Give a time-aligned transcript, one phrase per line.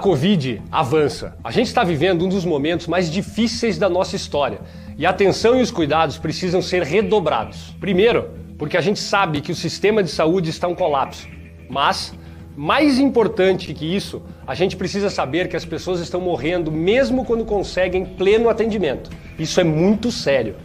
[0.00, 1.36] A Covid avança.
[1.44, 4.62] A gente está vivendo um dos momentos mais difíceis da nossa história
[4.96, 7.76] e a atenção e os cuidados precisam ser redobrados.
[7.78, 11.28] Primeiro, porque a gente sabe que o sistema de saúde está em colapso.
[11.68, 12.14] Mas,
[12.56, 17.44] mais importante que isso, a gente precisa saber que as pessoas estão morrendo mesmo quando
[17.44, 19.10] conseguem pleno atendimento.
[19.38, 20.56] Isso é muito sério.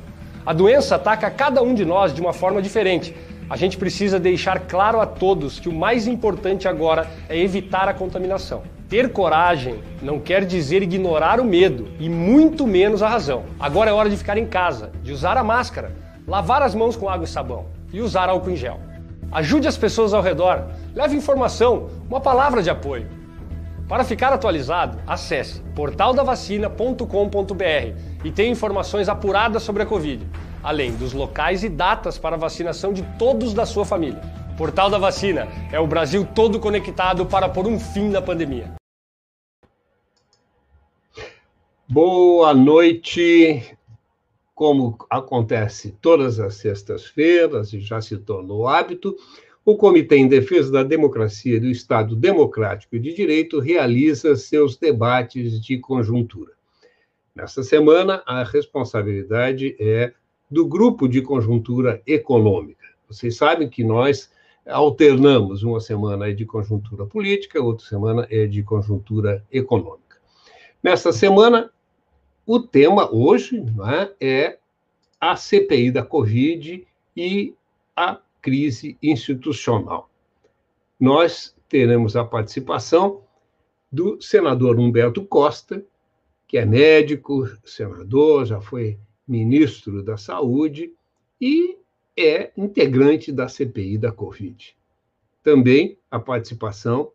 [0.45, 3.14] A doença ataca cada um de nós de uma forma diferente.
[3.50, 7.94] A gente precisa deixar claro a todos que o mais importante agora é evitar a
[7.94, 8.75] contaminação.
[8.89, 13.44] Ter coragem não quer dizer ignorar o medo e muito menos a razão.
[13.59, 15.91] Agora é hora de ficar em casa, de usar a máscara,
[16.27, 18.80] lavar as mãos com água e sabão e usar álcool em gel.
[19.31, 23.08] Ajude as pessoas ao redor, leve informação, uma palavra de apoio.
[23.88, 30.27] Para ficar atualizado, acesse portaldavacina.com.br e tenha informações apuradas sobre a Covid,
[30.64, 34.45] além dos locais e datas para vacinação de todos da sua família.
[34.58, 38.73] Portal da Vacina é o Brasil todo conectado para pôr um fim na pandemia.
[41.89, 43.78] Boa noite.
[44.53, 49.17] Como acontece todas as sextas-feiras e já se tornou hábito,
[49.66, 54.78] o Comitê em Defesa da Democracia e do Estado Democrático e de Direito realiza seus
[54.78, 56.53] debates de conjuntura.
[57.36, 60.14] Nesta semana, a responsabilidade é
[60.50, 62.86] do Grupo de Conjuntura Econômica.
[63.09, 64.33] Vocês sabem que nós
[64.66, 65.63] alternamos.
[65.63, 70.17] Uma semana é de conjuntura política, outra semana é de conjuntura econômica.
[70.81, 71.71] Nesta semana,
[72.45, 73.63] o tema hoje
[74.19, 74.59] é, é
[75.19, 77.55] a CPI da Covid e
[77.95, 80.09] a crise institucional.
[80.99, 83.23] Nós teremos a participação
[83.91, 85.83] do senador Humberto Costa,
[86.47, 90.93] que é médico, senador, já foi ministro da Saúde
[91.42, 91.77] e
[92.17, 94.76] é integrante da CPI da Covid.
[95.43, 97.11] Também a participação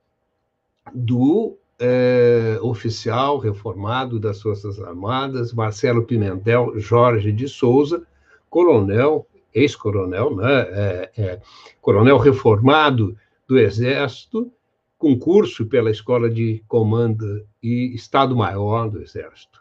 [0.95, 8.07] do é, oficial reformado das Forças Armadas, Marcelo Pimentel Jorge de Souza,
[8.51, 11.41] coronel, ex-coronel, né, é, é,
[11.81, 13.17] coronel reformado
[13.49, 14.53] do Exército,
[14.99, 19.61] concurso pela Escola de Comando e Estado-Maior do Exército.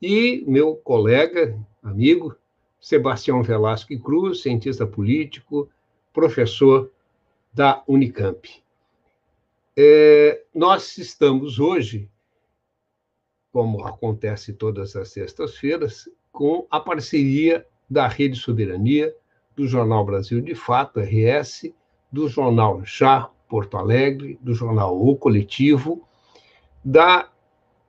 [0.00, 2.34] E meu colega, amigo,
[2.86, 5.68] Sebastião Velasco Cruz, cientista político,
[6.12, 6.88] professor
[7.52, 8.48] da Unicamp.
[9.76, 12.08] É, nós estamos hoje,
[13.50, 19.12] como acontece todas as sextas-feiras, com a parceria da Rede Soberania,
[19.56, 21.72] do Jornal Brasil de Fato, RS,
[22.12, 26.06] do Jornal Já Porto Alegre, do Jornal O Coletivo,
[26.84, 27.28] da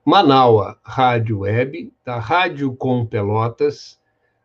[0.04, 3.97] Manaua Rádio Web, da Rádio Com Pelotas,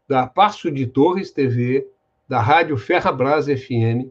[0.08, 1.88] da Passo de Torres TV,
[2.28, 4.10] da Rádio Ferrabras FM,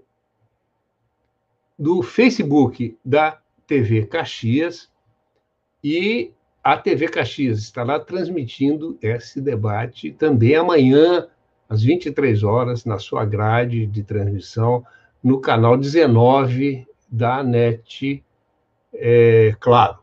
[1.78, 4.90] do Facebook da TV Caxias
[5.82, 6.32] e
[6.62, 11.26] a TV Caxias estará transmitindo esse debate também amanhã,
[11.68, 14.84] às 23 horas, na sua grade de transmissão,
[15.22, 18.22] no canal 19 da NET,
[18.94, 19.98] é, claro.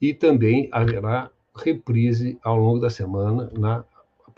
[0.00, 3.84] E também haverá reprise ao longo da semana na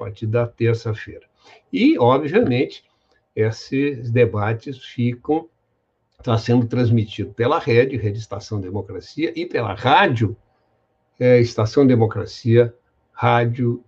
[0.01, 1.27] partir da terça-feira.
[1.71, 2.85] E, obviamente,
[3.37, 5.49] esses debates ficam
[6.19, 10.37] está sendo transmitido pela rede, Rede Estação Democracia, e pela rádio,
[11.19, 12.75] é, Estação Democracia
[13.11, 13.83] Rádio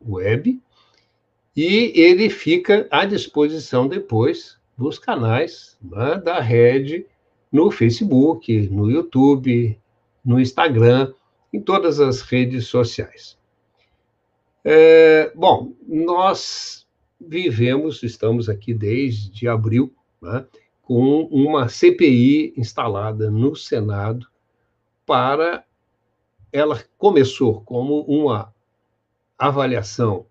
[0.00, 0.60] Web,
[1.56, 7.04] e ele fica à disposição depois dos canais né, da rede
[7.50, 9.76] no Facebook, no YouTube,
[10.24, 11.12] no Instagram,
[11.52, 13.36] em todas as redes sociais.
[14.64, 16.86] É, bom, nós
[17.20, 20.46] vivemos, estamos aqui desde abril, né,
[20.82, 24.26] com uma CPI instalada no Senado
[25.06, 25.64] para.
[26.52, 28.54] Ela começou como uma
[29.38, 30.26] avaliação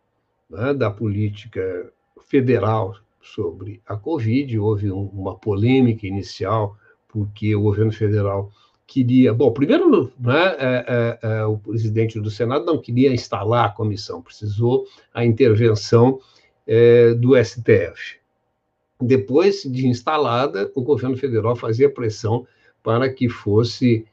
[0.50, 1.92] né, da política
[2.22, 6.78] federal sobre a Covid, houve um, uma polêmica inicial,
[7.08, 8.52] porque o governo federal
[8.92, 9.34] queria.
[9.34, 14.22] Bom, primeiro, né, é, é, é, o presidente do Senado não queria instalar a comissão,
[14.22, 16.20] precisou a intervenção
[16.68, 18.20] é, do STF.
[19.00, 22.46] Depois de instalada, o governo federal fazia pressão
[22.84, 24.06] para que fosse,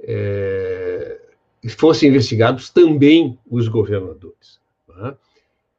[0.00, 1.18] é,
[1.70, 4.60] fossem investigados também os governadores.
[4.86, 5.16] Né?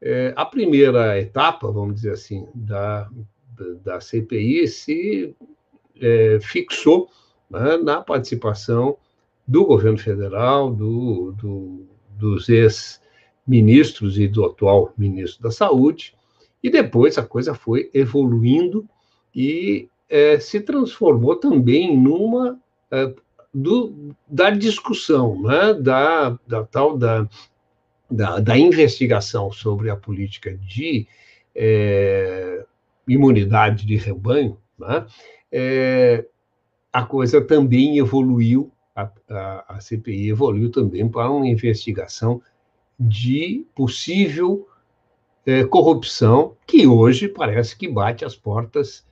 [0.01, 3.07] É, a primeira etapa, vamos dizer assim, da,
[3.83, 5.35] da CPI se
[6.41, 7.09] fixou
[7.49, 8.97] né, na participação
[9.47, 11.85] do governo federal, do, do,
[12.17, 16.13] dos ex-ministros e do atual ministro da Saúde,
[16.61, 18.87] e depois a coisa foi evoluindo
[19.33, 22.59] e é, se transformou também numa
[22.91, 23.13] é,
[23.53, 27.27] do, da discussão, né, da, da tal da,
[28.09, 31.07] da, da, investigação sobre a política de
[31.55, 32.65] é,
[33.07, 35.05] imunidade de rebanho, né,
[35.51, 36.25] é,
[36.97, 42.41] a coisa também evoluiu, a, a, a, CPI evoluiu também para uma investigação
[42.99, 44.67] de possível
[45.45, 49.05] é, corrupção que hoje parece que bate as portas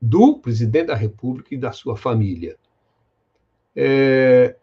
[0.00, 2.56] do presidente da República e da sua família.
[3.76, 4.56] É,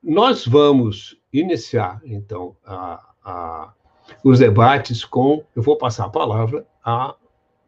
[0.00, 3.74] nós vamos iniciar, então, a, a,
[4.22, 5.44] os debates com.
[5.56, 7.16] Eu vou passar a palavra a.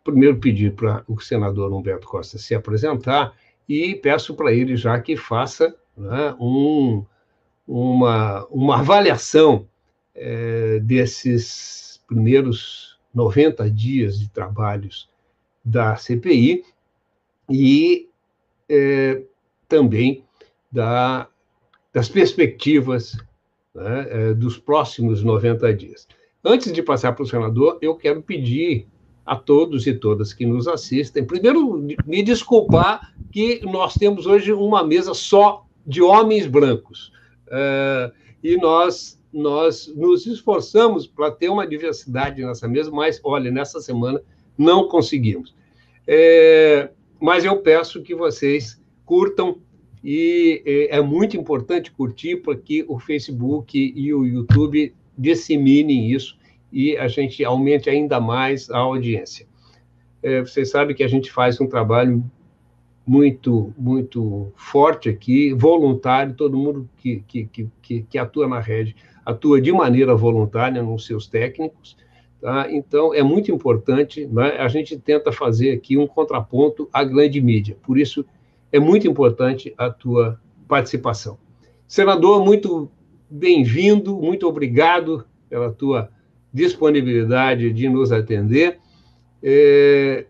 [0.07, 3.35] Primeiro, pedir para o senador Humberto Costa se apresentar
[3.69, 7.05] e peço para ele já que faça né, um,
[7.67, 9.67] uma, uma avaliação
[10.15, 15.11] é, desses primeiros 90 dias de trabalhos
[15.65, 16.65] da CPI
[17.51, 18.09] e
[18.69, 19.23] é,
[19.67, 20.25] também
[20.71, 21.27] da,
[21.93, 23.19] das perspectivas
[23.75, 26.07] né, é, dos próximos 90 dias.
[26.45, 28.87] Antes de passar para o senador, eu quero pedir
[29.27, 34.85] a todos e todas que nos assistem, primeiro, me desculpar que nós temos hoje uma
[34.85, 37.13] mesa só de homens brancos.
[37.51, 38.13] É,
[38.43, 44.23] e nós, nós nos esforçamos para ter uma diversidade nessa mesa, mas, olha, nessa semana
[44.57, 45.55] não conseguimos.
[46.07, 46.91] É,
[47.21, 49.59] mas eu peço que vocês curtam
[50.05, 56.37] e é, é muito importante curtir para que o Facebook e o YouTube disseminem isso
[56.73, 59.47] e a gente aumente ainda mais a audiência.
[60.23, 62.25] É, vocês sabem que a gente faz um trabalho
[63.07, 67.49] muito muito forte aqui, voluntário, todo mundo que, que,
[67.81, 71.97] que, que atua na rede atua de maneira voluntária nos seus técnicos,
[72.41, 72.71] Tá?
[72.71, 74.57] Então, é muito importante, né?
[74.59, 78.25] a gente tenta fazer aqui um contraponto à grande mídia, por isso
[78.71, 81.39] é muito importante a tua participação.
[81.89, 82.91] Senador, muito
[83.29, 86.11] bem-vindo, muito obrigado pela tua
[86.57, 88.79] disponibilidade de nos atender.
[89.43, 90.25] É,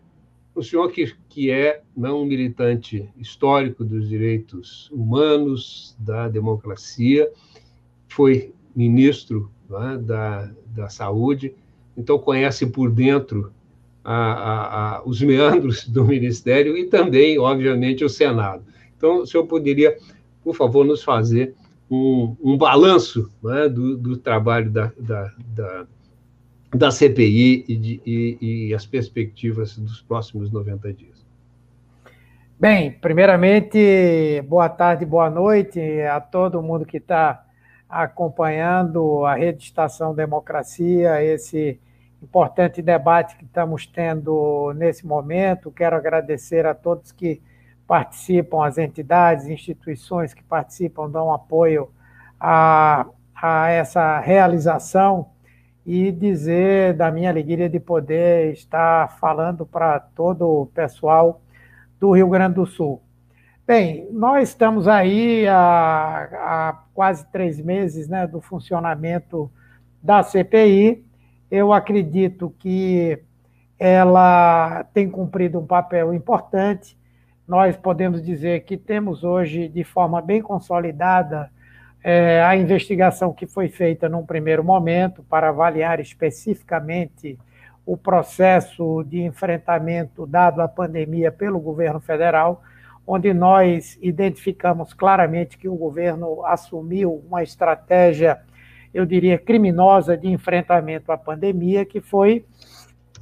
[0.53, 7.31] o senhor que, que é não militante histórico dos direitos humanos, da democracia,
[8.09, 11.55] foi ministro né, da, da saúde,
[11.95, 13.53] então conhece por dentro
[14.03, 18.63] a, a, a, os meandros do Ministério e também, obviamente, o Senado.
[18.97, 19.97] Então, o senhor poderia,
[20.43, 21.55] por favor, nos fazer
[21.89, 25.87] um, um balanço né, do, do, trabalho da, da, da,
[26.73, 31.25] da CPI e, de, e, e as perspectivas dos próximos 90 dias.
[32.59, 37.45] Bem, primeiramente, boa tarde, boa noite a todo mundo que está
[37.87, 41.79] acompanhando a Rede Estação Democracia, esse
[42.21, 45.71] importante debate que estamos tendo nesse momento.
[45.71, 47.41] Quero agradecer a todos que
[47.87, 51.89] participam, as entidades, instituições que participam, dão apoio
[52.39, 53.05] a,
[53.35, 55.29] a essa realização
[55.87, 61.41] e dizer da minha alegria de poder estar falando para todo o pessoal
[61.99, 63.01] do Rio Grande do Sul.
[63.65, 69.49] Bem, nós estamos aí há, há quase três meses né, do funcionamento
[70.03, 71.07] da CPI
[71.49, 73.19] eu acredito que
[73.79, 76.97] ela tem cumprido um papel importante.
[77.47, 81.49] Nós podemos dizer que temos hoje, de forma bem consolidada,
[82.09, 87.37] é, a investigação que foi feita num primeiro momento para avaliar especificamente
[87.85, 92.63] o processo de enfrentamento dado à pandemia pelo governo federal,
[93.05, 98.39] onde nós identificamos claramente que o governo assumiu uma estratégia
[98.93, 102.45] eu diria, criminosa de enfrentamento à pandemia, que foi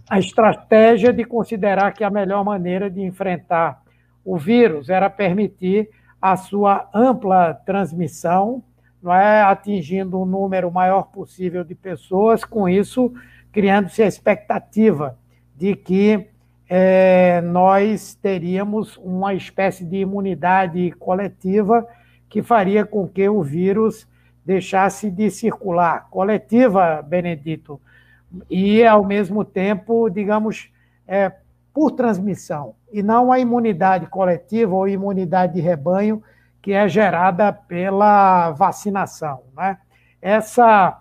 [0.07, 3.81] a estratégia de considerar que a melhor maneira de enfrentar
[4.23, 5.89] o vírus era permitir
[6.21, 8.63] a sua ampla transmissão,
[9.05, 13.13] não é, atingindo um número maior possível de pessoas, com isso
[13.51, 15.17] criando-se a expectativa
[15.55, 16.27] de que
[16.67, 21.87] é, nós teríamos uma espécie de imunidade coletiva
[22.27, 24.07] que faria com que o vírus
[24.43, 26.07] deixasse de circular.
[26.09, 27.79] Coletiva, Benedito,
[28.49, 30.69] e, ao mesmo tempo, digamos,
[31.07, 31.31] é,
[31.71, 36.23] por transmissão, e não a imunidade coletiva ou imunidade de rebanho
[36.65, 39.43] que é gerada pela vacinação.
[39.55, 39.77] Né?
[40.19, 40.99] Essa,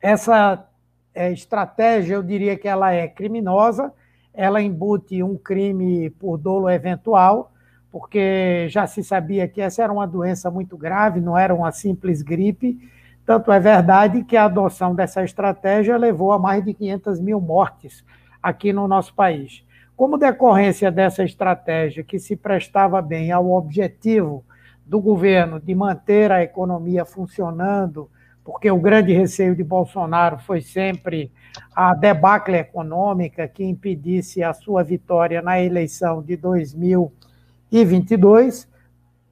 [0.00, 0.64] essa
[1.12, 3.92] é, estratégia, eu diria que ela é criminosa,
[4.32, 7.50] ela embute um crime por dolo eventual,
[7.90, 12.22] porque já se sabia que essa era uma doença muito grave, não era uma simples
[12.22, 12.78] gripe.
[13.26, 18.04] Tanto é verdade que a adoção dessa estratégia levou a mais de 500 mil mortes
[18.40, 19.64] aqui no nosso país.
[19.96, 24.44] Como decorrência dessa estratégia que se prestava bem ao objetivo
[24.90, 28.10] do governo de manter a economia funcionando,
[28.42, 31.30] porque o grande receio de Bolsonaro foi sempre
[31.72, 38.68] a debacle econômica que impedisse a sua vitória na eleição de 2022.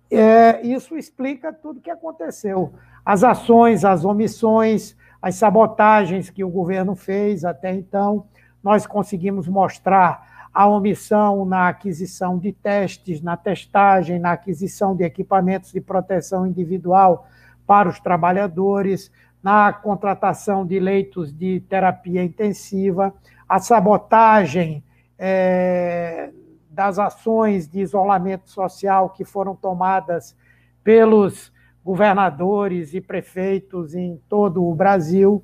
[0.08, 2.72] É, isso explica tudo o que aconteceu.
[3.04, 8.26] As ações, as omissões, as sabotagens que o governo fez até então.
[8.62, 15.72] Nós conseguimos mostrar a omissão na aquisição de testes, na testagem, na aquisição de equipamentos
[15.72, 17.26] de proteção individual
[17.66, 19.10] para os trabalhadores,
[19.42, 23.14] na contratação de leitos de terapia intensiva,
[23.48, 24.82] a sabotagem
[25.18, 26.30] é,
[26.70, 30.36] das ações de isolamento social que foram tomadas
[30.82, 31.52] pelos
[31.84, 35.42] governadores e prefeitos em todo o Brasil,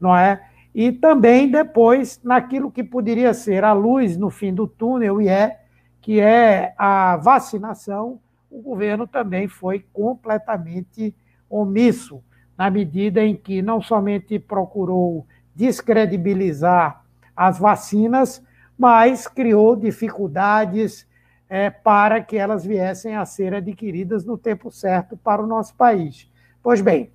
[0.00, 0.47] não é?
[0.80, 5.58] E também depois naquilo que poderia ser a luz no fim do túnel, e é
[6.00, 11.12] que é a vacinação, o governo também foi completamente
[11.50, 12.22] omisso,
[12.56, 17.02] na medida em que não somente procurou descredibilizar
[17.36, 18.40] as vacinas,
[18.78, 21.08] mas criou dificuldades
[21.50, 26.30] é, para que elas viessem a ser adquiridas no tempo certo para o nosso país.
[26.62, 27.10] Pois bem,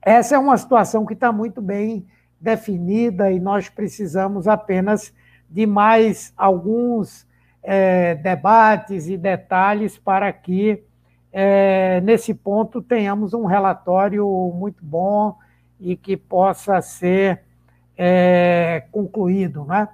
[0.00, 2.06] essa é uma situação que está muito bem
[2.46, 5.12] definida e nós precisamos apenas
[5.50, 7.26] de mais alguns
[7.60, 10.84] é, debates e detalhes para que,
[11.32, 14.24] é, nesse ponto, tenhamos um relatório
[14.54, 15.36] muito bom
[15.80, 17.42] e que possa ser
[17.98, 19.64] é, concluído.
[19.64, 19.88] Né?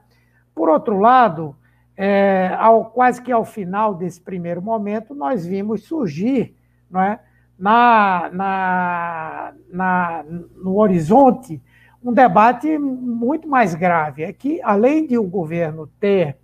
[0.54, 1.56] Por outro lado,
[1.96, 6.54] é, ao, quase que ao final desse primeiro momento, nós vimos surgir
[6.90, 7.18] não é,
[7.58, 10.24] na, na, na,
[10.62, 11.62] no horizonte
[12.04, 14.22] um debate muito mais grave.
[14.22, 16.36] É que, além de o governo ter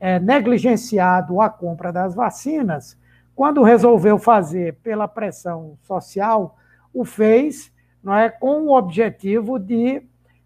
[0.00, 2.98] é, negligenciado a compra das vacinas,
[3.34, 6.56] quando resolveu fazer pela pressão social,
[6.92, 7.72] o fez
[8.02, 10.02] não é, com o objetivo de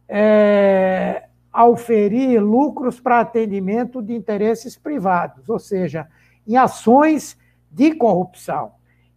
[0.09, 6.09] é, auferir lucros para atendimento de interesses privados, ou seja,
[6.47, 7.39] em ações
[7.71, 8.73] de corrupção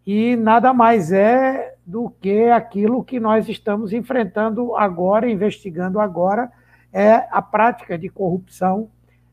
[0.05, 6.51] e nada mais é do que aquilo que nós estamos enfrentando agora, investigando agora,
[6.91, 8.89] é a prática de corrupção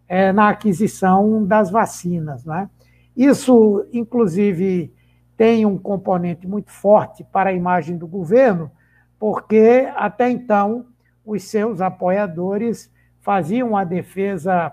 [0.08, 2.44] é, na aquisição das vacinas.
[2.44, 2.68] Né?
[3.16, 4.92] Isso, inclusive,
[5.36, 8.70] tem um componente muito forte para a imagem do governo,
[9.18, 10.86] porque até então
[11.24, 12.90] os seus apoiadores
[13.20, 14.72] faziam a defesa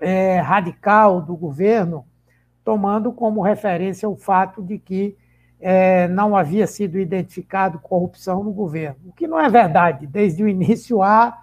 [0.00, 2.06] é, radical do governo
[2.64, 5.16] tomando como referência o fato de que
[5.60, 10.06] é, não havia sido identificado corrupção no governo, o que não é verdade.
[10.06, 11.38] Desde o início há,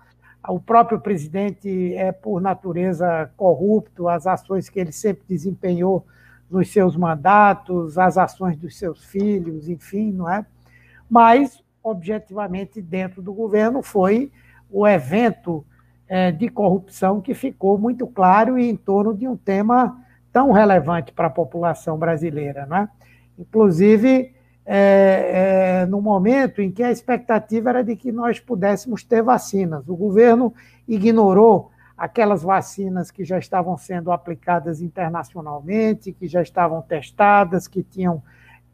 [0.48, 6.06] o próprio presidente é, por natureza, corrupto, as ações que ele sempre desempenhou
[6.50, 10.46] nos seus mandatos, as ações dos seus filhos, enfim, não é?
[11.10, 14.32] Mas, objetivamente, dentro do governo, foi
[14.70, 15.66] o evento
[16.08, 21.12] é, de corrupção que ficou muito claro e em torno de um tema tão relevante
[21.12, 22.66] para a população brasileira.
[22.66, 22.88] Né?
[23.38, 24.34] Inclusive,
[24.66, 29.88] é, é, no momento em que a expectativa era de que nós pudéssemos ter vacinas.
[29.88, 30.54] O governo
[30.88, 38.22] ignorou aquelas vacinas que já estavam sendo aplicadas internacionalmente, que já estavam testadas, que tinham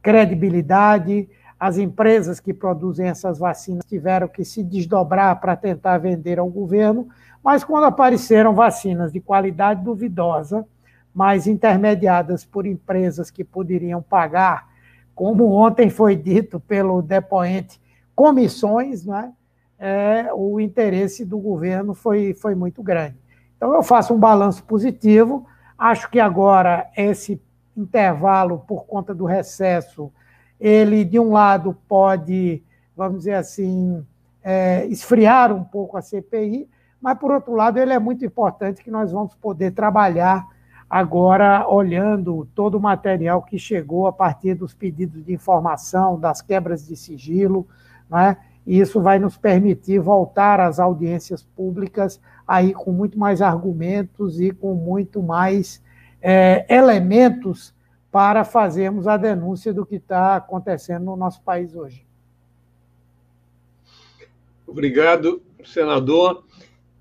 [0.01, 1.29] credibilidade.
[1.59, 7.07] As empresas que produzem essas vacinas tiveram que se desdobrar para tentar vender ao governo,
[7.43, 10.65] mas quando apareceram vacinas de qualidade duvidosa,
[11.13, 14.67] mas intermediadas por empresas que poderiam pagar,
[15.13, 17.79] como ontem foi dito pelo depoente,
[18.15, 19.31] comissões, né?
[19.77, 23.17] É, o interesse do governo foi, foi muito grande.
[23.57, 25.45] Então, eu faço um balanço positivo.
[25.77, 27.41] Acho que agora esse
[27.75, 30.11] intervalo, por conta do recesso,
[30.59, 32.63] ele, de um lado, pode,
[32.95, 34.05] vamos dizer assim,
[34.41, 36.69] é, esfriar um pouco a CPI,
[37.01, 40.47] mas, por outro lado, ele é muito importante que nós vamos poder trabalhar
[40.93, 46.85] agora olhando todo o material que chegou a partir dos pedidos de informação, das quebras
[46.85, 47.67] de sigilo,
[48.07, 48.37] né?
[48.63, 54.51] e isso vai nos permitir voltar às audiências públicas aí com muito mais argumentos e
[54.51, 55.83] com muito mais
[56.21, 57.73] é, elementos
[58.11, 62.05] para fazermos a denúncia do que está acontecendo no nosso país hoje.
[64.67, 66.43] Obrigado, senador.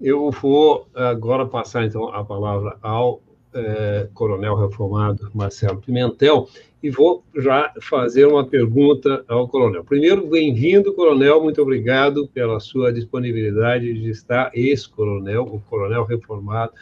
[0.01, 3.21] Eu vou agora passar então a palavra ao
[3.55, 6.49] é, coronel reformado Marcelo Pimentel,
[6.83, 9.85] e vou já fazer uma pergunta ao coronel.
[9.85, 16.73] Primeiro, bem-vindo, coronel, muito obrigado pela sua disponibilidade de estar, ex-coronel, o coronel reformado,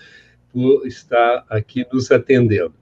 [0.52, 2.74] por estar aqui nos atendendo.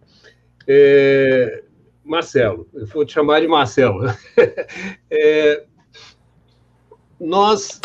[0.67, 1.65] É,
[2.05, 4.05] Marcelo, eu vou te chamar de Marcelo.
[5.11, 5.65] É,
[7.19, 7.81] nós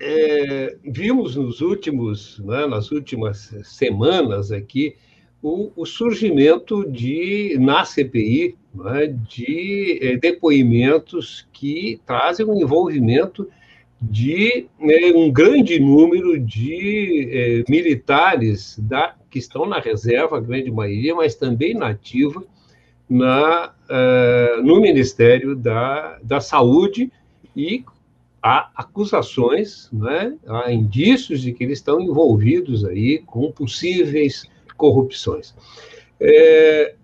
[0.00, 4.96] é, vimos nos últimos, né, nas últimas semanas aqui
[5.42, 13.48] o, o surgimento de na CPI né, de é, depoimentos que trazem um envolvimento
[14.00, 20.70] de né, um grande número de é, militares da, que estão na reserva, a grande
[20.70, 22.42] maioria, mas também na ativa,
[23.08, 27.10] na, uh, no Ministério da, da Saúde
[27.56, 27.84] e
[28.42, 34.44] há acusações, né, há indícios de que eles estão envolvidos aí com possíveis
[34.76, 35.54] corrupções.
[36.18, 36.94] É,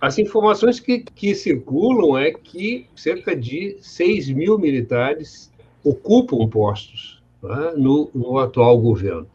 [0.00, 5.50] as informações que, que circulam é que cerca de 6 mil militares
[5.82, 9.26] ocupam postos né, no, no, atual governo.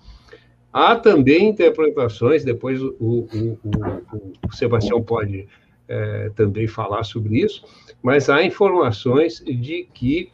[0.71, 5.47] Há também interpretações, depois o, o, o, o Sebastião pode
[5.87, 7.63] é, também falar sobre isso,
[8.03, 10.31] mas há informações de que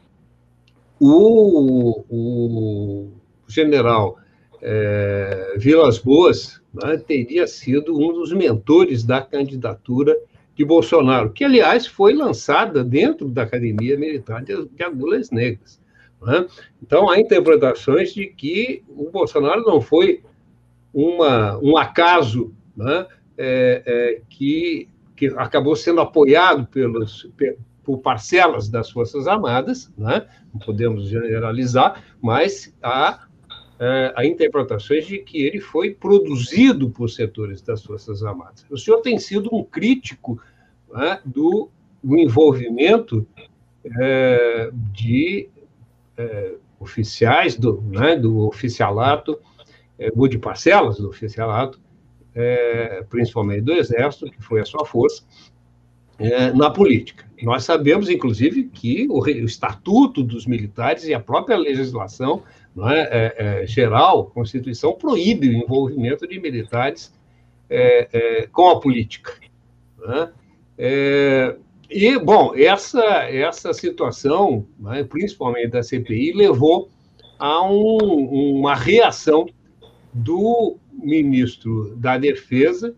[0.99, 3.11] o, o
[3.47, 4.17] general
[4.61, 10.15] é, Vilas Boas né, teria sido um dos mentores da candidatura
[10.55, 15.81] de Bolsonaro, que, aliás, foi lançada dentro da Academia Militar de, Agulhas Negras.
[16.21, 16.47] Né?
[16.81, 20.23] Então, há interpretações de que o Bolsonaro não foi
[20.93, 23.05] uma, um acaso né,
[23.37, 27.29] é, é, que, que acabou sendo apoiado pelos,
[27.85, 30.27] por parcelas das Forças Armadas, né?
[30.51, 33.27] não podemos generalizar, mas há,
[33.79, 38.65] é, há interpretações de que ele foi produzido por setores das Forças Armadas.
[38.69, 40.41] O senhor tem sido um crítico
[40.91, 41.69] né, do,
[42.03, 43.27] do, envolvimento
[44.01, 45.47] é, de
[46.17, 49.39] é, oficiais do, né, do oficialato,
[49.99, 51.79] é, ou de parcelas do oficialato,
[52.33, 55.23] é, principalmente do Exército, que foi a sua força,
[56.17, 57.25] é, na política.
[57.41, 62.43] Nós sabemos, inclusive, que o, o, Estatuto dos Militares e a própria legislação
[62.77, 67.13] é, é, é, geral, Constituição, proíbe o envolvimento de militares
[67.69, 69.33] é, é, com a política.
[69.99, 70.29] Né?
[71.89, 76.89] e, bom, essa, essa situação, né, principalmente da CPI, levou
[77.39, 79.47] a um, uma reação
[80.13, 82.95] do ministro da Defesa,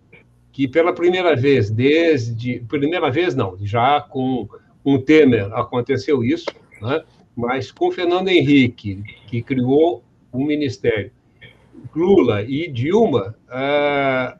[0.58, 2.62] que pela primeira vez, desde.
[2.68, 4.50] Primeira vez, não, já com
[4.84, 6.48] um Temer aconteceu isso,
[6.82, 7.04] né?
[7.36, 11.12] mas com Fernando Henrique, que criou o ministério,
[11.96, 14.36] Lula e Dilma, uh,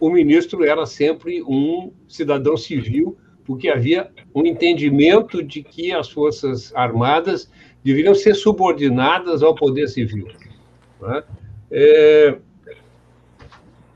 [0.00, 6.74] o ministro era sempre um cidadão civil, porque havia um entendimento de que as Forças
[6.74, 7.50] Armadas
[7.84, 10.26] deveriam ser subordinadas ao poder civil.
[11.02, 11.22] Né?
[11.70, 12.38] É,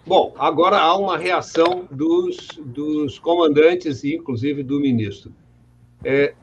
[0.05, 5.33] Bom, agora há uma reação dos, dos comandantes e, inclusive, do ministro.
[6.05, 6.35] É,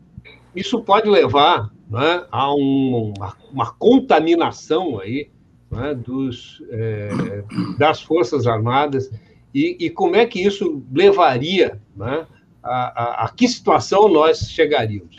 [0.56, 5.30] isso pode levar né, a um, uma, uma, contaminação aí
[5.70, 7.44] né, dos, é,
[7.78, 9.12] das Forças Armadas
[9.54, 12.26] e, e, como é que isso levaria, né,
[12.64, 15.18] a, a, a que situação nós chegaríamos?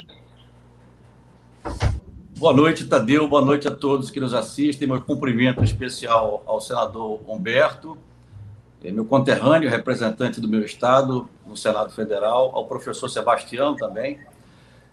[2.39, 3.29] Boa noite, Tadeu.
[3.29, 4.89] Boa noite a todos que nos assistem.
[4.89, 7.99] Meu cumprimento especial ao senador Humberto
[8.85, 14.19] meu conterrâneo, representante do meu estado no Senado Federal, ao professor Sebastião também.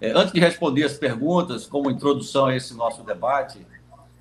[0.01, 3.65] É, antes de responder as perguntas, como introdução a esse nosso debate,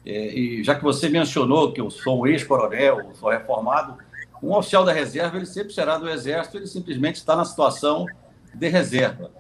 [0.05, 3.97] é, e já que você mencionou que eu sou um ex-coronel, sou reformado,
[4.43, 8.07] um oficial da reserva ele sempre será do Exército, ele simplesmente está na situação
[8.55, 9.31] de reserva,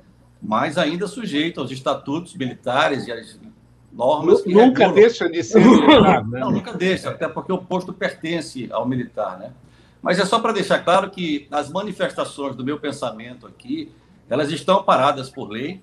[0.43, 3.39] mas ainda sujeito aos estatutos militares e às
[3.93, 4.43] normas.
[4.43, 4.95] que nunca regulam.
[4.95, 6.41] deixa de ser militar, né?
[6.41, 9.53] Não, nunca deixa, até porque o posto pertence ao militar, né?
[10.07, 13.91] Mas é só para deixar claro que as manifestações do meu pensamento aqui,
[14.29, 15.81] elas estão paradas por lei,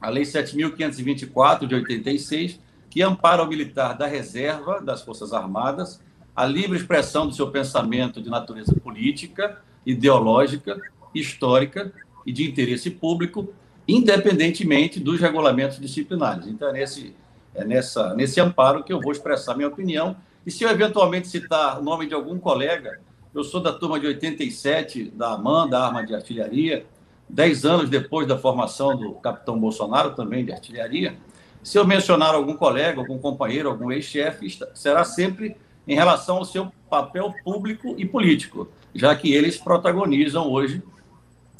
[0.00, 2.58] a Lei 7.524 de 86,
[2.90, 6.02] que ampara o militar da reserva das Forças Armadas,
[6.34, 10.80] a livre expressão do seu pensamento de natureza política, ideológica,
[11.14, 11.92] histórica
[12.26, 13.54] e de interesse público,
[13.86, 16.48] independentemente dos regulamentos disciplinares.
[16.48, 17.14] Então, é nesse,
[17.54, 20.16] é nessa, nesse amparo que eu vou expressar minha opinião.
[20.44, 23.05] E se eu eventualmente citar o nome de algum colega,
[23.36, 26.86] eu sou da turma de 87, da AMAN, da Arma de Artilharia,
[27.28, 31.18] dez anos depois da formação do capitão Bolsonaro, também de artilharia.
[31.62, 35.54] Se eu mencionar algum colega, algum companheiro, algum ex-chefe, será sempre
[35.86, 40.82] em relação ao seu papel público e político, já que eles protagonizam hoje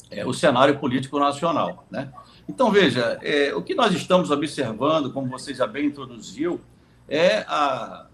[0.09, 1.85] é, o cenário político nacional.
[1.91, 2.11] Né?
[2.49, 6.59] Então, veja, é, o que nós estamos observando, como você já bem introduziu,
[7.07, 8.06] é a,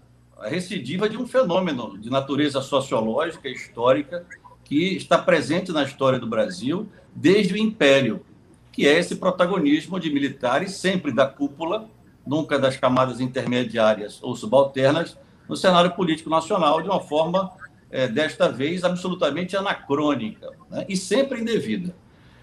[0.44, 4.26] a recidiva de um fenômeno de natureza sociológica, histórica,
[4.62, 8.22] que está presente na história do Brasil desde o Império,
[8.70, 11.88] que é esse protagonismo de militares, sempre da cúpula,
[12.26, 15.16] nunca das camadas intermediárias ou subalternas,
[15.48, 17.50] no cenário político nacional, de uma forma,
[17.90, 20.84] é, desta vez, absolutamente anacrônica né?
[20.86, 21.94] e sempre indevida.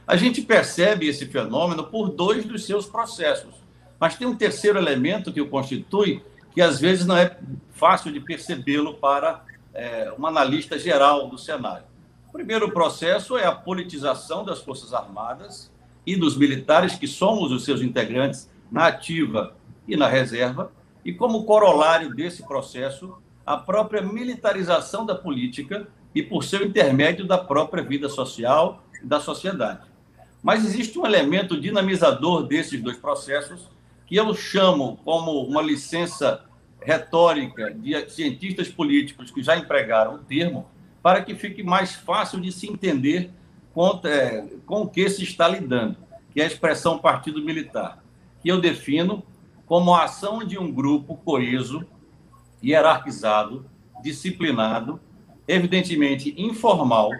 [0.07, 3.53] A gente percebe esse fenômeno por dois dos seus processos,
[3.99, 7.37] mas tem um terceiro elemento que o constitui, que às vezes não é
[7.71, 11.85] fácil de percebê-lo para é, um analista geral do cenário.
[12.27, 15.71] O primeiro processo é a politização das Forças Armadas
[16.05, 19.55] e dos militares, que somos os seus integrantes na ativa
[19.87, 20.71] e na reserva,
[21.03, 27.37] e como corolário desse processo, a própria militarização da política e, por seu intermédio, da
[27.37, 29.81] própria vida social e da sociedade.
[30.41, 33.69] Mas existe um elemento dinamizador desses dois processos
[34.11, 36.43] que eu chamo como uma licença
[36.81, 40.67] retórica de cientistas políticos que já empregaram o termo,
[41.01, 43.31] para que fique mais fácil de se entender
[43.73, 45.95] com, é, com o que se está lidando,
[46.33, 48.03] que é a expressão partido militar,
[48.41, 49.23] que eu defino
[49.65, 51.87] como a ação de um grupo coeso,
[52.61, 53.65] hierarquizado,
[54.03, 54.99] disciplinado,
[55.47, 57.11] evidentemente informal,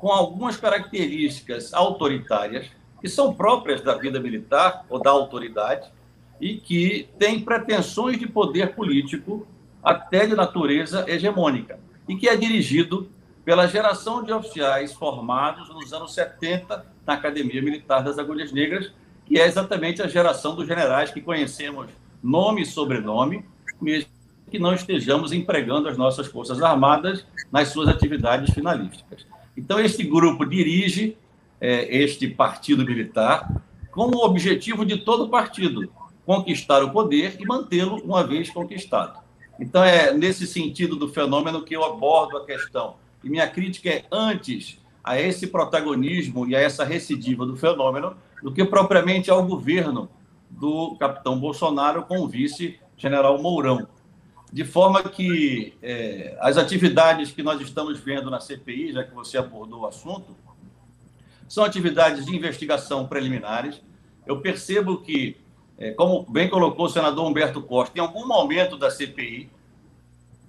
[0.00, 5.95] com algumas características autoritárias que são próprias da vida militar ou da autoridade
[6.40, 9.46] e que tem pretensões de poder político
[9.82, 13.08] até de natureza hegemônica e que é dirigido
[13.44, 18.92] pela geração de oficiais formados nos anos 70 na Academia Militar das Agulhas Negras,
[19.24, 21.86] que é exatamente a geração dos generais que conhecemos
[22.22, 23.44] nome e sobrenome,
[23.80, 24.10] mesmo
[24.50, 29.26] que não estejamos empregando as nossas Forças Armadas nas suas atividades finalísticas.
[29.56, 31.16] Então, este grupo dirige
[31.60, 35.90] é, este partido militar com o objetivo de todo partido,
[36.26, 39.20] conquistar o poder e mantê-lo uma vez conquistado.
[39.58, 44.04] Então, é nesse sentido do fenômeno que eu abordo a questão e minha crítica é
[44.12, 50.08] antes a esse protagonismo e a essa recidiva do fenômeno do que propriamente ao governo
[50.50, 53.88] do capitão Bolsonaro com o vice-general Mourão.
[54.52, 59.38] De forma que é, as atividades que nós estamos vendo na CPI, já que você
[59.38, 60.36] abordou o assunto,
[61.48, 63.80] são atividades de investigação preliminares.
[64.26, 65.36] Eu percebo que,
[65.78, 69.50] é, como bem colocou o senador Humberto Costa, em algum momento da CPI,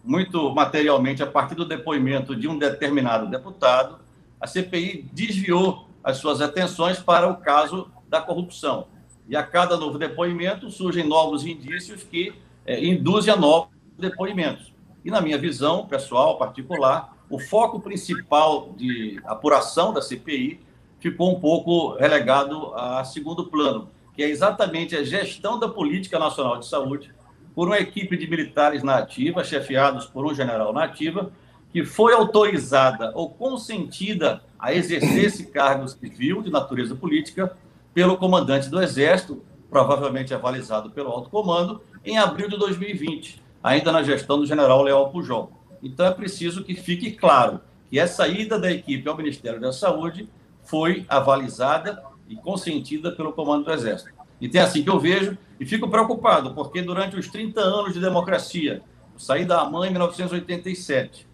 [0.03, 3.99] muito materialmente a partir do depoimento de um determinado deputado,
[4.39, 8.87] a CPI desviou as suas atenções para o caso da corrupção.
[9.27, 12.33] E a cada novo depoimento surgem novos indícios que
[12.65, 14.71] é, induzem a novos depoimentos.
[15.03, 20.61] E, na minha visão pessoal, particular, o foco principal de apuração da CPI
[20.99, 26.57] ficou um pouco relegado a segundo plano, que é exatamente a gestão da política nacional
[26.57, 27.13] de saúde
[27.53, 31.31] por uma equipe de militares na ativa, chefiados por um general na ativa,
[31.71, 37.55] que foi autorizada ou consentida a exercer esse cargo civil de natureza política
[37.93, 44.01] pelo comandante do Exército, provavelmente avalizado pelo alto comando, em abril de 2020, ainda na
[44.01, 45.51] gestão do general Leal Pujol.
[45.83, 50.27] Então é preciso que fique claro que essa ida da equipe ao Ministério da Saúde
[50.63, 54.11] foi avalizada e consentida pelo comando do Exército.
[54.39, 57.99] E tem assim que eu vejo e fico preocupado, porque durante os 30 anos de
[57.99, 58.81] democracia,
[59.17, 61.27] saí da AMAN em 1987,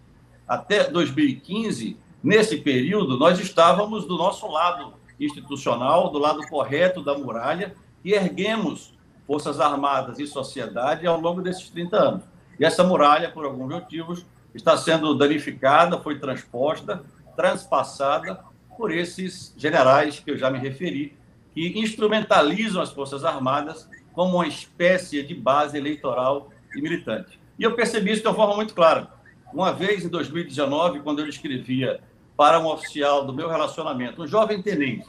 [0.48, 7.74] até 2015, nesse período, nós estávamos do nosso lado institucional, do lado correto da muralha,
[8.04, 8.94] e erguemos
[9.26, 12.24] Forças Armadas e sociedade ao longo desses 30 anos.
[12.58, 17.02] E essa muralha, por alguns motivos, está sendo danificada, foi transposta,
[17.34, 18.40] transpassada
[18.76, 21.16] por esses generais que eu já me referi,
[21.52, 27.38] que instrumentalizam as Forças Armadas como uma espécie de base eleitoral e militante.
[27.58, 29.08] E eu percebi isso de uma forma muito clara.
[29.52, 32.00] Uma vez, em 2019, quando eu escrevia
[32.36, 35.08] para um oficial do meu relacionamento, um jovem tenente,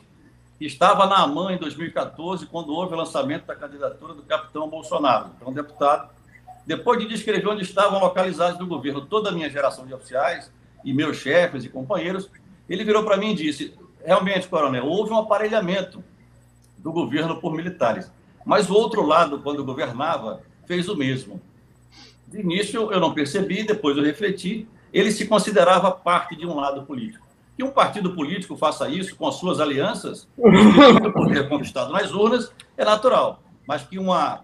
[0.57, 5.31] que estava na AMAN em 2014, quando houve o lançamento da candidatura do capitão Bolsonaro,
[5.35, 6.09] então deputado.
[6.65, 10.51] Depois de descrever onde estavam localizados no governo toda a minha geração de oficiais
[10.83, 12.29] e meus chefes e companheiros,
[12.69, 13.73] ele virou para mim e disse:
[14.03, 16.03] realmente, coronel, houve um aparelhamento
[16.77, 18.11] do governo por militares.
[18.45, 21.41] Mas o outro lado, quando governava, fez o mesmo.
[22.27, 26.83] De início eu não percebi, depois eu refleti, ele se considerava parte de um lado
[26.83, 27.25] político.
[27.57, 32.51] Que um partido político faça isso com as suas alianças, o poder conquistado nas urnas,
[32.77, 33.41] é natural.
[33.67, 34.41] Mas que uma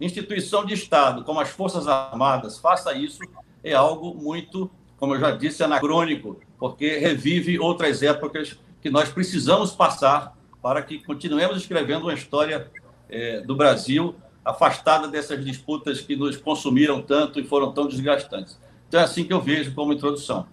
[0.00, 3.20] instituição de Estado, como as Forças Armadas, faça isso,
[3.62, 9.72] é algo muito, como eu já disse, anacrônico, porque revive outras épocas que nós precisamos
[9.72, 12.70] passar para que continuemos escrevendo uma história
[13.08, 18.60] é, do Brasil afastada dessas disputas que nos consumiram tanto e foram tão desgastantes.
[18.86, 20.46] Então é assim que eu vejo como introdução.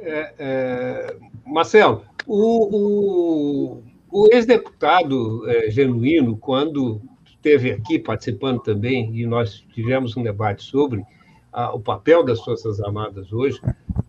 [0.00, 9.26] É, é, Marcelo, o, o, o ex-deputado é, Genuíno, quando esteve aqui participando também, e
[9.26, 11.04] nós tivemos um debate sobre
[11.52, 13.60] a, o papel das Forças Armadas hoje,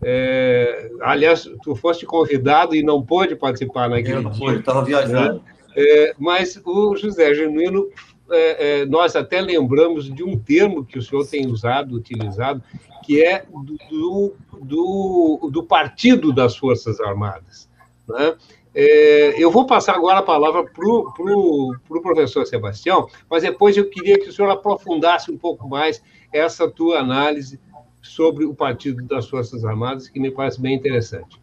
[0.02, 4.56] é, aliás, tu foste convidado e não pôde participar naquele Eu não dia.
[4.56, 5.42] estava viajando.
[5.76, 7.88] É, mas o José Genuíno,
[8.30, 12.62] é, é, nós até lembramos de um termo que o senhor tem usado, utilizado,
[13.04, 13.44] que é
[13.90, 17.68] do, do, do Partido das Forças Armadas.
[18.08, 18.34] Né?
[18.74, 23.76] É, eu vou passar agora a palavra para o pro, pro professor Sebastião, mas depois
[23.76, 27.60] eu queria que o senhor aprofundasse um pouco mais essa tua análise
[28.02, 31.40] sobre o Partido das Forças Armadas, que me parece bem interessante.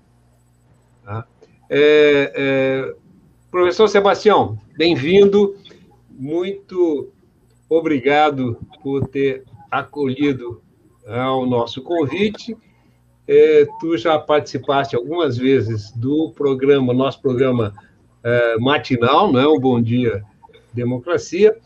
[1.04, 1.26] Tá?
[1.70, 2.96] É, é,
[3.52, 5.56] professor Sebastião, bem-vindo,
[6.10, 7.12] muito
[7.70, 10.62] obrigado por ter acolhido
[11.06, 12.58] ao nosso convite.
[13.28, 17.74] É, tu já participaste algumas vezes do programa, nosso programa
[18.24, 19.46] é, matinal, não é?
[19.46, 20.24] O Bom Dia
[20.74, 21.58] Democracia,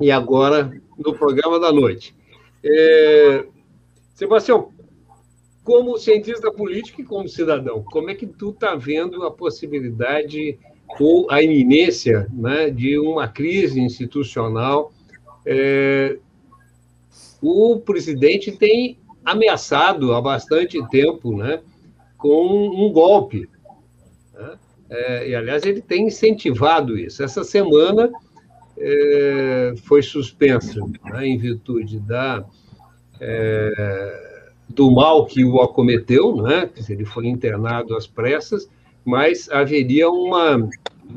[0.00, 2.14] e agora no programa da noite.
[2.64, 3.44] É,
[4.14, 4.72] Sebastião,
[5.64, 10.58] como cientista político e como cidadão, como é que tu está vendo a possibilidade
[11.00, 14.92] ou a iminência né, de uma crise institucional
[15.44, 16.18] é,
[17.40, 21.60] o presidente tem ameaçado há bastante tempo né,
[22.16, 23.48] com um golpe.
[24.32, 24.58] Né?
[24.90, 27.22] É, e, aliás, ele tem incentivado isso.
[27.22, 28.10] Essa semana
[28.84, 32.44] é, foi suspensa né, em virtude da,
[33.20, 36.68] é, do mal que o acometeu, né?
[36.88, 38.68] ele foi internado às pressas,
[39.04, 40.68] mas haveria uma,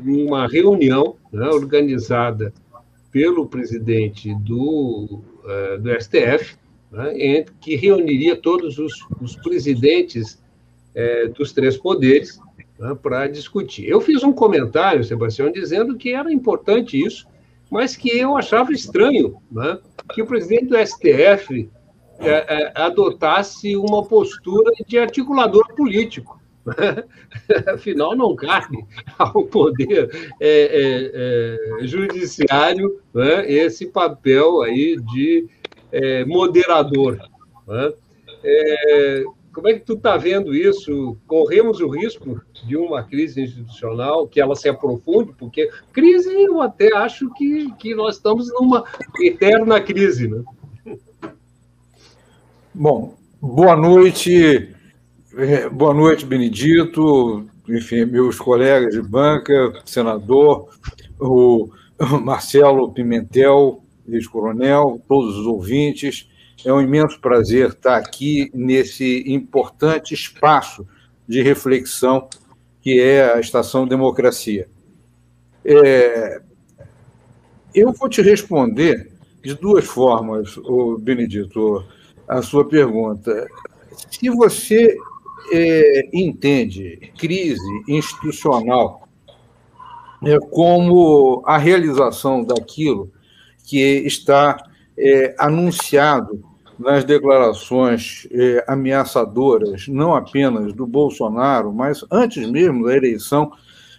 [0.04, 2.52] uma reunião né, organizada
[3.10, 6.56] pelo presidente do uh, do STF,
[6.90, 10.34] né, que reuniria todos os, os presidentes
[10.94, 12.38] uh, dos três poderes
[12.78, 13.88] né, para discutir.
[13.88, 17.26] Eu fiz um comentário, Sebastião, dizendo que era importante isso,
[17.70, 19.78] mas que eu achava estranho né,
[20.12, 21.68] que o presidente do STF
[22.18, 26.36] eh, adotasse uma postura de articulador político.
[27.72, 28.84] afinal não cabe
[29.16, 35.46] ao poder é, é, é, judiciário né, esse papel aí de
[35.92, 37.18] é, moderador.
[37.68, 37.92] Né?
[39.56, 41.16] Como é que tu está vendo isso?
[41.26, 46.94] Corremos o risco de uma crise institucional que ela se aprofunde, porque crise eu até
[46.94, 48.84] acho que, que nós estamos numa
[49.18, 50.28] eterna crise.
[50.28, 50.44] Né?
[52.74, 54.76] Bom, boa noite
[55.38, 60.68] é, boa noite, Benedito, enfim, meus colegas de banca, senador,
[61.18, 61.70] o
[62.22, 66.28] Marcelo Pimentel, ex-coronel, todos os ouvintes.
[66.66, 70.84] É um imenso prazer estar aqui nesse importante espaço
[71.24, 72.28] de reflexão
[72.82, 74.68] que é a Estação Democracia.
[75.64, 76.42] É,
[77.72, 79.12] eu vou te responder
[79.44, 80.56] de duas formas,
[80.98, 81.84] Benedito,
[82.26, 83.46] a sua pergunta.
[84.10, 84.96] Se você
[85.52, 89.08] é, entende crise institucional
[90.24, 93.08] é, como a realização daquilo
[93.64, 94.56] que está
[94.98, 96.44] é, anunciado
[96.78, 103.52] nas declarações é, ameaçadoras, não apenas do Bolsonaro, mas antes mesmo da eleição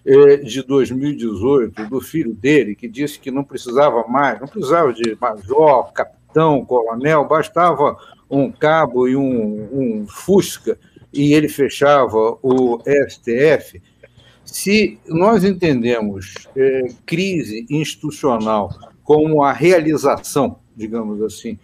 [0.05, 5.17] é, de 2018, do filho dele, que disse que não precisava mais, não precisava de
[5.19, 7.97] major, capitão, coronel, bastava
[8.29, 10.77] um cabo e um, um Fusca
[11.11, 13.81] e ele fechava o STF,
[14.45, 18.69] se nós entendemos é, crise institucional
[19.03, 21.57] como a realização, digamos assim,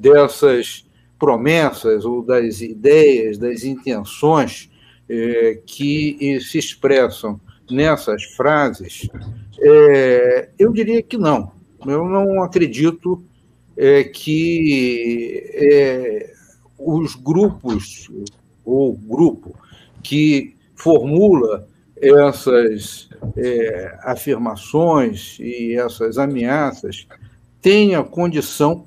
[0.00, 0.86] dessas
[1.18, 4.70] promessas ou das ideias, das intenções
[5.08, 7.38] é, que se expressam
[7.70, 9.06] nessas frases,
[9.60, 11.52] é, eu diria que não.
[11.86, 13.22] Eu não acredito
[13.76, 15.44] é, que
[16.78, 18.10] os grupos
[18.64, 19.54] ou grupo
[20.02, 23.10] que formula essas
[24.02, 27.06] afirmações e essas ameaças
[27.60, 28.86] tenha condição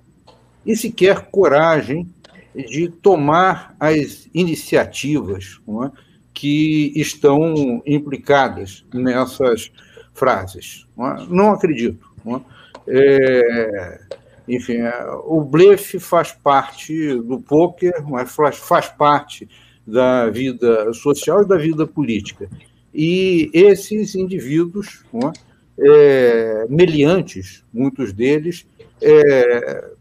[0.65, 2.07] e sequer coragem
[2.55, 5.91] de tomar as iniciativas é,
[6.33, 9.71] que estão implicadas nessas
[10.13, 10.87] frases.
[10.95, 11.25] Não, é?
[11.27, 12.11] não acredito.
[12.23, 12.41] Não é?
[12.87, 14.01] É,
[14.47, 19.47] enfim, é, o blefe faz parte do poker, mas faz, faz parte
[19.85, 22.49] da vida social e da vida política.
[22.93, 25.31] E esses indivíduos é,
[25.79, 28.67] é, meliantes, muitos deles,
[29.01, 29.91] é,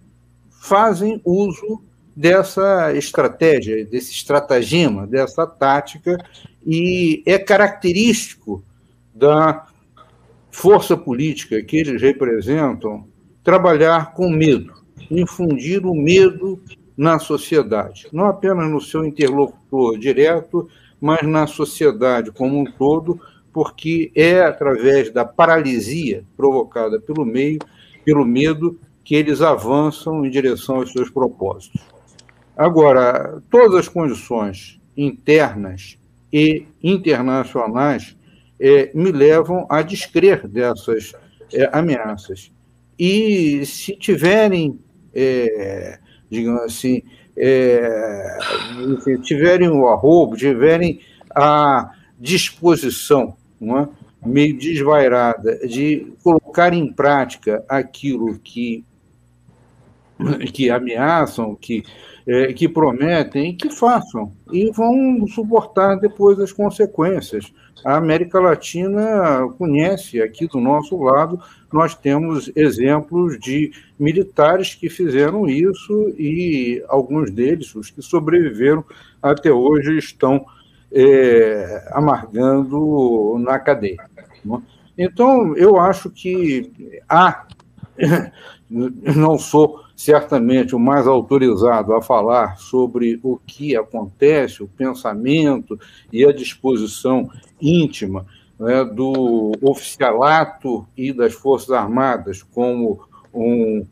[0.62, 1.82] fazem uso
[2.14, 6.16] dessa estratégia, desse estratagema, dessa tática,
[6.64, 8.62] e é característico
[9.12, 9.66] da
[10.52, 13.08] força política que eles representam
[13.42, 14.72] trabalhar com medo,
[15.10, 16.62] infundir o medo
[16.96, 20.68] na sociedade, não apenas no seu interlocutor direto,
[21.00, 23.20] mas na sociedade como um todo,
[23.52, 27.58] porque é através da paralisia provocada pelo meio,
[28.04, 31.80] pelo medo, que eles avançam em direção aos seus propósitos.
[32.56, 35.98] Agora, todas as condições internas
[36.32, 38.16] e internacionais
[38.60, 41.12] é, me levam a descrer dessas
[41.52, 42.52] é, ameaças.
[42.98, 44.78] E se tiverem,
[45.12, 45.98] é,
[46.30, 47.02] digamos assim,
[49.22, 51.00] tiverem o arrobo, tiverem
[51.34, 53.88] a disposição, é?
[54.24, 58.84] meio desvairada, de colocar em prática aquilo que,
[60.52, 61.82] que ameaçam, que
[62.26, 67.52] é, que prometem que façam e vão suportar depois as consequências.
[67.84, 71.40] A América Latina conhece aqui do nosso lado,
[71.72, 78.84] nós temos exemplos de militares que fizeram isso e alguns deles, os que sobreviveram
[79.20, 80.46] até hoje, estão
[80.92, 83.96] é, amargando na cadeia.
[84.44, 84.58] Não?
[84.58, 84.82] É?
[84.96, 87.46] Então, eu acho que há,
[88.70, 95.78] não sou certamente o mais autorizado a falar sobre o que acontece, o pensamento
[96.12, 98.26] e a disposição íntima
[98.58, 103.00] né, do oficialato e das Forças Armadas como
[103.32, 103.84] um,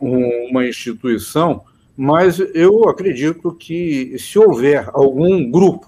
[0.00, 1.62] um, uma instituição,
[1.96, 5.86] mas eu acredito que se houver algum grupo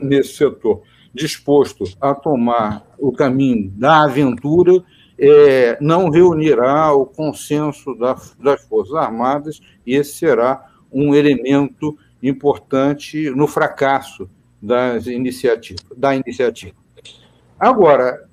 [0.00, 0.82] nesse setor
[1.14, 4.82] disposto a tomar o caminho da aventura,
[5.24, 13.30] é, não reunirá o consenso da, das Forças Armadas, e esse será um elemento importante
[13.30, 14.28] no fracasso
[14.60, 16.74] das iniciativas, da iniciativa.
[17.56, 18.28] Agora,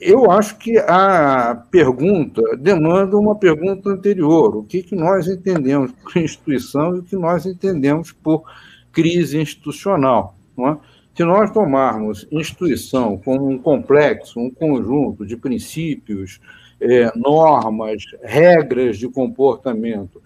[0.00, 6.16] eu acho que a pergunta demanda uma pergunta anterior: o que, que nós entendemos por
[6.16, 8.42] instituição e o que nós entendemos por
[8.90, 10.36] crise institucional?
[10.56, 10.78] Não é?
[11.18, 16.38] Se nós tomarmos instituição como um complexo, um conjunto de princípios,
[16.80, 20.22] é, normas, regras de comportamento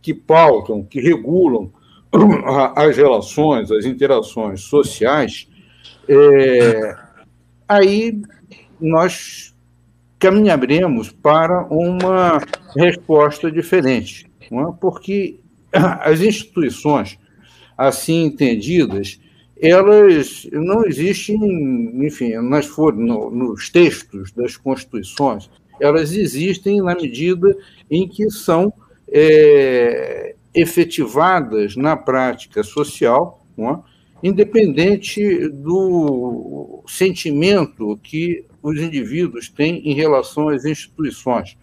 [0.00, 1.70] que pautam, que regulam
[2.74, 5.48] as relações, as interações sociais,
[6.08, 6.96] é,
[7.68, 8.20] aí
[8.80, 9.54] nós
[10.18, 12.40] caminharemos para uma
[12.76, 14.72] resposta diferente, é?
[14.80, 15.38] porque
[16.00, 17.16] as instituições
[17.78, 19.20] assim entendidas
[19.62, 21.38] elas não existem,
[22.04, 25.48] enfim, nas, no, nos textos das constituições,
[25.80, 27.56] elas existem na medida
[27.88, 28.72] em que são
[29.08, 33.78] é, efetivadas na prática social, é?
[34.20, 41.56] independente do sentimento que os indivíduos têm em relação às instituições.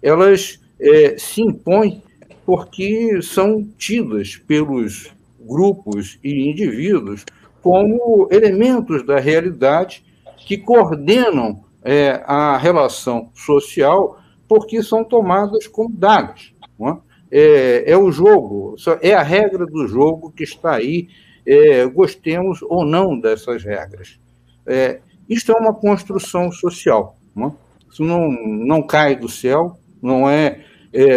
[0.00, 2.00] Elas é, se impõem
[2.46, 7.24] porque são tidas pelos grupos e indivíduos
[7.62, 10.04] como elementos da realidade
[10.36, 14.18] que coordenam é, a relação social,
[14.48, 16.54] porque são tomadas como dados.
[16.80, 16.96] É?
[17.30, 17.92] é?
[17.92, 21.08] É, o jogo, é a regra do jogo que está aí,
[21.46, 24.18] é, gostemos ou não dessas regras.
[24.66, 27.16] É, isto é uma construção social.
[27.34, 27.52] Não é?
[27.90, 30.64] Isso não, não cai do céu, não é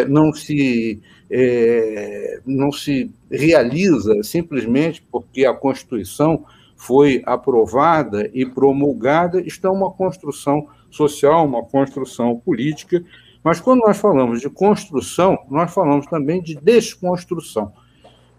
[0.07, 1.01] não se
[1.35, 10.67] é, não se realiza simplesmente porque a Constituição foi aprovada e promulgada, está uma construção
[10.91, 13.03] social, uma construção política,
[13.43, 17.73] mas quando nós falamos de construção, nós falamos também de desconstrução.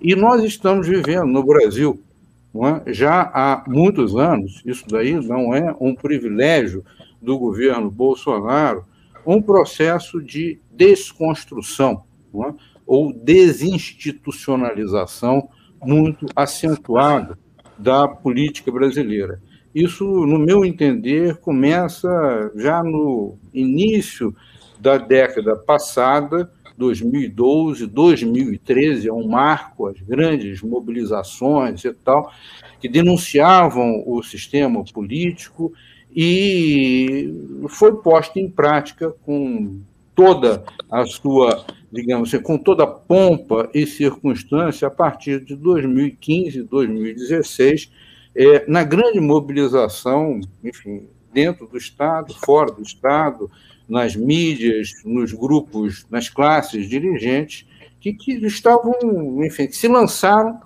[0.01, 2.01] E nós estamos vivendo no Brasil,
[2.87, 2.93] é?
[2.93, 6.85] já há muitos anos, isso daí não é um privilégio
[7.21, 8.85] do governo Bolsonaro,
[9.27, 12.05] um processo de desconstrução.
[12.35, 12.74] É?
[12.87, 15.49] Ou desinstitucionalização
[15.83, 17.39] muito acentuada
[17.79, 19.41] da política brasileira.
[19.75, 24.35] Isso, no meu entender, começa já no início
[24.79, 32.33] da década passada, 2012, 2013, é um marco, as grandes mobilizações e tal,
[32.81, 35.73] que denunciavam o sistema político
[36.15, 37.33] e
[37.69, 39.81] foi posta em prática com
[40.15, 41.65] toda a sua
[41.95, 47.91] digamos assim, com toda pompa e circunstância a partir de 2015, 2016,
[48.35, 53.49] é, na grande mobilização, enfim, dentro do Estado, fora do Estado,
[53.89, 57.67] nas mídias, nos grupos, nas classes dirigentes,
[58.01, 58.95] que, que estavam,
[59.45, 60.61] enfim, que se lançaram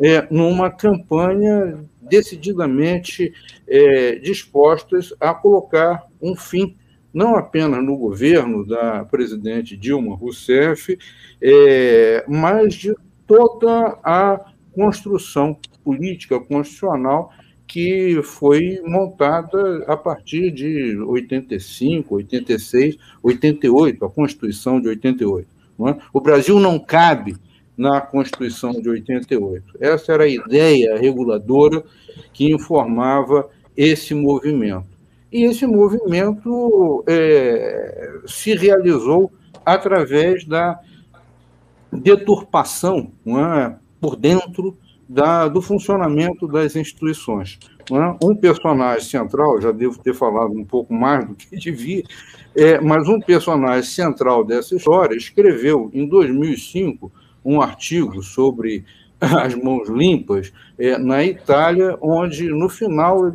[0.00, 3.32] é, numa campanha decididamente
[3.66, 6.76] é, dispostas a colocar um fim,
[7.14, 10.98] não apenas no governo da presidente Dilma Rousseff,
[11.40, 12.92] é, mas de
[13.26, 14.44] toda a
[14.74, 17.30] construção política constitucional
[17.66, 25.48] que foi montada a partir de 85, 86, 88, a Constituição de 88.
[25.88, 25.96] É?
[26.12, 27.36] O Brasil não cabe
[27.76, 29.78] na Constituição de 88.
[29.80, 31.82] Essa era a ideia reguladora
[32.32, 34.93] que informava esse movimento.
[35.34, 39.32] E esse movimento é, se realizou
[39.66, 40.78] através da
[41.92, 44.78] deturpação é, por dentro
[45.08, 47.58] da, do funcionamento das instituições.
[47.90, 48.24] É?
[48.24, 52.04] Um personagem central, já devo ter falado um pouco mais do que devia,
[52.54, 57.10] é, mas um personagem central dessa história escreveu, em 2005,
[57.44, 58.84] um artigo sobre
[59.20, 63.34] as mãos limpas é, na Itália, onde, no final,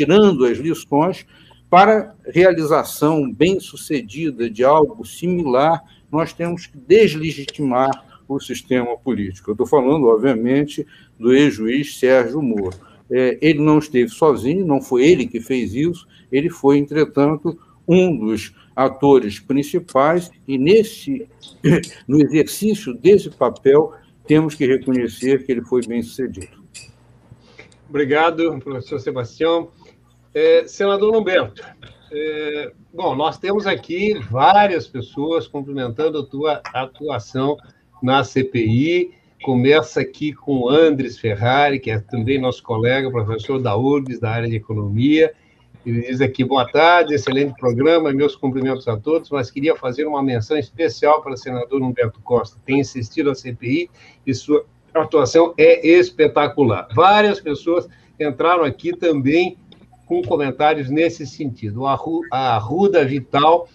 [0.00, 1.26] tirando as lições,
[1.68, 7.90] para realização bem-sucedida de algo similar, nós temos que deslegitimar
[8.26, 9.50] o sistema político.
[9.50, 10.86] Eu estou falando, obviamente,
[11.18, 12.78] do ex-juiz Sérgio Moro.
[13.10, 18.16] É, ele não esteve sozinho, não foi ele que fez isso, ele foi, entretanto, um
[18.16, 21.28] dos atores principais, e nesse,
[22.08, 23.92] no exercício desse papel,
[24.26, 26.58] temos que reconhecer que ele foi bem sucedido.
[27.86, 29.68] Obrigado, professor Sebastião.
[30.32, 31.60] É, senador Humberto,
[32.12, 37.56] é, bom, nós temos aqui várias pessoas cumprimentando a tua atuação
[38.00, 39.12] na CPI.
[39.42, 44.48] Começa aqui com Andres Ferrari, que é também nosso colega, professor da URGS, da área
[44.48, 45.32] de economia.
[45.84, 50.22] Ele diz aqui, boa tarde, excelente programa, meus cumprimentos a todos, mas queria fazer uma
[50.22, 52.60] menção especial para o senador Humberto Costa.
[52.64, 53.90] Tem insistido a CPI
[54.24, 54.64] e sua
[54.94, 56.86] atuação é espetacular.
[56.94, 59.56] Várias pessoas entraram aqui também
[60.10, 61.84] com comentários nesse sentido.
[61.86, 63.68] A Ruda Vital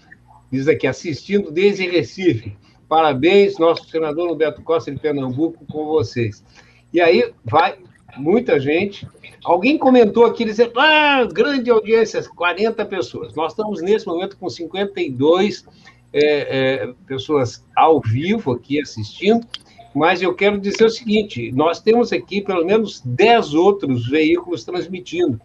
[0.52, 2.54] diz aqui, assistindo desde Recife.
[2.86, 6.44] Parabéns, nosso senador Humberto Costa de Pernambuco, com vocês.
[6.92, 7.78] E aí vai
[8.18, 9.08] muita gente.
[9.42, 13.34] Alguém comentou aqui dizendo: ah, grande audiência, 40 pessoas.
[13.34, 15.64] Nós estamos nesse momento com 52
[16.12, 19.46] é, é, pessoas ao vivo aqui assistindo,
[19.94, 25.40] mas eu quero dizer o seguinte: nós temos aqui pelo menos 10 outros veículos transmitindo.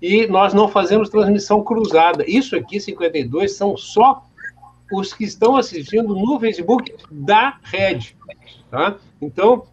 [0.00, 2.24] E nós não fazemos transmissão cruzada.
[2.26, 4.22] Isso aqui, 52, são só
[4.92, 8.16] os que estão assistindo no Facebook da rede.
[8.70, 8.96] Tá?
[9.20, 9.64] Então,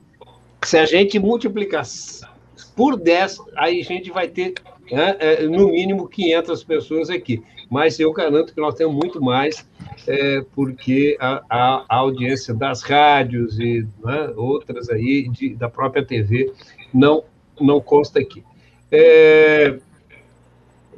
[0.63, 1.83] se a gente multiplicar
[2.75, 4.53] por 10, aí a gente vai ter
[4.91, 7.43] né, é, no mínimo 500 pessoas aqui.
[7.69, 9.67] Mas eu garanto que nós temos muito mais,
[10.07, 16.05] é, porque a, a, a, audiência das rádios e né, outras aí, de, da própria
[16.05, 16.53] TV,
[16.93, 17.23] não,
[17.59, 18.43] não consta aqui.
[18.91, 19.79] É,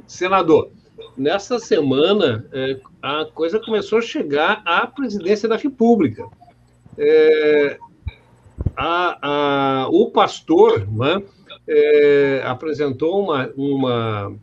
[0.06, 0.70] senador,
[1.16, 6.26] nessa semana é, a coisa começou a chegar à presidência da República.
[6.98, 7.78] É,
[8.76, 9.18] a,
[9.84, 11.22] a, o pastor, né,
[11.68, 14.36] é, apresentou uma, uma,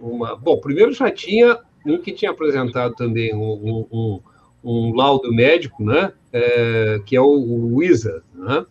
[0.00, 0.36] uma.
[0.36, 4.20] Bom, primeiro já tinha um que tinha apresentado também um, um,
[4.62, 6.12] um laudo médico, né?
[6.32, 8.64] É, que é o, o Isa, né?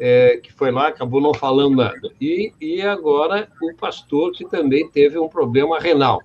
[0.00, 2.12] É, que foi lá, acabou não falando nada.
[2.20, 6.22] E, e agora o pastor que também teve um problema renal.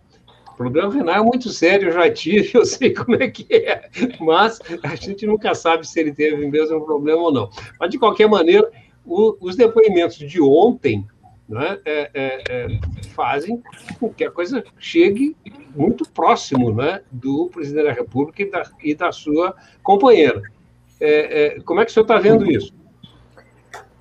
[0.54, 3.90] O problema renal é muito sério, eu já tive, eu sei como é que é,
[4.20, 7.50] mas a gente nunca sabe se ele teve mesmo um problema ou não.
[7.80, 8.70] Mas, de qualquer maneira,
[9.06, 11.06] o, os depoimentos de ontem
[11.50, 12.68] né, é, é, é,
[13.10, 13.62] fazem
[14.00, 15.36] com que a coisa chegue
[15.76, 20.42] muito próximo né, do presidente da República e da, e da sua companheira.
[21.00, 22.74] É, é, como é que o senhor está vendo isso?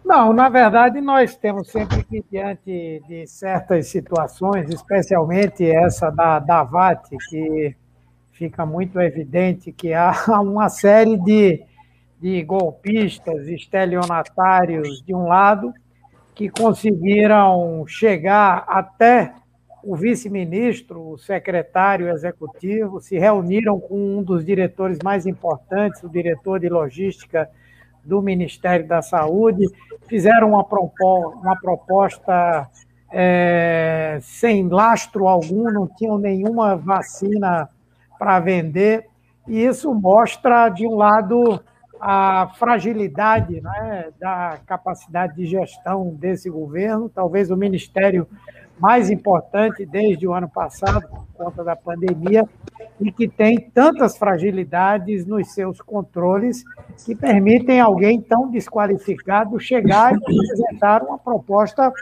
[0.04, 6.62] Não, na verdade, nós temos sempre que, diante de certas situações, especialmente essa da, da
[6.62, 7.74] VAT, que
[8.32, 11.64] fica muito evidente que há uma série de
[12.22, 15.74] de golpistas, estelionatários de um lado,
[16.36, 19.34] que conseguiram chegar até
[19.82, 26.60] o vice-ministro, o secretário executivo, se reuniram com um dos diretores mais importantes, o diretor
[26.60, 27.50] de logística
[28.04, 29.66] do Ministério da Saúde,
[30.06, 32.68] fizeram uma, proposta, uma proposta
[33.12, 37.68] é, sem lastro algum, não tinham nenhuma vacina
[38.18, 39.06] para vender,
[39.46, 41.60] e isso mostra, de um lado,
[42.00, 47.08] a fragilidade né, da capacidade de gestão desse governo.
[47.08, 48.26] Talvez o Ministério
[48.82, 52.44] mais importante desde o ano passado, por conta da pandemia,
[53.00, 56.64] e que tem tantas fragilidades nos seus controles
[57.06, 61.92] que permitem alguém tão desqualificado chegar e apresentar uma proposta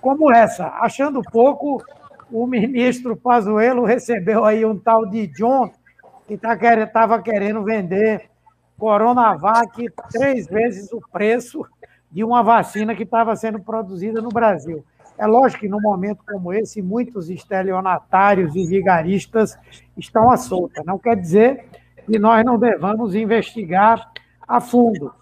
[0.00, 0.66] como essa.
[0.80, 1.80] Achando pouco,
[2.32, 5.70] o ministro Pazuello recebeu aí um tal de John,
[6.26, 8.28] que estava tá querendo vender
[8.76, 11.64] Coronavac três vezes o preço
[12.10, 14.84] de uma vacina que estava sendo produzida no Brasil.
[15.16, 19.56] É lógico que, num momento como esse, muitos estelionatários e vigaristas
[19.96, 20.82] estão à solta.
[20.84, 21.66] Não quer dizer
[22.04, 24.10] que nós não devamos investigar
[24.46, 25.12] a fundo.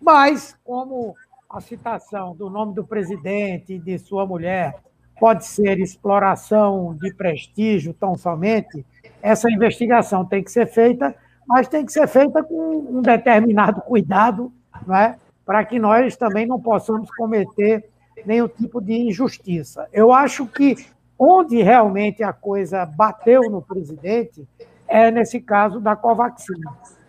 [0.00, 1.14] Mas, como
[1.48, 4.76] a citação do nome do presidente e de sua mulher
[5.18, 8.84] pode ser exploração de prestígio tão somente,
[9.20, 11.14] essa investigação tem que ser feita,
[11.46, 14.50] mas tem que ser feita com um determinado cuidado,
[14.86, 15.16] não é?
[15.44, 17.84] para que nós também não possamos cometer
[18.26, 19.88] nenhum tipo de injustiça.
[19.92, 20.76] Eu acho que
[21.18, 24.46] onde realmente a coisa bateu no presidente
[24.88, 26.60] é nesse caso da Covaxin,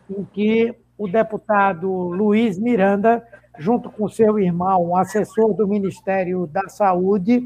[0.10, 3.26] em que o deputado Luiz Miranda,
[3.58, 7.44] junto com seu irmão, assessor do Ministério da Saúde,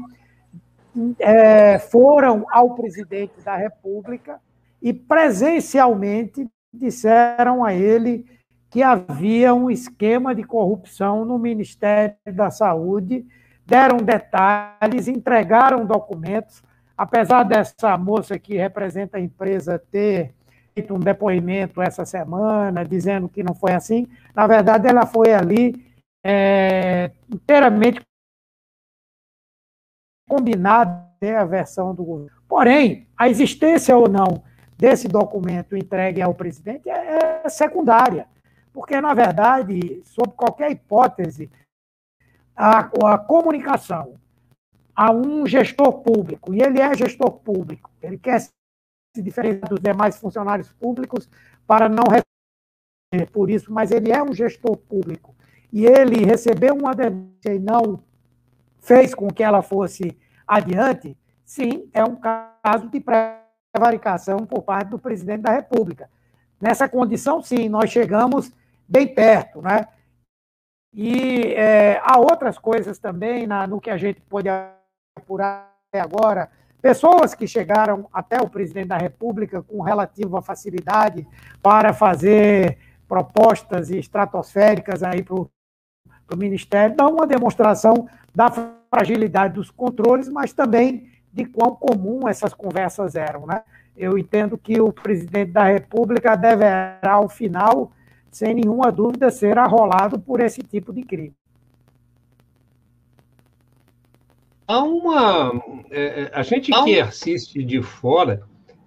[1.18, 4.40] é, foram ao presidente da República
[4.82, 8.26] e presencialmente disseram a ele
[8.70, 13.26] que havia um esquema de corrupção no Ministério da Saúde
[13.66, 16.62] deram detalhes, entregaram documentos,
[16.96, 20.32] apesar dessa moça que representa a empresa ter
[20.72, 25.86] feito um depoimento essa semana, dizendo que não foi assim, na verdade ela foi ali
[26.24, 28.00] é, inteiramente
[30.28, 31.06] combinada
[31.40, 32.36] a versão do governo.
[32.46, 34.42] Porém, a existência ou não
[34.76, 38.26] desse documento entregue ao presidente é, é secundária,
[38.72, 41.50] porque, na verdade, sob qualquer hipótese,
[42.56, 42.80] a,
[43.12, 44.14] a comunicação
[44.94, 48.50] a um gestor público, e ele é gestor público, ele quer se
[49.18, 51.28] diferenciar dos demais funcionários públicos
[51.66, 55.34] para não receber por isso, mas ele é um gestor público,
[55.70, 58.02] e ele recebeu uma denúncia e não
[58.80, 63.02] fez com que ela fosse adiante, sim, é um caso de
[63.74, 66.08] prevaricação por parte do presidente da República.
[66.58, 68.50] Nessa condição, sim, nós chegamos
[68.88, 69.88] bem perto, né?
[70.96, 74.48] E é, há outras coisas também na, no que a gente pode
[75.14, 76.50] apurar agora.
[76.80, 81.28] Pessoas que chegaram até o presidente da República com relativa facilidade
[81.62, 85.50] para fazer propostas estratosféricas aí para o
[86.36, 88.50] Ministério, dão uma demonstração da
[88.90, 93.46] fragilidade dos controles, mas também de quão comum essas conversas eram.
[93.46, 93.62] Né?
[93.94, 97.92] Eu entendo que o presidente da República deverá, ao final,
[98.36, 101.32] sem nenhuma dúvida, ser arrolado por esse tipo de crime.
[104.68, 105.52] Há uma.
[105.90, 108.42] É, é a gente que assiste de fora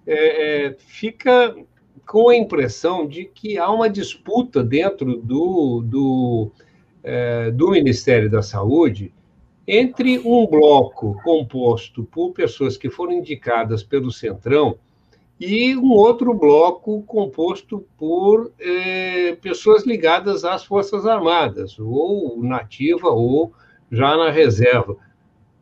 [0.06, 1.56] é, é, fica
[2.06, 6.52] com a impressão de que há uma disputa dentro do, do,
[7.02, 9.12] é, do Ministério da Saúde
[9.66, 14.78] entre um bloco composto por pessoas que foram indicadas pelo Centrão
[15.40, 23.50] e um outro bloco composto por eh, pessoas ligadas às Forças Armadas, ou nativa ou
[23.90, 24.98] já na reserva.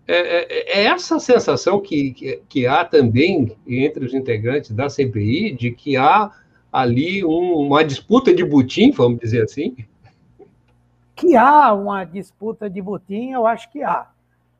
[0.04, 5.54] É, é, é essa sensação que, que, que, há também entre os integrantes da CPI,
[5.54, 6.32] de que há
[6.72, 9.76] ali um, uma disputa de butim, vamos dizer assim?
[11.14, 14.08] Que há uma disputa de butim, eu acho que há.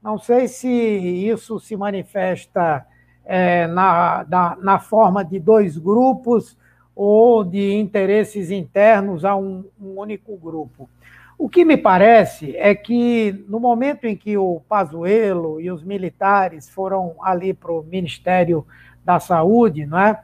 [0.00, 2.86] Não sei se isso se manifesta
[3.28, 6.56] é, na, na, na, forma de dois grupos
[6.96, 10.88] ou de interesses internos a um, um único grupo.
[11.36, 16.70] O que me parece é que, no momento em que o Pazuello e os militares
[16.70, 18.66] foram ali para o Ministério
[19.04, 20.20] da Saúde, não é?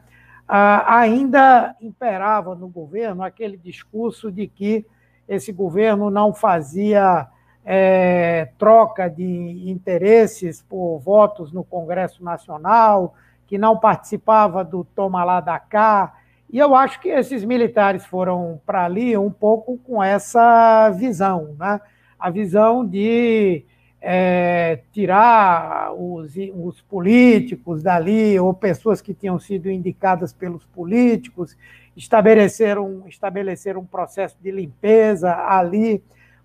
[0.49, 4.85] ainda imperava no governo aquele discurso de que
[5.29, 7.27] esse governo não fazia
[7.65, 13.15] é, troca de interesses por votos no Congresso Nacional,
[13.47, 16.15] que não participava do toma lá da cá.
[16.51, 21.81] E eu acho que esses militares foram para ali um pouco com essa visão, né?
[22.19, 23.65] a visão de
[24.01, 31.57] é, tirar os, os políticos dali, ou pessoas que tinham sido indicadas pelos políticos,
[31.97, 36.03] estabelecer um, estabelecer um processo de limpeza ali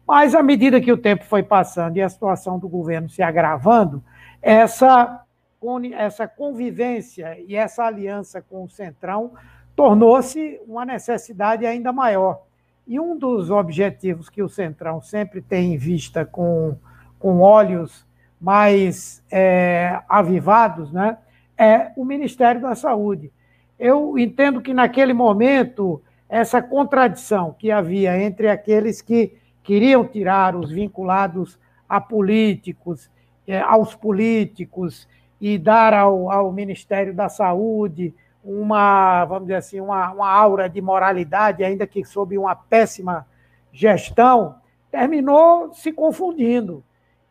[0.09, 4.03] mas, à medida que o tempo foi passando e a situação do governo se agravando,
[4.41, 5.23] essa,
[5.95, 9.33] essa convivência e essa aliança com o Centrão
[9.75, 12.41] tornou-se uma necessidade ainda maior.
[12.87, 16.75] E um dos objetivos que o Centrão sempre tem em vista com,
[17.19, 18.03] com olhos
[18.41, 21.19] mais é, avivados, né,
[21.55, 23.31] é o Ministério da Saúde.
[23.77, 29.37] Eu entendo que naquele momento essa contradição que havia entre aqueles que
[29.69, 33.07] queriam tirar os vinculados a políticos,
[33.47, 35.07] é, aos políticos
[35.39, 38.11] e dar ao, ao Ministério da Saúde
[38.43, 43.27] uma, vamos dizer assim, uma, uma aura de moralidade, ainda que sob uma péssima
[43.71, 44.55] gestão,
[44.89, 46.83] terminou se confundindo.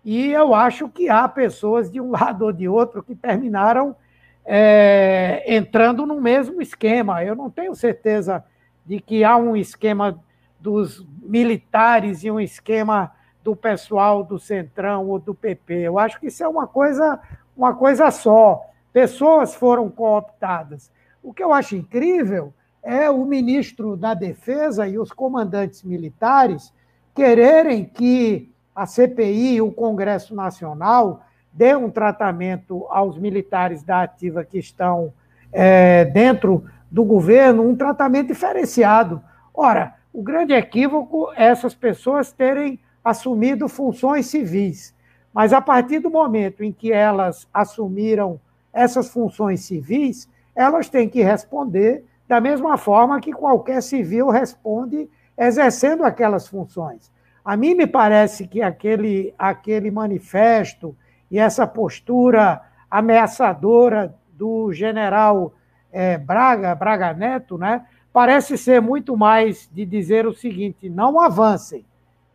[0.05, 3.97] E eu acho que há pessoas de um lado ou de outro que terminaram
[4.45, 7.25] é, entrando no mesmo esquema.
[7.25, 8.45] Eu não tenho certeza
[8.87, 10.23] de que há um esquema
[10.61, 15.75] dos militares e um esquema do pessoal do Centrão ou do PP.
[15.75, 17.19] Eu acho que isso é uma coisa,
[17.57, 18.65] uma coisa só.
[18.93, 20.91] Pessoas foram cooptadas.
[21.23, 22.53] O que eu acho incrível
[22.83, 26.73] é o ministro da Defesa e os comandantes militares
[27.15, 34.45] quererem que a CPI e o Congresso Nacional dê um tratamento aos militares da ativa
[34.45, 35.13] que estão
[35.53, 39.21] é, dentro do governo, um tratamento diferenciado.
[39.53, 44.95] Ora, o grande equívoco é essas pessoas terem assumido funções civis.
[45.33, 48.41] Mas a partir do momento em que elas assumiram
[48.73, 56.05] essas funções civis, elas têm que responder da mesma forma que qualquer civil responde exercendo
[56.05, 57.11] aquelas funções.
[57.45, 60.97] A mim me parece que aquele, aquele manifesto
[61.31, 65.55] e essa postura ameaçadora do general
[65.91, 71.85] é, Braga, Braga Neto, né, parece ser muito mais de dizer o seguinte: não avancem,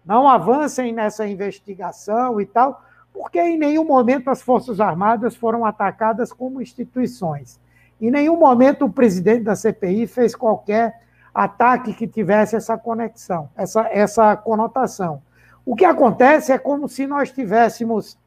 [0.05, 6.31] não avancem nessa investigação e tal, porque em nenhum momento as Forças Armadas foram atacadas
[6.31, 7.59] como instituições.
[8.01, 11.01] Em nenhum momento o presidente da CPI fez qualquer
[11.33, 15.21] ataque que tivesse essa conexão, essa, essa conotação.
[15.65, 18.17] O que acontece é como se nós tivéssemos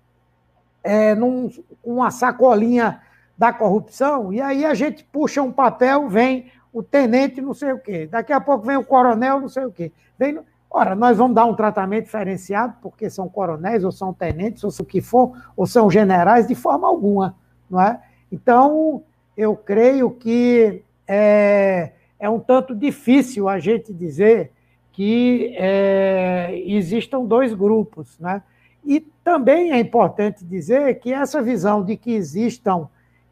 [0.83, 1.51] é, num,
[1.85, 3.03] uma sacolinha
[3.37, 7.79] da corrupção, e aí a gente puxa um papel, vem o tenente não sei o
[7.79, 9.91] quê, daqui a pouco vem o coronel não sei o quê.
[10.19, 10.39] Vem,
[10.71, 14.85] ora, nós vamos dar um tratamento diferenciado, porque são coronéis, ou são tenentes, ou o
[14.85, 17.35] que for, ou são generais, de forma alguma,
[17.71, 17.99] não é?
[18.31, 19.03] Então,
[19.35, 24.53] eu creio que é, é um tanto difícil a gente dizer
[24.93, 28.19] que é, existam dois grupos.
[28.19, 28.43] Né?
[28.85, 32.87] E também é importante dizer que essa visão de que existam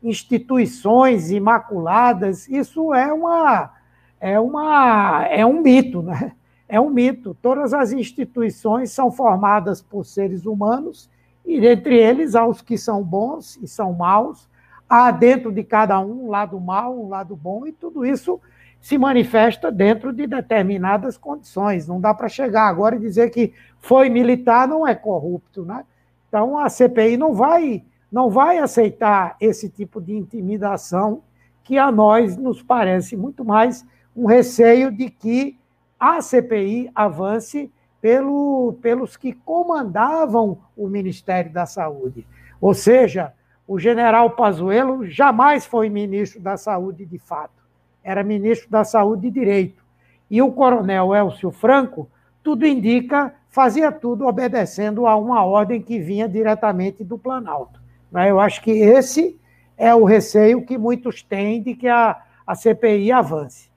[0.04, 3.72] instituições imaculadas, isso é uma
[4.20, 6.32] é uma é um mito, né?
[6.68, 7.36] É um mito.
[7.42, 11.10] Todas as instituições são formadas por seres humanos
[11.44, 14.48] e entre eles há os que são bons e são maus,
[14.88, 18.40] há dentro de cada um um lado mal, um lado bom, e tudo isso
[18.80, 21.88] se manifesta dentro de determinadas condições.
[21.88, 25.84] Não dá para chegar agora e dizer que foi militar não é corrupto, né?
[26.28, 31.22] Então a CPI não vai não vai aceitar esse tipo de intimidação
[31.62, 33.84] que a nós nos parece muito mais
[34.14, 35.58] um receio de que
[35.98, 42.26] a CPI avance pelo, pelos que comandavam o Ministério da Saúde.
[42.60, 43.32] Ou seja,
[43.66, 47.62] o general Pazuello jamais foi ministro da Saúde de fato,
[48.02, 49.82] era ministro da Saúde de Direito.
[50.30, 52.08] E o coronel Elcio Franco,
[52.42, 57.80] tudo indica, fazia tudo obedecendo a uma ordem que vinha diretamente do Planalto.
[58.14, 58.30] Né?
[58.30, 59.36] Eu acho que esse
[59.76, 63.68] é o receio que muitos têm de que a, a CPI avance.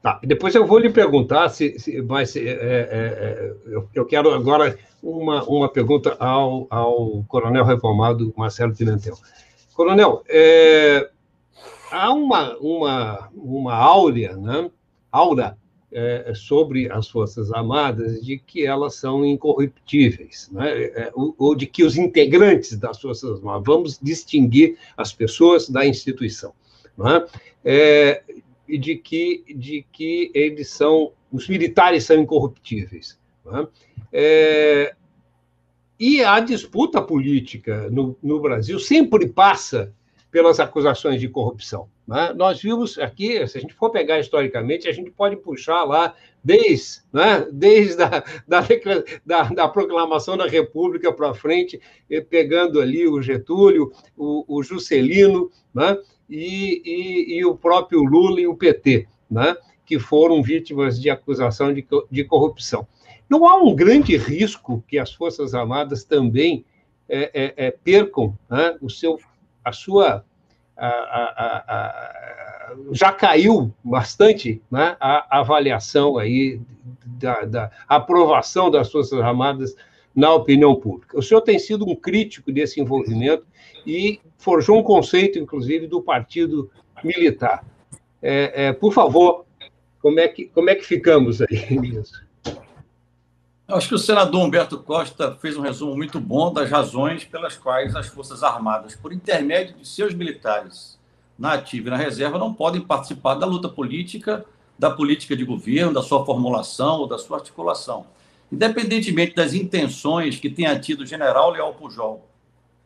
[0.00, 4.32] Tá, depois eu vou lhe perguntar, se, se mas é, é, é, eu, eu, quero
[4.32, 9.16] agora uma, uma pergunta ao, ao coronel reformado Marcelo Pimentel.
[9.74, 11.10] Coronel, é,
[11.90, 14.70] há uma, uma, uma áurea, né,
[15.10, 15.58] aura
[15.90, 21.66] é, sobre as Forças Armadas de que elas são incorruptíveis, né, é, ou, ou, de
[21.66, 26.52] que os integrantes das Forças Armadas, vamos distinguir as pessoas da instituição,
[26.96, 27.26] né,
[27.64, 28.22] é,
[28.68, 33.18] e de que, de que eles são, os militares são incorruptíveis.
[33.44, 33.66] Né?
[34.12, 34.94] É,
[35.98, 39.92] e a disputa política no, no, Brasil sempre passa
[40.30, 41.88] pelas acusações de corrupção.
[42.08, 42.32] Né?
[42.34, 47.02] Nós vimos aqui, se a gente for pegar historicamente, a gente pode puxar lá desde,
[47.12, 48.62] né, desde a da,
[49.26, 51.78] da, da proclamação da República para frente,
[52.30, 55.98] pegando ali o Getúlio, o, o Juscelino né,
[56.30, 59.54] e, e, e, o próprio Lula e o PT, né,
[59.84, 62.88] que foram vítimas de acusação de, de corrupção.
[63.28, 66.64] Não há um grande risco que as Forças Armadas também
[67.06, 69.18] é, é, é, percam né, o seu,
[69.62, 70.24] a sua.
[72.92, 76.60] Já caiu bastante né, a avaliação aí
[77.04, 79.74] da, da aprovação das Forças Armadas
[80.14, 81.18] na opinião pública.
[81.18, 83.46] O senhor tem sido um crítico desse envolvimento
[83.86, 86.70] e forjou um conceito, inclusive, do partido
[87.02, 87.64] militar.
[88.20, 89.44] É, é, por favor,
[90.00, 92.27] como é, que, como é que ficamos aí nisso?
[93.70, 97.94] Acho que o senador Humberto Costa fez um resumo muito bom das razões pelas quais
[97.94, 100.98] as Forças Armadas, por intermédio de seus militares
[101.38, 104.42] na ativa e na reserva, não podem participar da luta política,
[104.78, 108.06] da política de governo, da sua formulação ou da sua articulação.
[108.50, 112.26] Independentemente das intenções que tenha tido o general Leal Pujol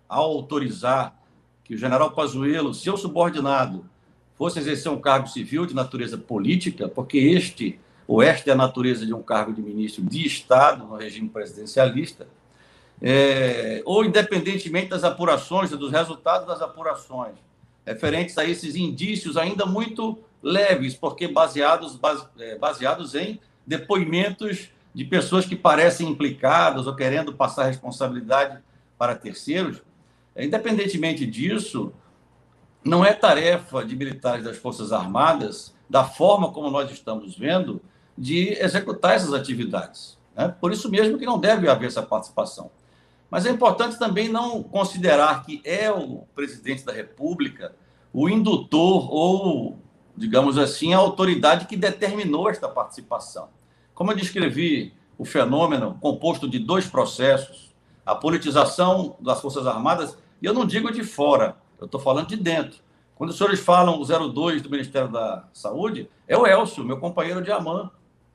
[0.09, 1.15] ao autorizar
[1.63, 3.87] que o general Pazuello, seu subordinado,
[4.35, 7.79] fosse exercer um cargo civil de natureza política, porque este
[8.21, 12.27] é a natureza de um cargo de ministro de Estado no regime presidencialista,
[13.01, 17.35] é, ou independentemente das apurações, dos resultados das apurações,
[17.87, 25.05] referentes a esses indícios ainda muito leves, porque baseados, base, é, baseados em depoimentos de
[25.05, 28.59] pessoas que parecem implicadas ou querendo passar responsabilidade
[28.99, 29.81] para terceiros.
[30.35, 31.93] É, independentemente disso,
[32.85, 37.81] não é tarefa de militares das Forças Armadas, da forma como nós estamos vendo,
[38.17, 40.19] de executar essas atividades.
[40.35, 40.55] Né?
[40.61, 42.71] Por isso mesmo que não deve haver essa participação.
[43.31, 47.75] Mas é importante também não considerar que é o presidente da República
[48.13, 49.79] o indutor ou,
[50.17, 53.49] digamos assim, a autoridade que determinou esta participação.
[53.95, 57.73] Como eu descrevi o fenômeno composto de dois processos,
[58.05, 62.37] a politização das Forças Armadas, e eu não digo de fora, eu estou falando de
[62.37, 62.81] dentro.
[63.15, 67.41] Quando os senhores falam o 02 do Ministério da Saúde, é o Elcio, meu companheiro
[67.41, 67.91] de AMAN,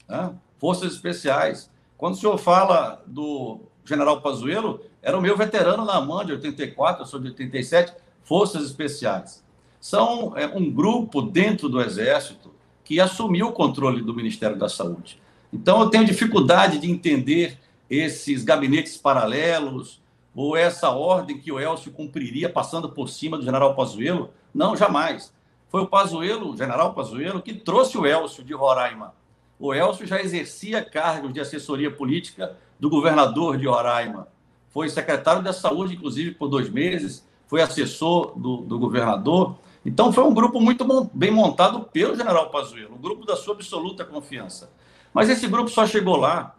[0.07, 0.33] né?
[0.57, 1.69] Forças Especiais.
[1.97, 7.03] Quando o senhor fala do general Pazuello, era o meu veterano na AMAN de 84,
[7.03, 7.93] eu sou de 87,
[8.23, 9.43] Forças Especiais.
[9.79, 12.53] São é, um grupo dentro do Exército
[12.83, 15.21] que assumiu o controle do Ministério da Saúde.
[15.51, 17.57] Então, eu tenho dificuldade de entender
[17.89, 20.01] esses gabinetes paralelos
[20.35, 24.29] ou essa ordem que o Elcio cumpriria passando por cima do general Pazuello.
[24.53, 25.33] Não, jamais.
[25.69, 29.13] Foi o Pazuello, o general Pazuello, que trouxe o Elcio de Roraima
[29.59, 34.27] o Elcio já exercia cargos de assessoria política do governador de Roraima.
[34.69, 39.55] Foi secretário da Saúde, inclusive, por dois meses, foi assessor do, do governador.
[39.85, 44.05] Então, foi um grupo muito bem montado pelo general Pazuello, um grupo da sua absoluta
[44.05, 44.71] confiança.
[45.13, 46.55] Mas esse grupo só chegou lá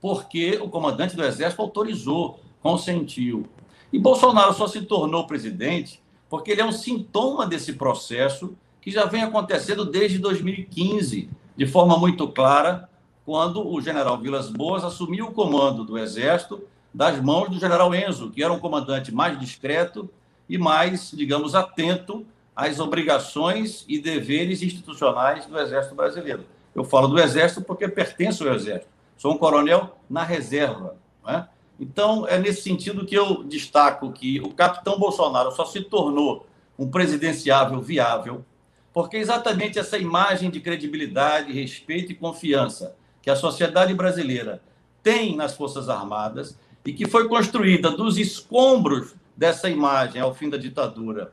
[0.00, 3.46] porque o comandante do Exército autorizou, consentiu.
[3.92, 9.06] E Bolsonaro só se tornou presidente porque ele é um sintoma desse processo que já
[9.06, 11.28] vem acontecendo desde 2015
[11.58, 12.88] de forma muito clara
[13.26, 16.62] quando o general Vilas Boas assumiu o comando do Exército
[16.94, 20.08] das mãos do general Enzo, que era um comandante mais discreto
[20.48, 26.44] e mais, digamos, atento às obrigações e deveres institucionais do Exército Brasileiro.
[26.72, 28.92] Eu falo do Exército porque pertenço ao Exército.
[29.16, 30.94] Sou um coronel na reserva.
[31.26, 31.48] Né?
[31.80, 36.46] Então, é nesse sentido que eu destaco que o capitão Bolsonaro só se tornou
[36.78, 38.44] um presidenciável viável
[38.92, 44.62] porque exatamente essa imagem de credibilidade, respeito e confiança que a sociedade brasileira
[45.02, 50.56] tem nas Forças Armadas e que foi construída dos escombros dessa imagem ao fim da
[50.56, 51.32] ditadura,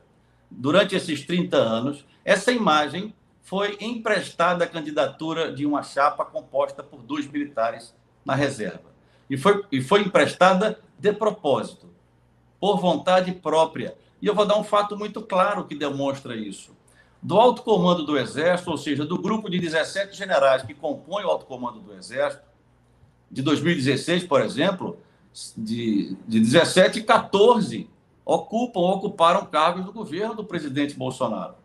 [0.50, 7.02] durante esses 30 anos, essa imagem foi emprestada à candidatura de uma chapa composta por
[7.02, 8.94] dois militares na reserva.
[9.30, 11.88] E foi, e foi emprestada de propósito,
[12.60, 13.96] por vontade própria.
[14.22, 16.76] E eu vou dar um fato muito claro que demonstra isso
[17.22, 21.30] do alto comando do Exército, ou seja, do grupo de 17 generais que compõem o
[21.30, 22.44] alto comando do Exército,
[23.32, 24.98] de 2016, por exemplo,
[25.58, 27.90] de, de 17, 14
[28.24, 31.56] ocupam ou ocuparam cargos do governo do presidente Bolsonaro.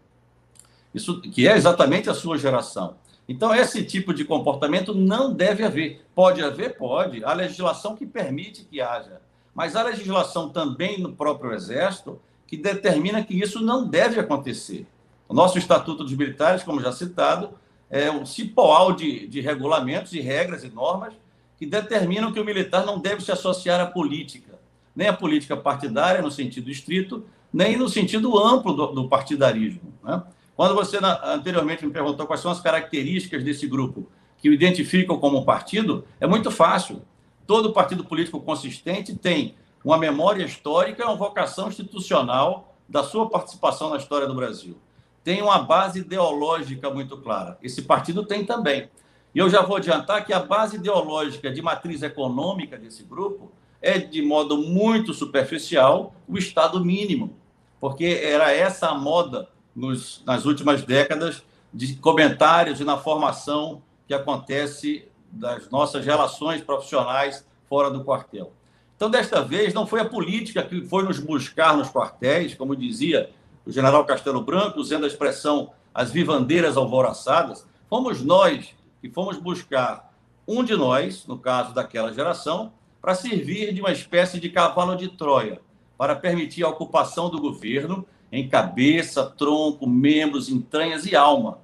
[0.94, 2.96] Isso que é exatamente a sua geração.
[3.28, 6.04] Então, esse tipo de comportamento não deve haver.
[6.14, 6.76] Pode haver?
[6.76, 7.24] Pode.
[7.24, 9.20] Há legislação que permite que haja.
[9.54, 14.84] Mas há legislação também no próprio Exército que determina que isso não deve acontecer.
[15.30, 17.50] O nosso Estatuto dos Militares, como já citado,
[17.88, 21.14] é um cipoal de, de regulamentos e regras e normas
[21.56, 24.58] que determinam que o militar não deve se associar à política,
[24.94, 29.94] nem à política partidária, no sentido estrito, nem no sentido amplo do, do partidarismo.
[30.02, 30.20] Né?
[30.56, 35.16] Quando você na, anteriormente me perguntou quais são as características desse grupo que o identificam
[35.20, 37.02] como partido, é muito fácil.
[37.46, 39.54] Todo partido político consistente tem
[39.84, 44.76] uma memória histórica, uma vocação institucional da sua participação na história do Brasil
[45.22, 47.58] tem uma base ideológica muito clara.
[47.62, 48.88] Esse partido tem também.
[49.34, 53.98] E eu já vou adiantar que a base ideológica de matriz econômica desse grupo é,
[53.98, 57.36] de modo muito superficial, o Estado mínimo,
[57.80, 61.42] porque era essa a moda nos, nas últimas décadas
[61.72, 68.52] de comentários e na formação que acontece das nossas relações profissionais fora do quartel.
[68.96, 73.30] Então, desta vez, não foi a política que foi nos buscar nos quartéis, como dizia
[73.66, 80.12] o general Castelo Branco, usando a expressão as vivandeiras alvoroçadas, fomos nós que fomos buscar
[80.46, 85.08] um de nós, no caso daquela geração, para servir de uma espécie de cavalo de
[85.08, 85.60] Troia,
[85.96, 91.58] para permitir a ocupação do governo em cabeça, tronco, membros, entranhas e alma,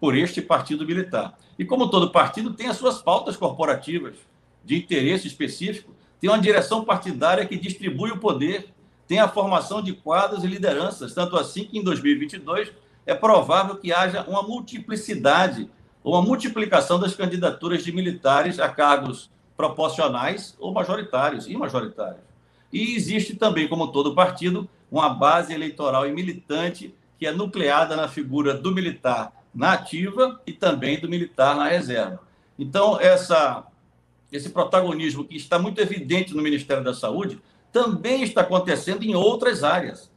[0.00, 1.38] por este partido militar.
[1.58, 4.16] E como todo partido tem as suas pautas corporativas
[4.64, 8.73] de interesse específico, tem uma direção partidária que distribui o poder,
[9.06, 12.72] tem a formação de quadros e lideranças, tanto assim que em 2022
[13.06, 15.70] é provável que haja uma multiplicidade,
[16.02, 22.22] uma multiplicação das candidaturas de militares a cargos proporcionais ou majoritários e majoritários.
[22.72, 28.08] E existe também, como todo partido, uma base eleitoral e militante que é nucleada na
[28.08, 32.20] figura do militar na ativa e também do militar na reserva.
[32.58, 33.64] Então, essa,
[34.32, 37.40] esse protagonismo que está muito evidente no Ministério da Saúde
[37.74, 40.08] também está acontecendo em outras áreas,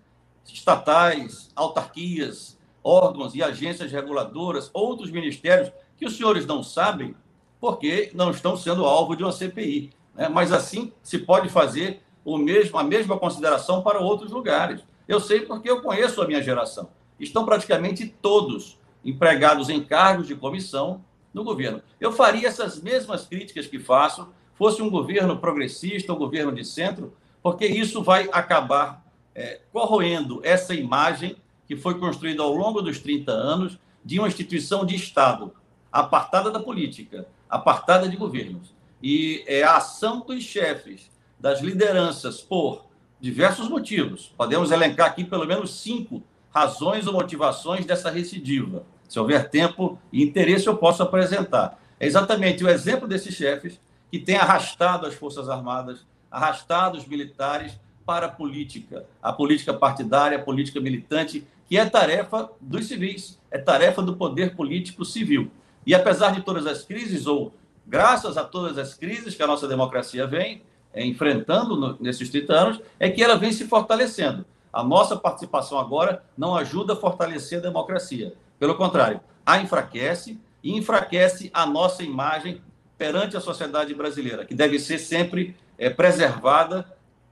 [0.46, 7.16] estatais, autarquias, órgãos e agências reguladoras, outros ministérios que os senhores não sabem
[7.60, 9.90] porque não estão sendo alvo de uma CPI.
[10.14, 10.30] Né?
[10.30, 14.82] Mas assim se pode fazer o mesmo, a mesma consideração para outros lugares.
[15.08, 16.88] Eu sei porque eu conheço a minha geração.
[17.20, 21.04] Estão praticamente todos empregados em cargos de comissão
[21.34, 21.82] no governo.
[22.00, 27.12] Eu faria essas mesmas críticas que faço, fosse um governo progressista, um governo de centro,
[27.48, 33.32] porque isso vai acabar é, corroendo essa imagem que foi construída ao longo dos 30
[33.32, 35.54] anos de uma instituição de Estado
[35.90, 38.76] apartada da política, apartada de governos.
[39.02, 42.88] E é a ação dos chefes das lideranças por
[43.18, 44.34] diversos motivos.
[44.38, 46.22] Podemos elencar aqui pelo menos cinco
[46.54, 48.84] razões ou motivações dessa recidiva.
[49.08, 51.82] Se houver tempo e interesse, eu posso apresentar.
[51.98, 53.80] É exatamente o exemplo desses chefes
[54.12, 56.06] que têm arrastado as Forças Armadas,
[56.38, 62.50] arrastado os militares para a política, a política partidária, a política militante, que é tarefa
[62.62, 65.50] dos civis, é tarefa do poder político civil.
[65.86, 67.52] E apesar de todas as crises, ou
[67.86, 70.62] graças a todas as crises que a nossa democracia vem,
[70.94, 74.46] é, enfrentando nesses 30 anos, é que ela vem se fortalecendo.
[74.72, 78.34] A nossa participação agora não ajuda a fortalecer a democracia.
[78.60, 82.62] Pelo contrário, a enfraquece e enfraquece a nossa imagem
[82.98, 86.86] perante a sociedade brasileira, que deve ser sempre é, preservada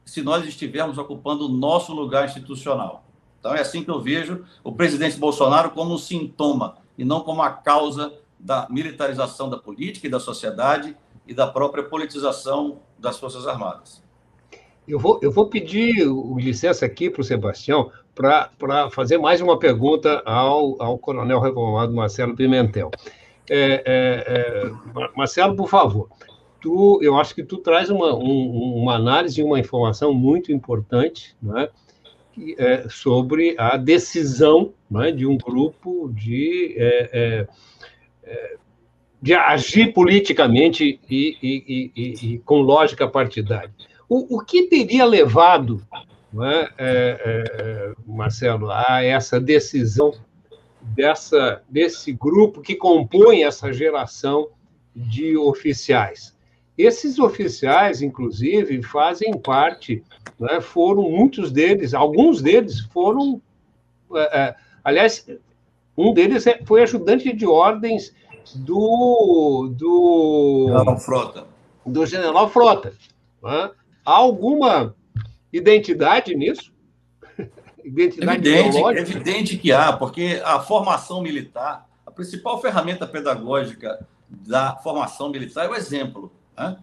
[0.06, 3.04] se nós estivermos ocupando o nosso lugar institucional.
[3.40, 7.42] Então, é assim que eu vejo o presidente Bolsonaro como um sintoma e não como
[7.42, 10.96] a causa da militarização da política e da sociedade
[11.28, 14.04] e da própria politização das Forças Armadas.
[14.88, 15.96] Eu vou, eu vou pedir
[16.38, 22.36] licença aqui para o Sebastião para fazer mais uma pergunta ao, ao coronel reformado Marcelo
[22.36, 22.92] Pimentel.
[23.50, 24.72] É, é, é,
[25.16, 26.10] Marcelo, por favor,
[26.66, 31.36] tu, eu acho que tu traz uma, um, uma análise e uma informação muito importante
[31.40, 31.70] né,
[32.58, 37.48] é, sobre a decisão né, de um grupo de é,
[38.24, 38.58] é,
[39.22, 43.72] de agir politicamente e, e, e, e com lógica partidária.
[44.10, 45.82] O, o, que teria levado,
[46.42, 50.14] é, é, é, Marcelo, a essa decisão
[50.82, 54.50] dessa, desse grupo que compõe essa geração
[54.96, 56.35] de oficiais?
[56.78, 60.04] Esses oficiais, inclusive, fazem parte,
[60.40, 63.42] né, foram muitos deles, alguns deles foram,
[64.14, 65.26] é, é, aliás,
[65.98, 68.14] um deles foi ajudante de ordens
[68.54, 69.74] do.
[69.76, 71.48] do General Frota.
[71.86, 72.94] Do General Frota.
[73.42, 73.72] Né?
[74.06, 74.94] Há alguma
[75.54, 76.74] identidade nisso?
[77.84, 85.30] identidade evidente, evidente que há, porque a formação militar, a principal ferramenta pedagógica da formação
[85.30, 86.32] militar é o exemplo.
[86.58, 86.78] Né?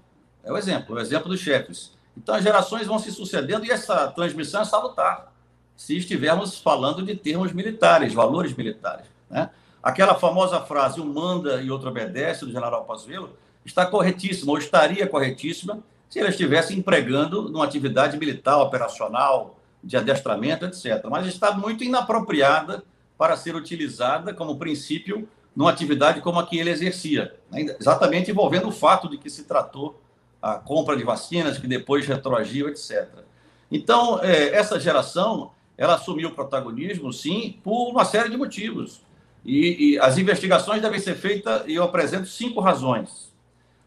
[0.44, 1.92] É o exemplo, é o exemplo dos chefes.
[2.16, 5.32] Então, as gerações vão se sucedendo e essa transmissão é salutar,
[5.76, 9.06] se estivermos falando de termos militares, valores militares.
[9.30, 9.50] Né?
[9.82, 15.06] Aquela famosa frase, um manda e outro obedece, do general Pazuello, está corretíssima, ou estaria
[15.06, 21.04] corretíssima, se ela estivesse empregando numa atividade militar, operacional, de adestramento, etc.
[21.10, 22.84] Mas está muito inapropriada
[23.16, 27.76] para ser utilizada como princípio numa atividade como a que ele exercia, né?
[27.78, 30.00] exatamente envolvendo o fato de que se tratou
[30.40, 33.08] a compra de vacinas, que depois retroagiu, etc.
[33.70, 39.02] Então, é, essa geração, ela assumiu o protagonismo, sim, por uma série de motivos.
[39.44, 43.32] E, e, as investigações devem ser feitas, e eu apresento cinco razões.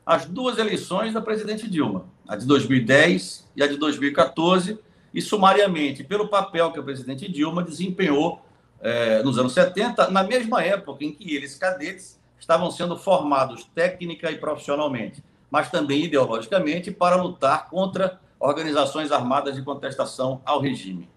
[0.05, 4.79] As duas eleições da presidente Dilma, a de 2010 e a de 2014,
[5.13, 8.44] e sumariamente pelo papel que a presidente Dilma desempenhou
[8.87, 14.29] eh, nos anos 70, na mesma época em que eles, cadetes, estavam sendo formados técnica
[14.29, 15.23] e profissionalmente.
[15.49, 21.07] mas também ideologicamente para lutar contra organizações armadas de contestação ao regime.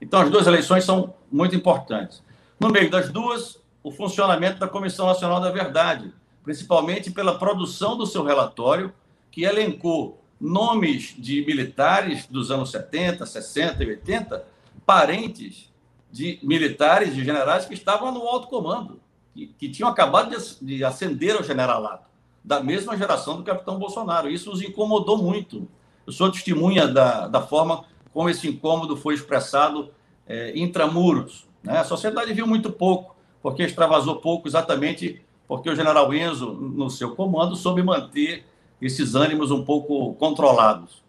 [0.00, 2.22] Então, as duas eleições são muito importantes.
[2.60, 6.12] No meio das duas, o funcionamento da Comissão Nacional da Verdade,
[6.44, 8.92] principalmente pela produção do seu relatório,
[9.30, 14.44] que elencou nomes de militares dos anos 70, 60 e 80,
[14.84, 15.72] parentes
[16.10, 19.00] de militares, de generais que estavam no alto comando,
[19.34, 22.06] que, que tinham acabado de, de ascender ao generalato,
[22.42, 24.28] da mesma geração do capitão Bolsonaro.
[24.28, 25.68] Isso os incomodou muito.
[26.06, 29.90] Eu sou testemunha da, da forma como esse incômodo foi expressado
[30.26, 31.46] é, intramuros.
[31.62, 31.78] Né?
[31.78, 37.14] A sociedade viu muito pouco, porque extravasou pouco, exatamente porque o general Enzo, no seu
[37.14, 38.44] comando, soube manter
[38.80, 41.04] esses ânimos um pouco controlados.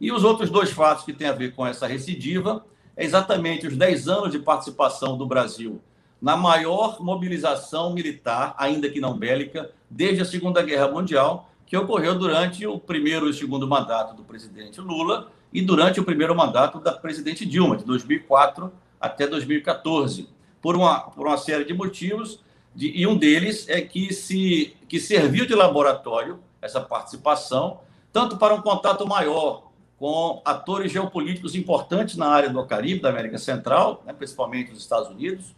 [0.00, 2.64] E os outros dois fatos que têm a ver com essa recidiva
[2.96, 5.80] é exatamente os 10 anos de participação do Brasil
[6.22, 12.16] na maior mobilização militar, ainda que não bélica, desde a Segunda Guerra Mundial, que ocorreu
[12.16, 16.92] durante o primeiro e segundo mandato do presidente Lula e durante o primeiro mandato da
[16.92, 20.28] presidente Dilma, de 2004 até 2014,
[20.60, 22.38] por uma, por uma série de motivos,
[22.72, 27.80] de, e um deles é que, se, que serviu de laboratório essa participação,
[28.12, 29.71] tanto para um contato maior
[30.02, 35.08] com atores geopolíticos importantes na área do Caribe, da América Central, né, principalmente os Estados
[35.08, 35.54] Unidos,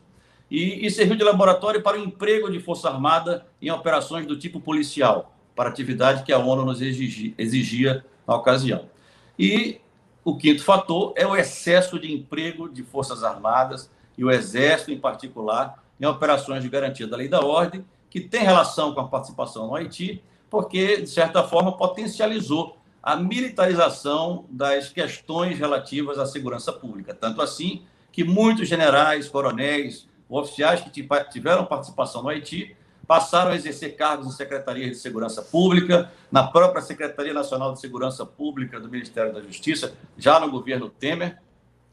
[0.50, 4.60] e, e, serviu de laboratório para o emprego de Força Armada em operações do tipo
[4.60, 8.84] policial, para atividade que a ONU nos exigia, exigia na ocasião.
[9.38, 9.80] E
[10.22, 15.00] o quinto fator é o excesso de emprego de Forças Armadas e o Exército, em
[15.00, 19.68] particular, em operações de garantia da lei da ordem, que tem relação com a participação
[19.68, 27.12] no Haiti, porque, de certa forma, potencializou a militarização das questões relativas à segurança pública.
[27.12, 32.74] Tanto assim que muitos generais, coronéis, oficiais que tiveram participação no Haiti
[33.06, 38.24] passaram a exercer cargos em secretarias de segurança pública, na própria Secretaria Nacional de Segurança
[38.24, 41.36] Pública do Ministério da Justiça, já no governo Temer.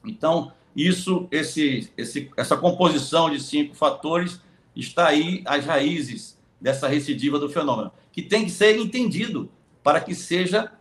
[0.05, 4.39] Então, isso, esse, esse, essa composição de cinco fatores
[4.73, 9.51] está aí as raízes dessa recidiva do fenômeno, que tem que ser entendido
[9.83, 10.71] para que seja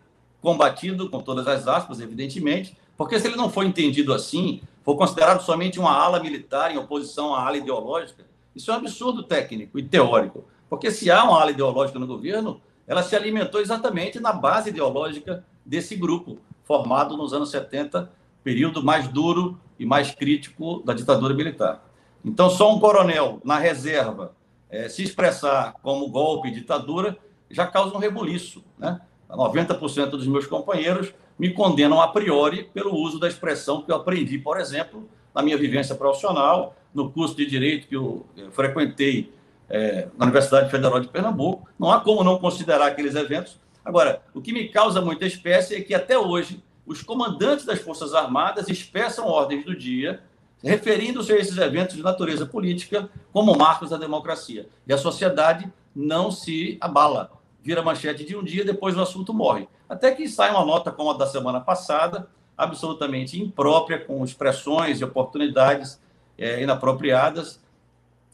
[0.41, 5.43] combatido com todas as aspas, evidentemente, porque se ele não for entendido assim, for considerado
[5.43, 8.25] somente uma ala militar em oposição à ala ideológica,
[8.55, 12.61] isso é um absurdo técnico e teórico, porque se há uma ala ideológica no governo,
[12.87, 18.11] ela se alimentou exatamente na base ideológica desse grupo, formado nos anos 70,
[18.43, 21.85] período mais duro e mais crítico da ditadura militar.
[22.25, 24.35] Então, só um coronel na reserva
[24.69, 27.17] é, se expressar como golpe ditadura
[27.51, 28.63] já causa um rebuliço.
[28.79, 29.01] Né?
[29.37, 34.39] 90% dos meus companheiros me condenam a priori pelo uso da expressão que eu aprendi,
[34.39, 39.33] por exemplo, na minha vivência profissional, no curso de Direito que eu, frequentei
[39.69, 41.69] é, na Universidade Federal de Pernambuco.
[41.79, 43.59] Não há como não considerar aqueles eventos.
[43.85, 48.15] Agora, o que me causa muita espécie é que até hoje os comandantes das Forças
[48.15, 50.23] Armadas expressam ordens do dia
[50.63, 54.69] referindo-se a esses eventos de natureza política como marcos da democracia.
[54.87, 57.31] E a sociedade não se abala.
[57.63, 59.69] Vira manchete de um dia, depois o assunto morre.
[59.89, 65.05] Até que sai uma nota como a da semana passada, absolutamente imprópria, com expressões e
[65.05, 66.01] oportunidades
[66.39, 67.61] é, inapropriadas,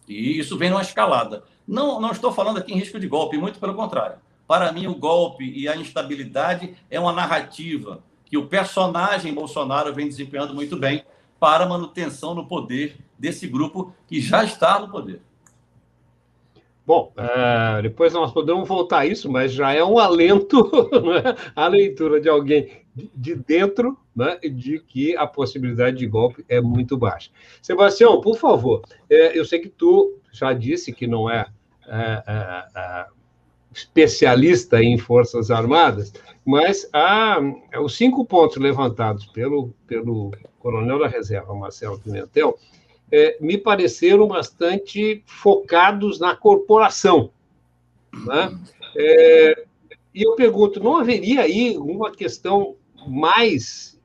[0.09, 1.45] e isso vem numa escalada.
[1.67, 4.19] Não, não estou falando aqui em risco de golpe, muito pelo contrário.
[4.47, 10.09] Para mim, o golpe e a instabilidade é uma narrativa que o personagem Bolsonaro vem
[10.09, 11.05] desempenhando muito bem
[11.39, 15.21] para manutenção no poder desse grupo que já está no poder.
[16.87, 20.71] Bom, uh, depois nós podemos voltar a isso, mas já é um alento
[21.03, 26.61] né, a leitura de alguém de dentro né, de que a possibilidade de golpe é
[26.61, 27.31] muito baixa.
[27.61, 31.47] Sebastião, por favor, é, eu sei que tu já disse que não é,
[31.87, 33.07] é, é, é
[33.75, 36.13] especialista em Forças Armadas,
[36.45, 37.39] mas há,
[37.83, 42.57] os cinco pontos levantados pelo, pelo coronel da reserva, Marcelo Pimentel,
[43.11, 47.31] é, me pareceram bastante focados na corporação.
[48.13, 48.59] Né?
[48.97, 49.65] É,
[50.15, 52.77] e eu pergunto, não haveria aí uma questão
[53.07, 54.01] mais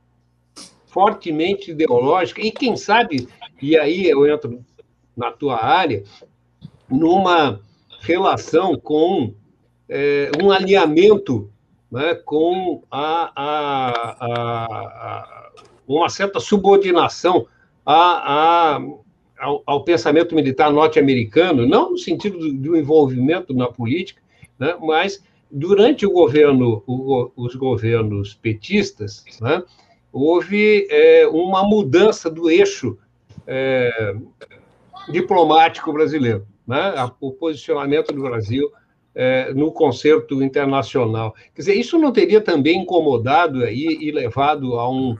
[0.87, 3.27] fortemente ideológica, e quem sabe,
[3.61, 4.63] e aí eu entro
[5.15, 6.03] na tua área,
[6.89, 7.61] numa
[8.01, 9.33] relação com
[9.87, 11.49] é, um alinhamento
[11.89, 15.51] né, com a, a, a,
[15.87, 17.47] uma certa subordinação
[17.85, 18.79] a,
[19.39, 24.21] ao, ao, pensamento militar norte-americano, não no sentido do, do envolvimento na política,
[24.59, 29.63] né, mas durante o governo, o, os governos petistas, né,
[30.11, 32.97] houve é, uma mudança do eixo
[33.47, 34.15] é,
[35.09, 36.45] diplomático brasileiro.
[36.67, 36.93] Né?
[37.19, 38.71] O posicionamento do Brasil
[39.13, 41.33] é, no concerto internacional.
[41.53, 45.17] Quer dizer, isso não teria também incomodado aí e levado a um,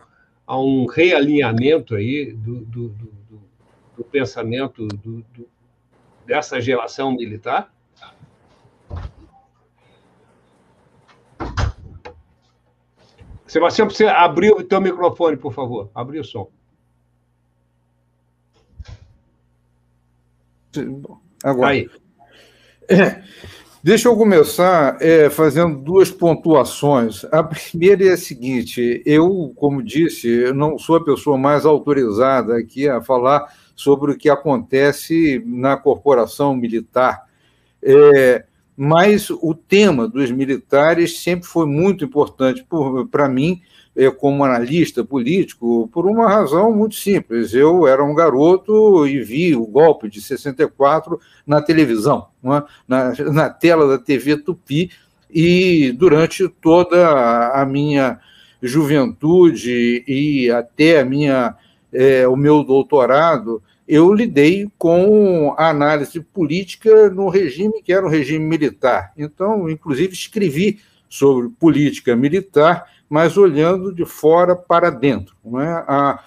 [0.52, 3.42] a um realinhamento aí do, do, do,
[3.96, 4.86] do pensamento
[6.26, 7.74] dessa geração militar?
[13.48, 15.90] Sebastião, você abrir o teu microfone, por favor.
[15.96, 16.52] Abrir o som.
[21.46, 21.70] Agora.
[21.70, 21.90] Aí.
[22.90, 23.24] É,
[23.84, 27.26] deixa eu começar é, fazendo duas pontuações.
[27.32, 32.88] A primeira é a seguinte: eu, como disse, não sou a pessoa mais autorizada aqui
[32.88, 37.26] a falar sobre o que acontece na corporação militar.
[37.82, 38.46] É,
[38.78, 42.66] mas o tema dos militares sempre foi muito importante
[43.12, 43.62] para mim,
[43.96, 47.54] é, como analista político, por uma razão muito simples.
[47.54, 52.64] Eu era um garoto e vi o golpe de 64 na televisão, é?
[52.88, 54.92] na, na tela da TV Tupi,
[55.30, 58.20] e durante toda a minha
[58.62, 61.56] juventude e até a minha,
[61.92, 68.10] é, o meu doutorado, eu lidei com a análise política no regime que era um
[68.10, 69.12] regime militar.
[69.18, 70.80] Então, inclusive, escrevi
[71.10, 75.36] sobre política militar, mas olhando de fora para dentro.
[75.44, 75.68] Não é?
[75.86, 76.24] a,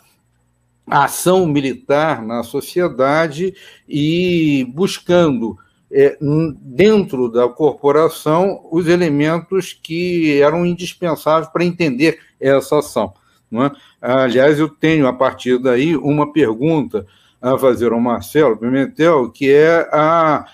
[0.87, 3.55] a ação militar na sociedade
[3.89, 5.57] e buscando
[5.91, 6.19] é,
[6.61, 13.15] dentro da corporação os elementos que eram indispensáveis para entender essa ação.
[13.51, 13.71] É?
[14.03, 17.07] Aliás, eu tenho a partir daí uma pergunta
[17.41, 20.45] a fazer ao Marcelo Pimentel, que é a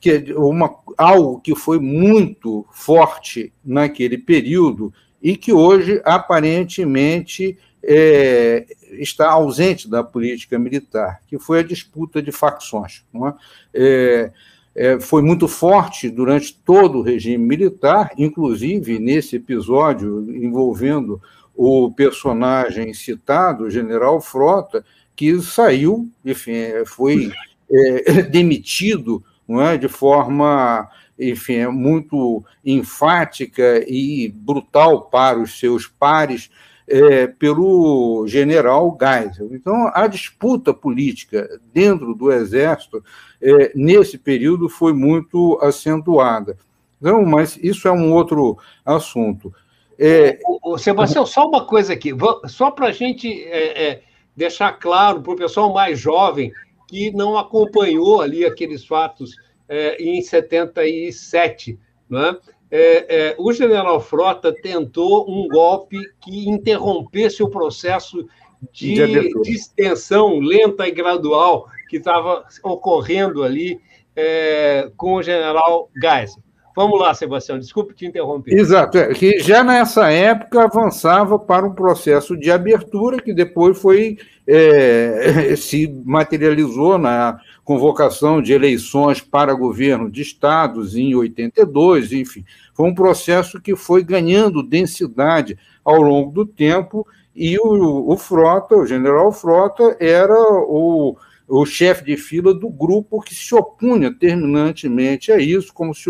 [0.00, 4.92] que é uma, algo que foi muito forte naquele período
[5.22, 12.32] e que hoje aparentemente é, está ausente da política militar, que foi a disputa de
[12.32, 13.04] facções.
[13.14, 13.34] É?
[13.74, 14.32] É,
[14.74, 21.20] é, foi muito forte durante todo o regime militar, inclusive nesse episódio envolvendo
[21.54, 26.52] o personagem citado, o general Frota, que saiu, enfim,
[26.86, 27.30] foi
[27.70, 30.88] é, demitido é, de forma
[31.30, 36.50] enfim, muito enfática e brutal para os seus pares
[36.88, 39.54] é, pelo general Geisel.
[39.54, 43.02] Então, a disputa política dentro do Exército,
[43.40, 46.56] é, nesse período, foi muito acentuada.
[47.00, 49.52] Então, mas isso é um outro assunto.
[49.98, 50.38] É...
[50.44, 52.10] O, o Sebastião, só uma coisa aqui,
[52.46, 54.02] só para a gente é, é
[54.36, 56.52] deixar claro para o pessoal mais jovem
[56.88, 59.34] que não acompanhou ali aqueles fatos
[59.72, 61.78] é, em 77,
[62.10, 62.36] né?
[62.70, 68.26] É, é, o general Frota tentou um golpe que interrompesse o processo
[68.70, 73.80] de, de extensão lenta e gradual que estava ocorrendo ali
[74.14, 76.42] é, com o general Geisel.
[76.74, 78.54] Vamos lá, Sebastião, desculpe te interromper.
[78.54, 84.16] Exato, é, que já nessa época avançava para um processo de abertura que depois foi
[84.46, 92.44] é, se materializou na convocação de eleições para governo de estados em 82, enfim,
[92.74, 98.76] foi um processo que foi ganhando densidade ao longo do tempo e o, o Frota,
[98.76, 101.16] o general Frota, era o
[101.54, 106.08] o chefe de fila do grupo que se opunha terminantemente a isso, como se,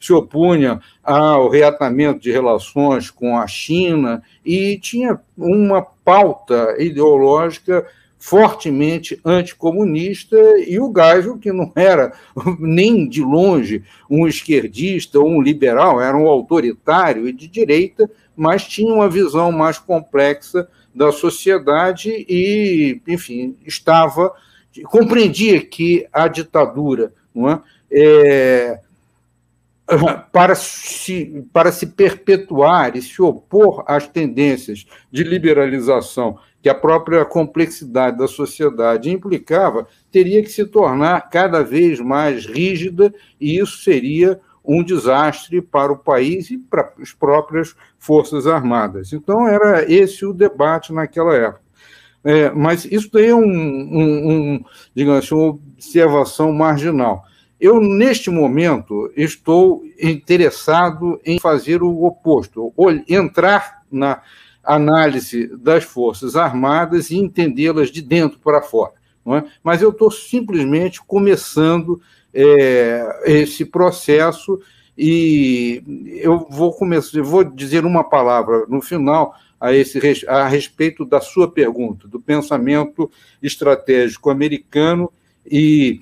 [0.00, 7.84] se opunha ao reatamento de relações com a China, e tinha uma pauta ideológica
[8.26, 10.34] fortemente anticomunista,
[10.66, 12.10] e o Geisel, que não era
[12.58, 18.66] nem de longe um esquerdista ou um liberal, era um autoritário e de direita, mas
[18.66, 24.32] tinha uma visão mais complexa da sociedade e, enfim, estava
[24.86, 27.60] compreendia que a ditadura, não é,
[27.92, 28.80] é
[30.32, 37.26] para se, para se perpetuar e se opor às tendências de liberalização que a própria
[37.26, 44.40] complexidade da sociedade implicava, teria que se tornar cada vez mais rígida, e isso seria
[44.64, 49.12] um desastre para o país e para as próprias Forças Armadas.
[49.12, 51.60] Então, era esse o debate naquela época.
[52.24, 54.64] É, mas isso daí é um, um, um,
[54.94, 57.24] digamos assim, uma observação marginal.
[57.60, 62.72] Eu, neste momento, estou interessado em fazer o oposto,
[63.06, 64.22] entrar na
[64.64, 68.92] análise das Forças Armadas e entendê-las de dentro para fora.
[69.26, 69.44] É?
[69.62, 72.00] Mas eu estou simplesmente começando
[72.32, 74.60] é, esse processo
[74.96, 75.82] e
[76.20, 81.20] eu vou começar, eu vou dizer uma palavra no final a, esse, a respeito da
[81.20, 83.10] sua pergunta, do pensamento
[83.42, 85.10] estratégico americano
[85.50, 86.00] e,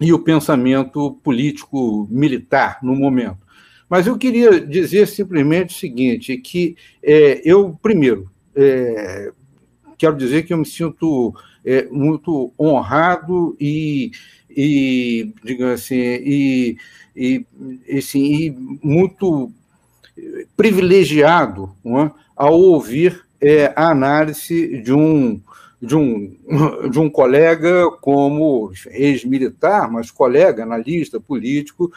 [0.00, 3.43] e o pensamento político militar no momento.
[3.94, 9.30] Mas eu queria dizer simplesmente o seguinte: que é, eu, primeiro, é,
[9.96, 11.32] quero dizer que eu me sinto
[11.64, 14.10] é, muito honrado e,
[14.50, 16.76] e digamos assim, e,
[17.14, 17.46] e,
[17.96, 18.50] assim, e
[18.82, 19.52] muito
[20.56, 25.40] privilegiado é, ao ouvir é, a análise de um,
[25.80, 26.36] de um,
[26.90, 31.92] de um colega como ex-militar, mas colega, analista, político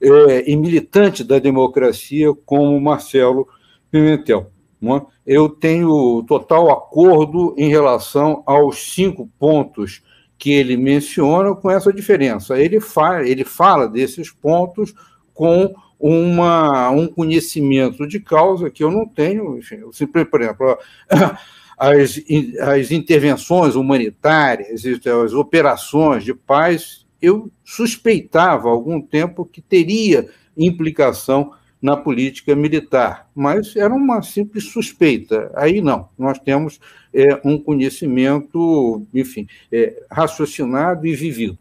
[0.00, 3.48] é, e militante da democracia como Marcelo
[3.90, 4.52] Pimentel.
[4.82, 5.02] É?
[5.26, 10.02] Eu tenho total acordo em relação aos cinco pontos
[10.38, 12.58] que ele menciona, com essa diferença.
[12.58, 14.94] Ele fala, ele fala desses pontos
[15.34, 19.58] com uma, um conhecimento de causa que eu não tenho.
[19.58, 20.78] Enfim, eu sempre, por exemplo,
[21.76, 22.20] as,
[22.60, 31.52] as intervenções humanitárias, as operações de paz, eu suspeitava há algum tempo que teria implicação
[31.80, 35.50] na política militar, mas era uma simples suspeita.
[35.54, 36.80] Aí não, nós temos
[37.14, 41.58] é, um conhecimento, enfim, é, raciocinado e vivido,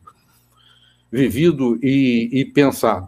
[1.11, 3.07] vivido e, e, pensado.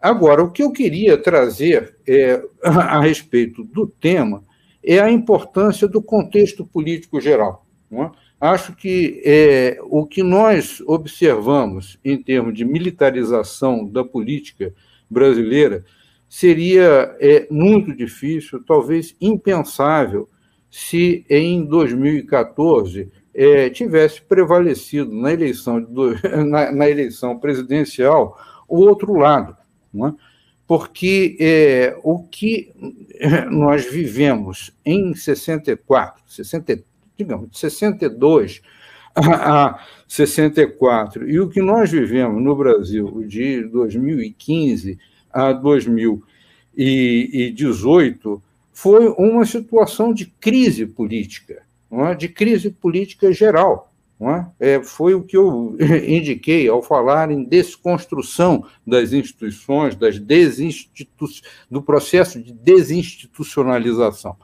[0.00, 4.42] Agora, o que eu queria trazer é, a respeito do tema
[4.82, 7.66] é a importância do contexto político geral.
[7.92, 8.10] É?
[8.40, 14.74] Acho que é, o que nós observamos em termos de militarização da política
[15.08, 15.84] brasileira
[16.28, 20.28] seria é, muito difícil, talvez impensável,
[20.70, 25.80] se em 2014 é, tivesse prevalecido na eleição,
[26.46, 28.38] na, na, eleição presidencial
[28.68, 29.56] o outro lado.
[29.92, 30.14] Não é?
[30.66, 32.72] Porque é, o que
[33.50, 36.82] nós vivemos em 64, 60,
[37.16, 38.62] digamos, de 62
[39.16, 44.98] a 64, e o que nós vivemos no Brasil de 2015
[45.32, 52.14] a 2018 foi uma situação de crise política, é?
[52.14, 53.90] de crise política geral.
[54.18, 54.46] É?
[54.74, 55.76] É, foi o que eu
[56.06, 61.26] indiquei ao falar em desconstrução das instituições, das desinstitu...
[61.70, 64.36] do processo de desinstitucionalização.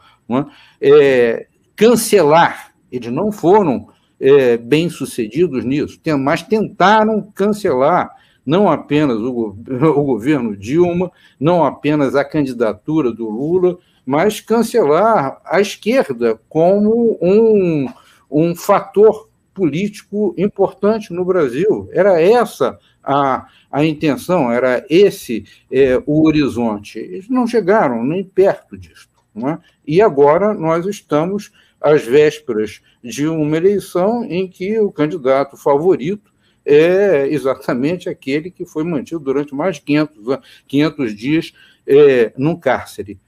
[1.83, 3.89] Cancelar, eles não foram
[4.21, 8.09] é, bem-sucedidos nisso, mas tentaram cancelar
[8.47, 11.11] não apenas o, o governo Dilma,
[11.41, 17.89] não apenas a candidatura do Lula, mas cancelar a esquerda como um,
[18.31, 21.89] um fator político importante no Brasil.
[21.93, 27.01] Era essa a, a intenção, era esse é, o horizonte.
[27.01, 29.11] Eles não chegaram nem perto disso.
[29.35, 29.59] É?
[29.87, 31.51] E agora nós estamos
[31.83, 36.33] às vésperas de uma eleição em que o candidato favorito
[36.65, 40.39] é exatamente aquele que foi mantido durante mais de 500,
[40.69, 41.53] 500 dias
[41.87, 43.19] é, cárcere.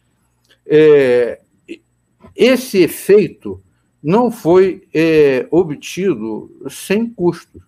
[0.66, 1.40] É,
[2.34, 3.62] esse efeito
[4.02, 7.60] não foi é, obtido sem custo.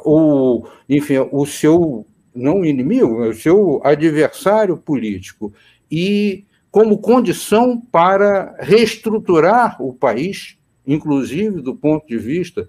[0.05, 5.53] o, enfim, o seu não inimigo, o seu adversário político
[5.91, 12.69] e como condição para reestruturar o país, inclusive do ponto de vista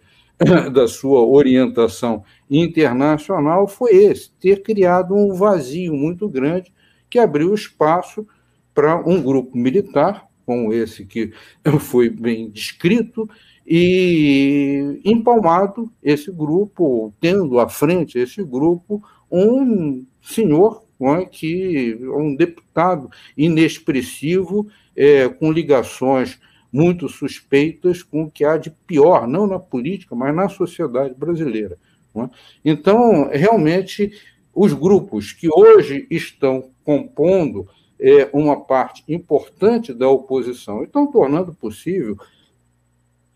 [0.72, 6.72] da sua orientação internacional foi esse, ter criado um vazio muito grande
[7.10, 8.27] que abriu espaço
[8.76, 11.34] para um grupo militar, como esse que
[11.80, 13.27] foi bem descrito,
[13.65, 23.10] e empalmado esse grupo, tendo à frente esse grupo um senhor é, que um deputado
[23.38, 26.40] inexpressivo, é, com ligações
[26.72, 31.78] muito suspeitas com o que há de pior, não na política, mas na sociedade brasileira.
[32.16, 32.30] É?
[32.64, 34.12] Então, realmente,
[34.54, 37.68] os grupos que hoje estão compondo
[38.00, 42.18] é, uma parte importante da oposição estão tornando possível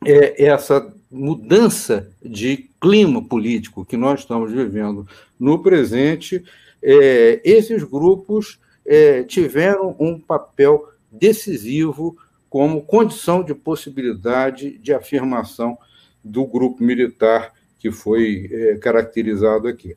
[0.06, 5.08] é, essa mudança de clima político que nós estamos vivendo
[5.40, 6.44] no presente,
[6.82, 12.18] é, esses grupos é, tiveram um papel decisivo
[12.50, 15.78] como condição de possibilidade de afirmação
[16.24, 19.96] do grupo militar que foi é, caracterizado aqui.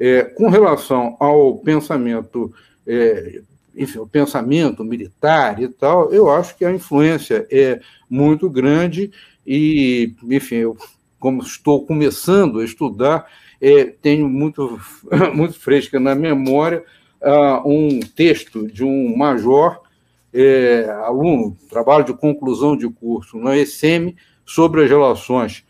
[0.00, 2.52] É, com relação ao pensamento,
[2.86, 3.40] é,
[3.76, 9.12] enfim, o pensamento militar e tal, eu acho que a influência é muito grande
[9.46, 10.76] e, enfim, eu,
[11.18, 13.26] como estou começando a estudar,
[13.62, 14.80] é, tenho muito,
[15.32, 16.84] muito fresca na memória
[17.22, 19.80] uh, um texto de um major,
[20.34, 25.64] é, aluno, trabalho de conclusão de curso no ESM, sobre as relações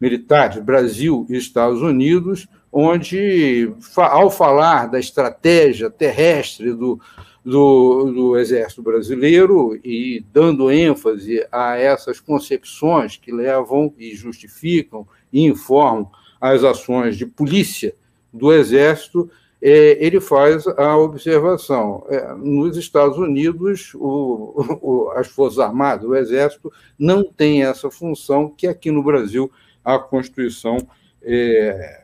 [0.00, 6.98] militares Brasil e Estados Unidos, onde, ao falar da estratégia terrestre do,
[7.44, 15.44] do, do, Exército Brasileiro e dando ênfase a essas concepções que levam e justificam e
[15.44, 16.10] informam
[16.44, 17.94] as ações de polícia
[18.30, 19.30] do Exército,
[19.62, 26.14] é, ele faz a observação: é, nos Estados Unidos, o, o, as Forças Armadas, o
[26.14, 29.50] Exército, não tem essa função que aqui no Brasil
[29.82, 30.76] a Constituição
[31.22, 32.02] é,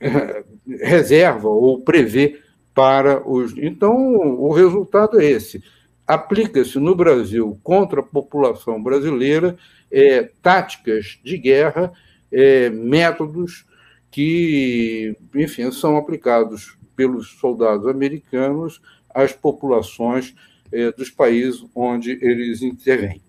[0.68, 2.40] reserva ou prevê
[2.72, 3.52] para os.
[3.56, 5.64] Então, o resultado é esse.
[6.06, 9.56] Aplica-se no Brasil contra a população brasileira
[9.90, 11.92] é, táticas de guerra,
[12.30, 13.68] é, métodos
[14.10, 18.80] que, enfim, são aplicados pelos soldados americanos
[19.14, 20.34] às populações
[20.72, 23.22] é, dos países onde eles intervêm.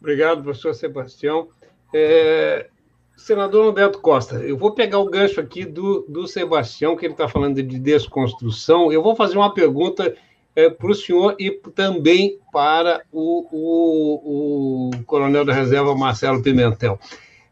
[0.00, 1.48] Obrigado, professor Sebastião.
[1.92, 2.68] É,
[3.16, 7.28] senador Roberto Costa, eu vou pegar o gancho aqui do, do Sebastião, que ele está
[7.28, 8.90] falando de desconstrução.
[8.92, 10.16] Eu vou fazer uma pergunta
[10.56, 16.98] é, para o senhor e também para o, o, o, coronel da reserva Marcelo Pimentel,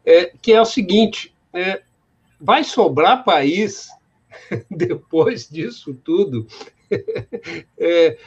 [0.05, 1.81] é, que é o seguinte: é,
[2.39, 3.89] vai sobrar país
[4.69, 6.47] depois disso tudo?
[7.77, 8.17] É,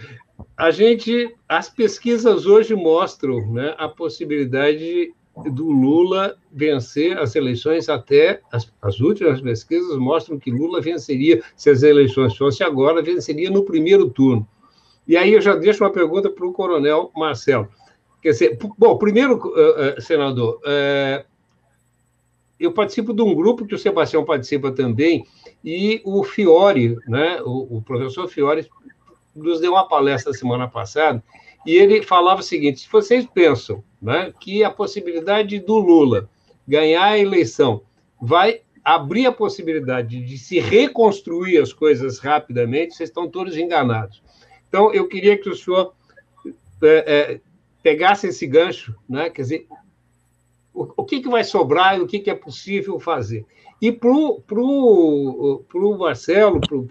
[0.56, 5.12] a gente, as pesquisas hoje mostram né, a possibilidade
[5.50, 11.70] do Lula vencer as eleições até as, as, últimas pesquisas mostram que Lula venceria se
[11.70, 14.46] as eleições fossem agora venceria no primeiro turno
[15.08, 17.66] e aí eu já deixo uma pergunta para o coronel Marcelo
[18.20, 21.24] quer dizer bom primeiro uh, uh, senador uh,
[22.64, 25.26] eu participo de um grupo que o Sebastião participa também
[25.64, 28.68] e o Fiore né o, o professor Fiore
[29.34, 31.22] nos deu uma palestra semana passada
[31.64, 36.28] e ele falava o seguinte: se vocês pensam né, que a possibilidade do Lula
[36.66, 37.82] ganhar a eleição
[38.20, 44.22] vai abrir a possibilidade de se reconstruir as coisas rapidamente, vocês estão todos enganados.
[44.68, 45.94] Então, eu queria que o senhor
[46.82, 47.40] é, é,
[47.82, 49.30] pegasse esse gancho, né?
[49.30, 49.66] quer dizer,
[50.74, 53.44] o, que, que vai sobrar e o que, que é possível fazer.
[53.80, 56.86] E para o Marcelo, para o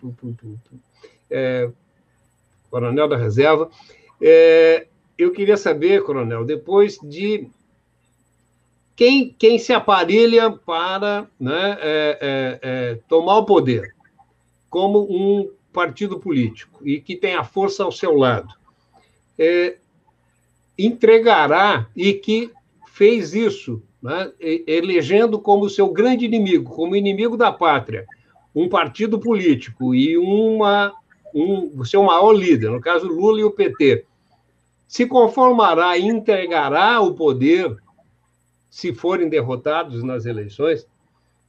[1.30, 1.70] é,
[2.70, 3.70] coronel da reserva,
[4.22, 4.88] é,
[5.18, 7.48] eu queria saber, coronel, depois de
[8.96, 13.96] quem, quem se aparelha para né, é, é, é, tomar o poder
[14.70, 18.54] como um partido político e que tem a força ao seu lado,
[19.40, 19.78] é,
[20.78, 22.52] entregará e que
[23.02, 28.06] fez isso, né, elegendo como seu grande inimigo, como inimigo da pátria,
[28.54, 30.94] um partido político e uma,
[31.34, 34.06] um, seu maior líder, no caso Lula e o PT,
[34.88, 37.76] se conformará e entregará o poder
[38.70, 40.88] se forem derrotados nas eleições?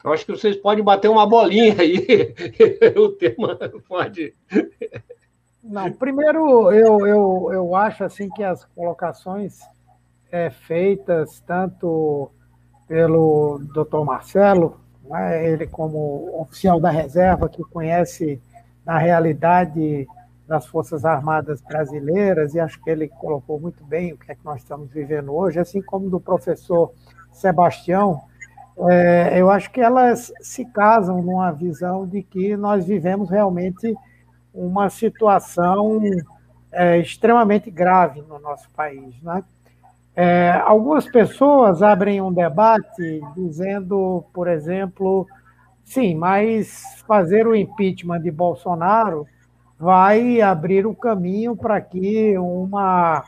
[0.02, 2.34] Eu acho que vocês podem bater uma bolinha aí.
[2.96, 4.32] o tema pode.
[5.62, 9.60] Não, primeiro eu, eu, eu acho assim que as colocações
[10.32, 12.30] é, feitas tanto
[12.88, 18.40] pelo doutor Marcelo, né, ele como oficial da reserva que conhece
[18.84, 20.06] na realidade
[20.48, 24.44] das Forças Armadas Brasileiras, e acho que ele colocou muito bem o que é que
[24.44, 26.92] nós estamos vivendo hoje, assim como do professor
[27.30, 28.22] Sebastião,
[28.90, 33.94] é, eu acho que elas se casam numa visão de que nós vivemos realmente
[34.52, 36.00] uma situação
[36.70, 39.14] é, extremamente grave no nosso país.
[39.22, 39.44] Né?
[40.14, 45.26] É, algumas pessoas abrem um debate dizendo, por exemplo,
[45.84, 49.26] sim, mas fazer o impeachment de Bolsonaro
[49.78, 53.24] vai abrir o caminho para que uma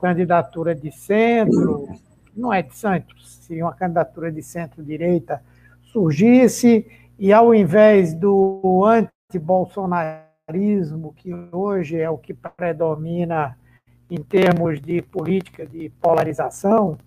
[0.00, 1.88] candidatura de centro,
[2.34, 5.42] não é de centro, se uma candidatura de centro-direita
[5.82, 6.86] surgisse
[7.18, 13.58] e ao invés do anti-bolsonarismo, que hoje é o que predomina
[14.10, 16.98] em termos de política de polarização,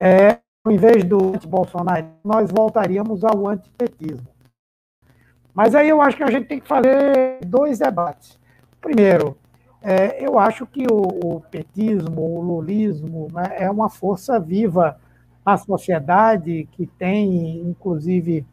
[0.00, 4.28] é, ao invés do anti-bolsonarismo, nós voltaríamos ao antipetismo.
[5.54, 8.38] Mas aí eu acho que a gente tem que fazer dois debates.
[8.80, 9.36] Primeiro,
[9.82, 14.98] é, eu acho que o, o, petismo, o lulismo, né, é uma força viva
[15.44, 18.44] na sociedade que tem, inclusive,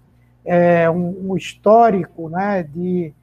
[0.45, 3.13] é, um, um, histórico né, de,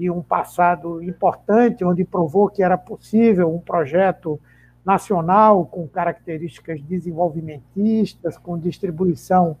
[0.00, 4.40] de um passado importante, onde provou que era possível um projeto
[4.82, 9.58] nacional com características desenvolvimentistas, com distribuição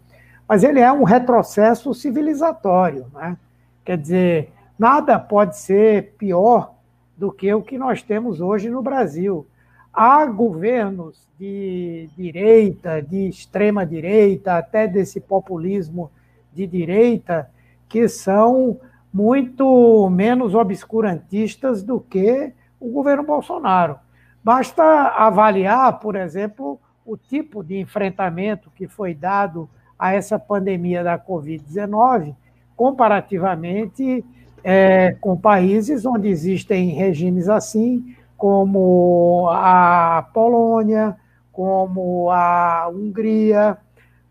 [0.49, 3.07] mas ele é um retrocesso civilizatório.
[3.13, 3.37] Né?
[3.85, 6.75] Quer dizer, nada pode ser pior
[7.17, 9.47] do que o que nós temos hoje no Brasil
[9.95, 16.11] há governos de direita, de extrema direita, até desse populismo
[16.53, 17.49] de direita,
[17.89, 18.79] que são
[19.13, 23.97] muito menos obscurantistas do que o governo Bolsonaro.
[24.43, 31.19] Basta avaliar, por exemplo, o tipo de enfrentamento que foi dado a essa pandemia da
[31.19, 32.35] Covid-19,
[32.77, 34.25] comparativamente
[34.65, 41.17] é, com países onde existem regimes assim, como a Polônia,
[41.53, 43.77] como a Hungria,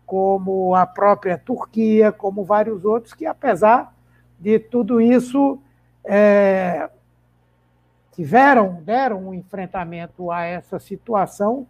[0.04, 3.94] como a própria Turquia, como vários outros, que apesar
[4.38, 5.58] de tudo isso,
[6.04, 6.90] é,
[8.12, 11.66] tiveram, deram um enfrentamento a essa situação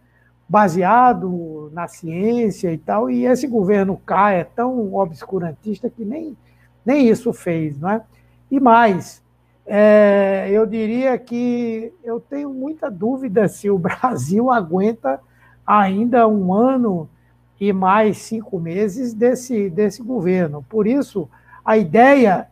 [0.47, 6.35] baseado na ciência e tal, e esse governo K é tão obscurantista que nem,
[6.85, 8.01] nem isso fez, não é?
[8.49, 9.23] E mais,
[9.65, 15.19] é, eu diria que eu tenho muita dúvida se o Brasil aguenta
[15.65, 17.09] ainda um ano
[17.59, 20.63] e mais cinco meses desse, desse governo.
[20.69, 21.29] Por isso,
[21.63, 22.47] a ideia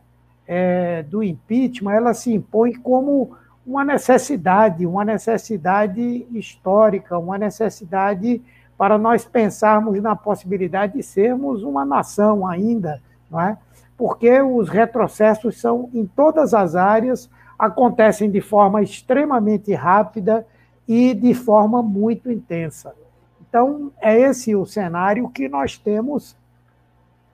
[0.46, 8.42] é, do impeachment ela se impõe como uma necessidade, uma necessidade histórica, uma necessidade
[8.76, 13.00] para nós pensarmos na possibilidade de sermos uma nação ainda,
[13.30, 13.56] não é?
[13.96, 20.46] Porque os retrocessos são em todas as áreas, acontecem de forma extremamente rápida
[20.86, 22.94] e de forma muito intensa.
[23.40, 26.36] Então, é esse o cenário que nós temos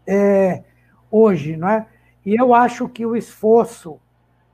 [0.06, 0.62] é,
[1.10, 1.86] hoje, não é?
[2.24, 3.98] E eu acho que o esforço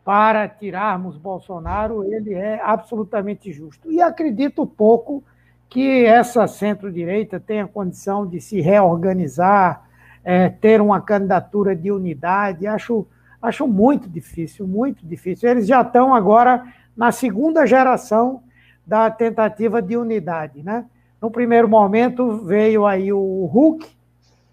[0.04, 3.90] para tirarmos Bolsonaro ele é absolutamente justo.
[3.90, 5.24] E acredito pouco
[5.68, 9.85] que essa centro-direita tenha condição de se reorganizar,
[10.28, 13.06] é, ter uma candidatura de unidade, acho,
[13.40, 15.48] acho muito difícil, muito difícil.
[15.48, 16.66] Eles já estão agora
[16.96, 18.42] na segunda geração
[18.84, 20.64] da tentativa de unidade.
[20.64, 20.84] Né?
[21.22, 23.86] No primeiro momento veio aí o Hulk,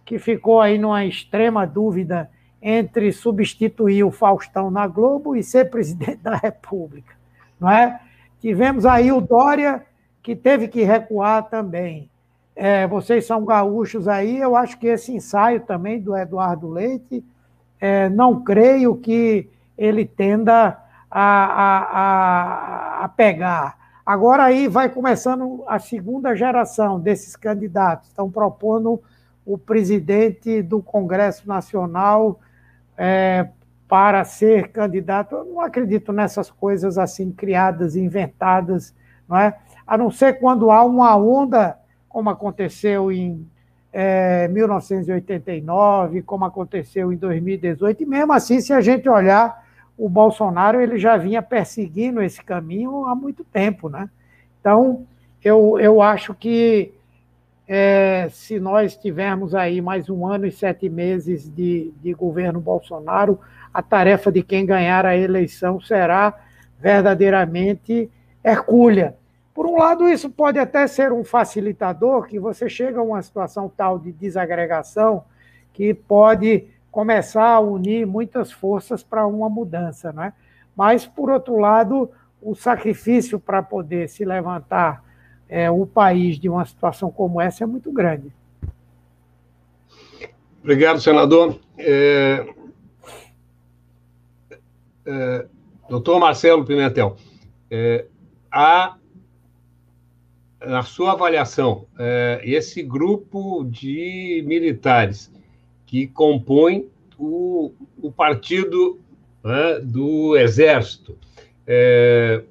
[0.06, 2.30] que ficou aí numa extrema dúvida
[2.62, 7.16] entre substituir o Faustão na Globo e ser presidente da República,
[7.60, 8.00] não é?
[8.40, 9.84] Tivemos aí o Dória,
[10.22, 12.10] que teve que recuar também.
[12.56, 17.26] É, vocês são gaúchos aí, eu acho que esse ensaio também do Eduardo Leite,
[17.80, 20.78] é, não creio que ele tenda
[21.10, 23.78] a, a, a, pegar.
[24.06, 29.02] Agora aí vai começando a segunda geração desses candidatos, estão propondo
[29.46, 32.40] o presidente do Congresso Nacional
[32.98, 33.50] é,
[33.88, 35.36] para ser candidato.
[35.36, 38.94] Eu não acredito nessas coisas assim criadas, inventadas,
[39.28, 39.58] não é?
[39.86, 41.78] A não ser quando há uma onda
[42.14, 43.46] como aconteceu em
[43.92, 49.64] é, 1989, como aconteceu em 2018, e mesmo assim, se a gente olhar
[49.98, 54.10] o Bolsonaro ele já vinha perseguindo esse caminho há muito tempo, né?
[54.60, 55.06] Então,
[55.44, 56.94] eu, eu acho que
[57.68, 63.40] é, se nós tivermos aí mais um ano e sete meses de, de governo Bolsonaro,
[63.74, 66.34] a tarefa de quem ganhar a eleição será
[66.80, 68.10] verdadeiramente
[68.44, 69.16] hercúlea.
[69.54, 73.70] Por um lado, isso pode até ser um facilitador, que você chega a uma situação
[73.70, 75.24] tal de desagregação
[75.72, 80.34] que pode começar a unir muitas forças para uma mudança, né?
[80.76, 82.10] Mas, por outro lado,
[82.42, 85.04] o sacrifício para poder se levantar
[85.48, 88.34] é, o país de uma situação como essa é muito grande.
[90.62, 91.60] Obrigado, senador.
[91.78, 92.48] É...
[95.06, 95.46] É...
[95.90, 97.18] Doutor Marcelo Pimentel,
[97.70, 98.08] é...
[100.66, 105.32] na sua avaliação, é, esse grupo de militares
[105.86, 109.00] que compõe o, o partido
[109.44, 111.18] né, do Exército
[111.68, 112.44] é,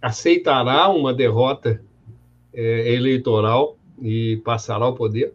[0.00, 1.82] aceitará uma derrota
[2.52, 5.34] é, eleitoral e passará ao poder?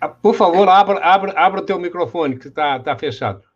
[0.00, 3.47] Ah, por favor, abra, abra, abra o teu microfone, que está tá fechado.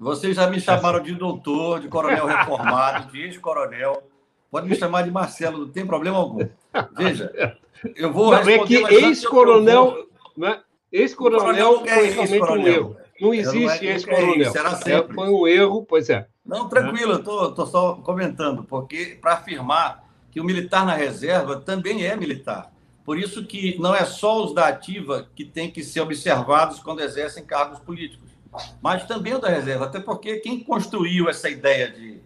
[0.00, 4.02] Vocês já me chamaram de doutor, de coronel reformado, de ex-coronel.
[4.50, 6.48] Pode me chamar de Marcelo, não tem problema algum.
[6.96, 7.58] Veja,
[7.94, 10.62] eu vou não, É que ex-coronel, né?
[10.90, 12.96] ex-coronel foi realmente um erro.
[13.20, 14.50] Não existe é, ex-coronel.
[14.86, 16.26] É, foi um erro, pois é.
[16.46, 22.06] Não, tranquilo, eu estou só comentando, porque para afirmar que o militar na reserva também
[22.06, 22.72] é militar.
[23.04, 27.02] Por isso que não é só os da ativa que têm que ser observados quando
[27.02, 28.29] exercem cargos políticos
[28.82, 32.20] mas também o da reserva, até porque quem construiu essa ideia de,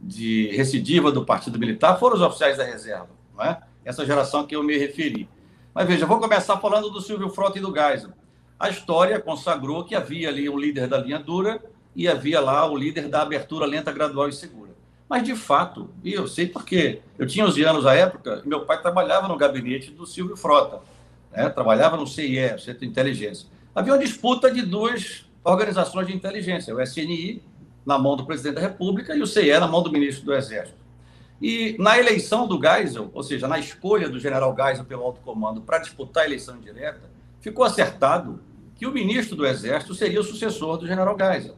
[0.00, 3.60] de recidiva do Partido Militar foram os oficiais da reserva, não é?
[3.84, 5.28] essa geração a que eu me referi.
[5.74, 8.10] Mas veja, vou começar falando do Silvio Frota e do Geisel.
[8.58, 11.62] A história consagrou que havia ali um líder da linha dura
[11.94, 14.70] e havia lá o líder da abertura lenta, gradual e segura.
[15.08, 18.64] Mas, de fato, e eu sei porque eu tinha 11 anos à época, e meu
[18.64, 20.80] pai trabalhava no gabinete do Silvio Frota,
[21.32, 21.48] né?
[21.48, 23.48] trabalhava no CIE, Centro de Inteligência.
[23.74, 27.42] Havia uma disputa de duas organizações de inteligência, o SNI
[27.84, 30.78] na mão do presidente da República e o CIE na mão do ministro do Exército.
[31.40, 35.62] E na eleição do Geisel, ou seja, na escolha do general Geisel pelo alto comando
[35.62, 37.10] para disputar a eleição direta,
[37.40, 38.40] ficou acertado
[38.76, 41.56] que o ministro do Exército seria o sucessor do general Geisel.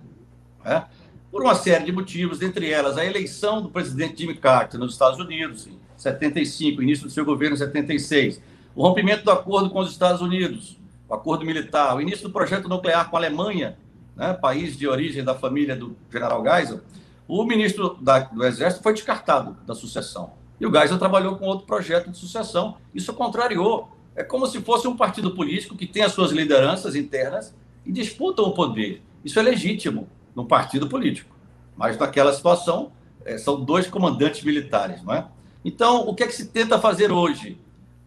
[0.64, 0.84] Né?
[1.30, 5.18] Por uma série de motivos, entre elas a eleição do presidente Jimmy Carter nos Estados
[5.18, 8.40] Unidos, em 75, início do seu governo em 76,
[8.74, 10.78] o rompimento do acordo com os Estados Unidos,
[11.14, 13.78] acordo militar, o início do projeto nuclear com a Alemanha,
[14.16, 16.80] né, país de origem da família do general Geisel,
[17.26, 20.32] o ministro da, do Exército foi descartado da sucessão.
[20.60, 22.76] E o Geisel trabalhou com outro projeto de sucessão.
[22.94, 23.90] Isso contrariou.
[24.14, 28.44] É como se fosse um partido político que tem as suas lideranças internas e disputam
[28.44, 29.02] o poder.
[29.24, 31.34] Isso é legítimo num partido político.
[31.76, 32.92] Mas naquela situação,
[33.24, 35.26] é, são dois comandantes militares, não é?
[35.64, 37.58] Então, o que é que se tenta fazer hoje?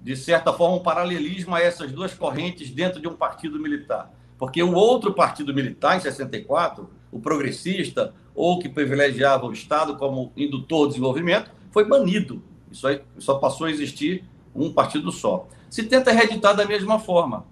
[0.06, 4.14] De certa forma, um paralelismo a essas duas correntes dentro de um partido militar.
[4.38, 10.32] Porque o outro partido militar, em 64, o progressista, ou que privilegiava o Estado como
[10.38, 12.44] indutor do desenvolvimento, foi banido.
[12.72, 14.24] Isso aí só passou a existir
[14.54, 15.48] um partido só.
[15.72, 17.48] Se tenta reeditar da mesma forma.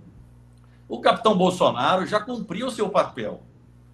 [0.88, 3.42] O capitão Bolsonaro já cumpriu seu papel.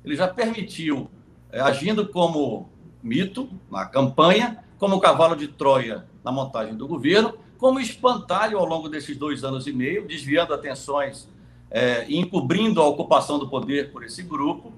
[0.03, 1.09] Ele já permitiu,
[1.49, 2.67] é, agindo como
[3.01, 8.87] mito na campanha, como cavalo de Troia na montagem do governo, como espantalho ao longo
[8.87, 11.27] desses dois anos e meio, desviando atenções
[11.69, 14.71] é, e encobrindo a ocupação do poder por esse grupo.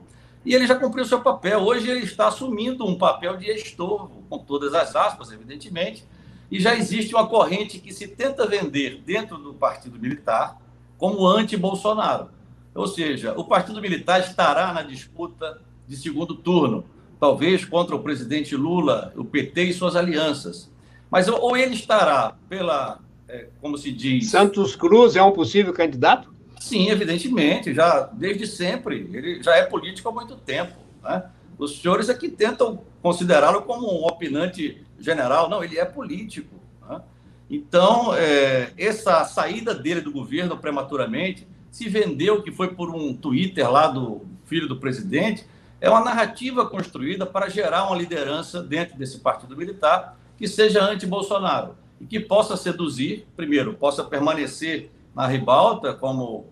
[0.44, 1.60] E ele já cumpriu seu papel.
[1.60, 6.04] Hoje ele está assumindo um papel de estorvo, com todas as aspas, evidentemente,
[6.50, 10.60] e já existe uma corrente que se tenta vender dentro do Partido Militar
[10.98, 12.30] como anti-Bolsonaro.
[12.74, 16.84] Ou seja, o Partido Militar estará na disputa de segundo turno,
[17.20, 20.71] talvez contra o presidente Lula, o PT e suas alianças.
[21.12, 24.32] Mas ou ele estará pela, é, como se diz.
[24.32, 26.34] Santos Cruz é um possível candidato?
[26.58, 29.10] Sim, evidentemente, já desde sempre.
[29.12, 30.74] Ele já é político há muito tempo.
[31.04, 31.24] Né?
[31.58, 35.50] Os senhores aqui tentam considerá-lo como um opinante general.
[35.50, 36.56] Não, ele é político.
[36.88, 37.02] Né?
[37.50, 43.70] Então, é, essa saída dele do governo prematuramente se vendeu que foi por um Twitter
[43.70, 45.46] lá do filho do presidente.
[45.82, 51.76] É uma narrativa construída para gerar uma liderança dentro desse partido militar que seja anti-Bolsonaro
[52.00, 56.48] e que possa seduzir, primeiro, possa permanecer na ribalta como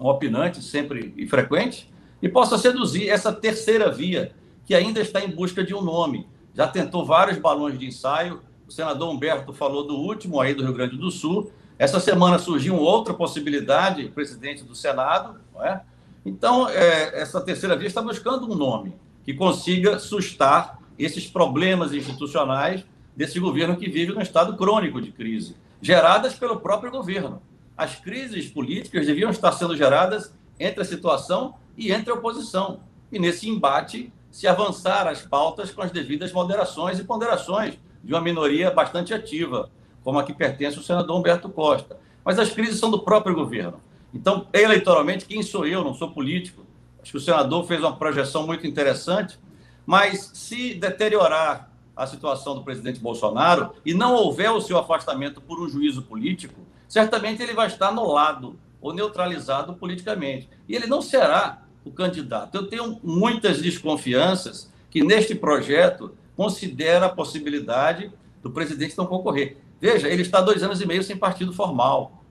[0.00, 1.92] um opinante sempre e frequente,
[2.22, 4.34] e possa seduzir essa terceira via,
[4.64, 6.26] que ainda está em busca de um nome.
[6.54, 10.72] Já tentou vários balões de ensaio, o senador Humberto falou do último aí do Rio
[10.72, 11.52] Grande do Sul.
[11.78, 15.80] Essa semana surgiu outra possibilidade, presidente do Senado, é?
[16.24, 18.94] Então, é, essa terceira via está buscando um nome
[19.26, 22.82] que consiga sustar esses problemas institucionais
[23.20, 27.42] desse governo que vive num estado crônico de crise, geradas pelo próprio governo.
[27.76, 32.80] As crises políticas deviam estar sendo geradas entre a situação e entre a oposição.
[33.12, 38.22] E nesse embate, se avançar as pautas com as devidas moderações e ponderações de uma
[38.22, 39.70] minoria bastante ativa,
[40.02, 41.98] como a que pertence o senador Humberto Costa.
[42.24, 43.82] Mas as crises são do próprio governo.
[44.14, 45.84] Então, eleitoralmente, quem sou eu?
[45.84, 46.64] Não sou político.
[47.02, 49.38] Acho que o senador fez uma projeção muito interessante,
[49.84, 51.69] mas se deteriorar
[52.00, 56.58] a situação do presidente Bolsonaro e não houver o seu afastamento por um juízo político,
[56.88, 60.48] certamente ele vai estar anulado ou neutralizado politicamente.
[60.66, 62.54] E ele não será o candidato.
[62.54, 68.10] Eu tenho muitas desconfianças que neste projeto considera a possibilidade
[68.42, 69.58] do presidente não concorrer.
[69.78, 72.24] Veja, ele está dois anos e meio sem partido formal.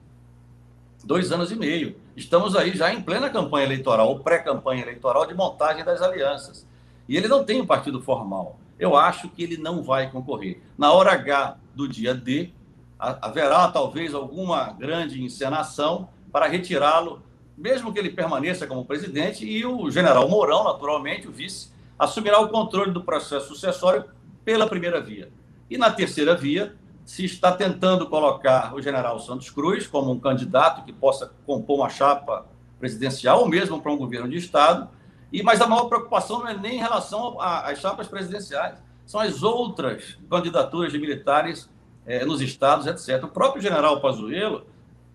[1.04, 1.94] Dois anos e meio.
[2.16, 6.66] Estamos aí já em plena campanha eleitoral, ou pré-campanha eleitoral de montagem das alianças.
[7.08, 8.58] E ele não tem um partido formal.
[8.80, 10.62] Eu acho que ele não vai concorrer.
[10.76, 12.50] Na hora H do dia D,
[12.98, 17.22] haverá talvez alguma grande encenação para retirá-lo,
[17.56, 22.48] mesmo que ele permaneça como presidente, e o general Mourão, naturalmente, o vice, assumirá o
[22.48, 24.06] controle do processo sucessório
[24.44, 25.30] pela primeira via.
[25.68, 26.74] E na terceira via,
[27.04, 31.88] se está tentando colocar o general Santos Cruz como um candidato que possa compor uma
[31.90, 32.46] chapa
[32.78, 34.88] presidencial ou mesmo para um governo de Estado.
[35.32, 38.74] E, mas a maior preocupação não é nem em relação às chapas presidenciais,
[39.06, 41.68] são as outras candidaturas de militares
[42.06, 43.24] eh, nos estados, etc.
[43.24, 44.64] O próprio general Pazuello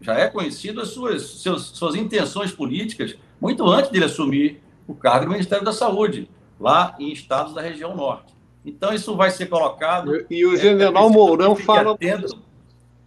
[0.02, 4.94] já é conhecido as suas, suas, suas intenções políticas muito antes de ele assumir o
[4.94, 6.30] cargo do Ministério da Saúde,
[6.60, 8.34] lá em estados da região norte.
[8.66, 10.26] Então, isso vai ser colocado.
[10.30, 11.94] E, o general é, é Mourão fala.
[11.94, 12.38] Atento,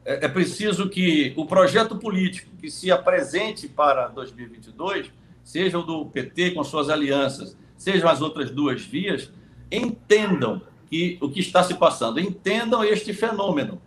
[0.05, 5.11] é, é preciso que o projeto político que se apresente para 2022,
[5.49, 9.33] seja o do PT com suas alianças, sejam as outras duas vias,
[9.73, 10.61] entendam
[10.91, 13.81] que o que está se passando, entendam este fenômeno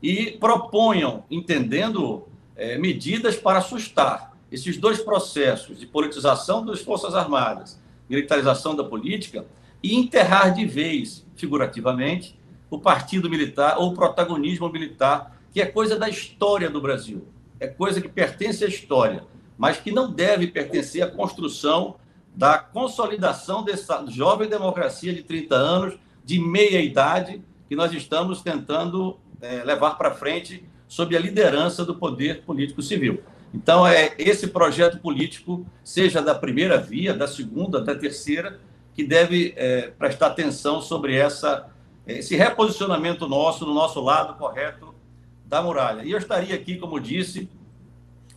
[0.00, 7.82] e proponham, entendendo é, medidas para assustar esses dois processos de politização das Forças Armadas,
[8.08, 9.44] militarização da política,
[9.82, 12.38] e enterrar de vez, figurativamente,
[12.70, 17.26] o partido militar ou o protagonismo militar, que é coisa da história do Brasil,
[17.58, 19.24] é coisa que pertence à história,
[19.58, 21.96] mas que não deve pertencer à construção
[22.34, 29.18] da consolidação dessa jovem democracia de 30 anos, de meia idade, que nós estamos tentando
[29.42, 33.20] é, levar para frente sob a liderança do poder político civil.
[33.52, 38.60] Então, é esse projeto político, seja da primeira via, da segunda, da terceira,
[38.94, 41.68] que deve é, prestar atenção sobre essa,
[42.06, 44.94] esse reposicionamento nosso, no nosso lado correto
[45.44, 46.02] da muralha.
[46.04, 47.48] E eu estaria aqui, como disse,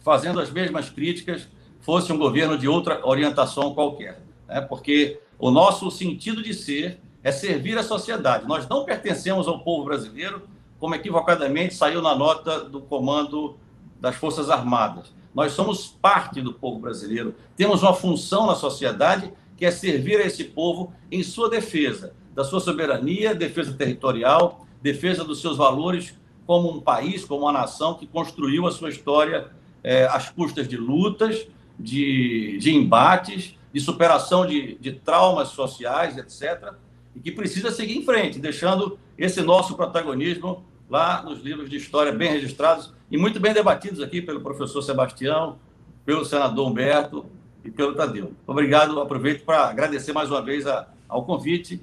[0.02, 1.48] fazendo as mesmas críticas,
[1.80, 4.22] fosse um governo de outra orientação qualquer.
[4.48, 4.62] Né?
[4.62, 8.48] Porque o nosso sentido de ser é servir a sociedade.
[8.48, 10.44] Nós não pertencemos ao povo brasileiro,
[10.80, 13.58] como equivocadamente saiu na nota do comando
[14.00, 15.14] das Forças Armadas.
[15.34, 20.26] Nós somos parte do povo brasileiro, temos uma função na sociedade que é servir a
[20.26, 26.16] esse povo em sua defesa, da sua soberania, defesa territorial, defesa dos seus valores
[26.46, 29.52] como um país, como uma nação que construiu a sua história
[29.84, 31.48] é, às custas de lutas,
[31.80, 36.74] de, de embates, de superação de, de traumas sociais, etc.,
[37.16, 42.12] e que precisa seguir em frente, deixando esse nosso protagonismo lá nos livros de história
[42.12, 45.58] bem registrados e muito bem debatidos aqui pelo professor Sebastião,
[46.06, 47.26] pelo senador Humberto,
[47.64, 48.34] e pelo Tadeu.
[48.46, 51.82] Obrigado, aproveito para agradecer mais uma vez a, ao convite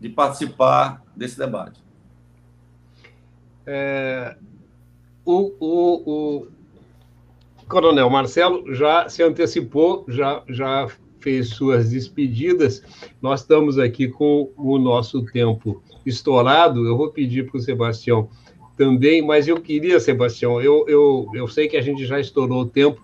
[0.00, 1.80] de participar desse debate.
[3.66, 4.36] É,
[5.24, 6.46] o, o, o,
[7.70, 10.88] Coronel Marcelo já se antecipou, já, já
[11.20, 12.82] fez suas despedidas.
[13.22, 16.84] Nós estamos aqui com o nosso tempo estourado.
[16.84, 18.28] Eu vou pedir para o Sebastião
[18.76, 22.66] também, mas eu queria, Sebastião, eu, eu, eu sei que a gente já estourou o
[22.66, 23.00] tempo,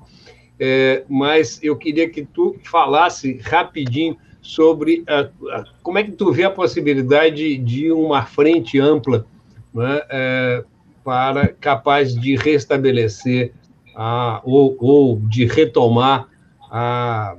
[0.58, 6.32] é, mas eu queria que tu falasse rapidinho sobre a, a, como é que tu
[6.32, 9.26] vê a possibilidade de uma frente ampla
[9.72, 10.64] né, é,
[11.04, 13.52] para capaz de restabelecer
[13.96, 16.28] a, ou, ou de retomar
[16.70, 17.36] a,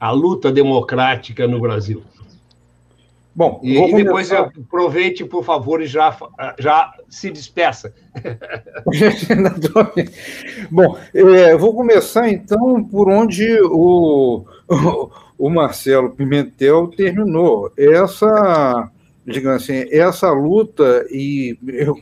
[0.00, 2.02] a luta democrática no Brasil.
[3.38, 6.12] Bom, e, e depois aproveite, por favor, e já,
[6.58, 7.94] já se despeça.
[10.68, 14.44] Bom, é, vou começar então por onde o,
[15.38, 17.70] o Marcelo Pimentel terminou.
[17.78, 18.90] Essa,
[19.24, 21.56] digamos assim, essa luta e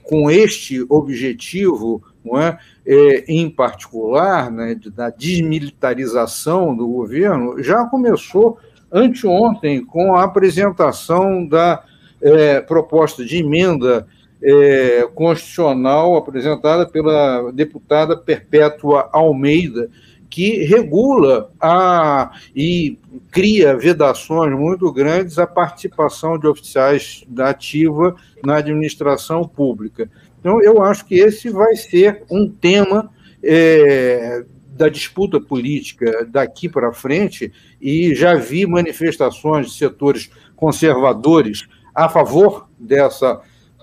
[0.04, 2.58] com este objetivo não é?
[2.84, 8.58] é em particular, né, da desmilitarização do governo, já começou
[8.92, 11.82] anteontem com a apresentação da
[12.20, 14.06] é, proposta de emenda
[14.42, 19.88] é, constitucional apresentada pela deputada Perpétua Almeida,
[20.28, 22.98] que regula a, e
[23.30, 30.10] cria vedações muito grandes à participação de oficiais da ativa na administração pública.
[30.46, 33.10] Então, eu acho que esse vai ser um tema
[33.42, 34.44] é,
[34.76, 42.68] da disputa política daqui para frente, e já vi manifestações de setores conservadores a favor
[42.78, 43.40] dessa,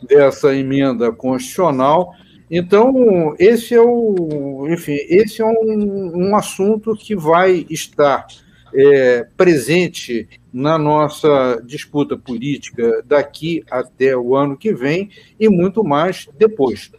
[0.08, 2.14] dessa emenda constitucional.
[2.50, 8.26] Então, esse é o, enfim, esse é um, um assunto que vai estar
[8.74, 15.10] é, presente na nossa disputa política daqui até o ano que vem
[15.40, 16.92] e muito mais depois.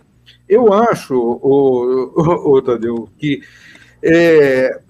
[0.49, 3.41] Eu acho, o, o, o Tadeu, que
[4.03, 4.81] é,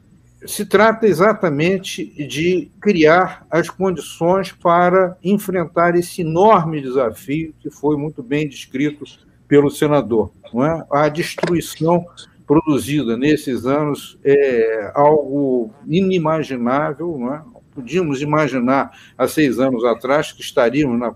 [0.47, 8.23] se trata exatamente de criar as condições para enfrentar esse enorme desafio que foi muito
[8.23, 9.05] bem descrito
[9.49, 10.33] pelo senador.
[10.53, 10.85] Não é?
[10.91, 12.05] A destruição
[12.47, 17.43] produzida nesses anos é algo inimaginável, não é?
[17.75, 21.13] Podíamos imaginar há seis anos atrás que estaríamos na,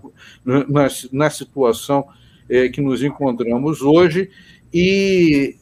[0.67, 2.05] na, na situação
[2.49, 4.29] é, que nos encontramos hoje
[4.73, 5.55] e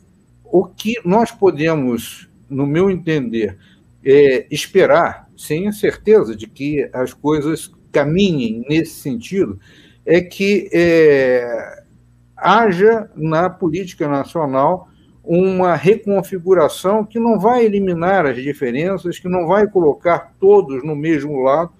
[0.43, 3.57] o que nós podemos no meu entender,
[4.03, 9.59] é esperar, sem a certeza de que as coisas caminhem nesse sentido,
[10.05, 11.83] é que é,
[12.35, 14.89] haja na política nacional
[15.27, 21.41] uma reconfiguração que não vai eliminar as diferenças, que não vai colocar todos no mesmo
[21.41, 21.71] lado,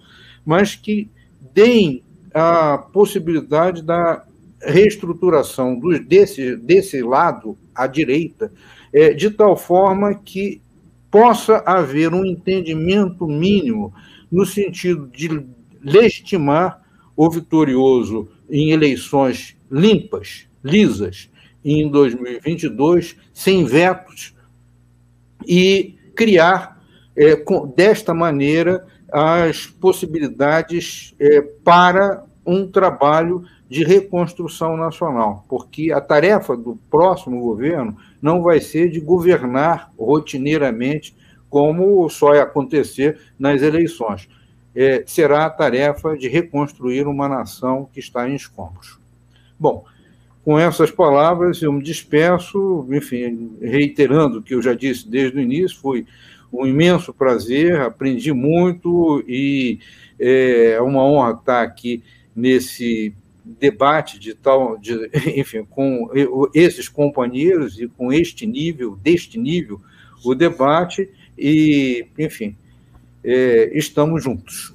[0.46, 1.10] mas que
[1.54, 2.04] deem
[2.34, 4.26] a possibilidade da
[4.62, 8.52] reestruturação dos, desse, desse lado, à direita,
[8.92, 10.62] é, de tal forma que
[11.10, 13.94] possa haver um entendimento mínimo
[14.30, 15.46] no sentido de
[15.82, 16.82] legitimar
[17.16, 21.30] o vitorioso em eleições limpas, lisas,
[21.64, 24.36] em 2022, sem vetos,
[25.46, 26.82] e criar,
[27.16, 36.00] é, com, desta maneira, as possibilidades é, para um trabalho de reconstrução nacional, porque a
[36.00, 41.16] tarefa do próximo governo não vai ser de governar rotineiramente,
[41.50, 44.30] como só é acontecer nas eleições.
[44.76, 49.00] É, será a tarefa de reconstruir uma nação que está em escombros.
[49.60, 49.86] Bom,
[50.48, 55.42] com essas palavras eu me despeço, enfim, reiterando o que eu já disse desde o
[55.42, 56.06] início, foi
[56.54, 59.78] um imenso prazer, aprendi muito e
[60.18, 62.02] é uma honra estar aqui
[62.34, 63.14] nesse
[63.44, 66.10] debate de tal, de, enfim, com
[66.56, 69.82] esses companheiros e com este nível, deste nível,
[70.24, 72.56] o debate e, enfim,
[73.22, 74.74] é, estamos juntos.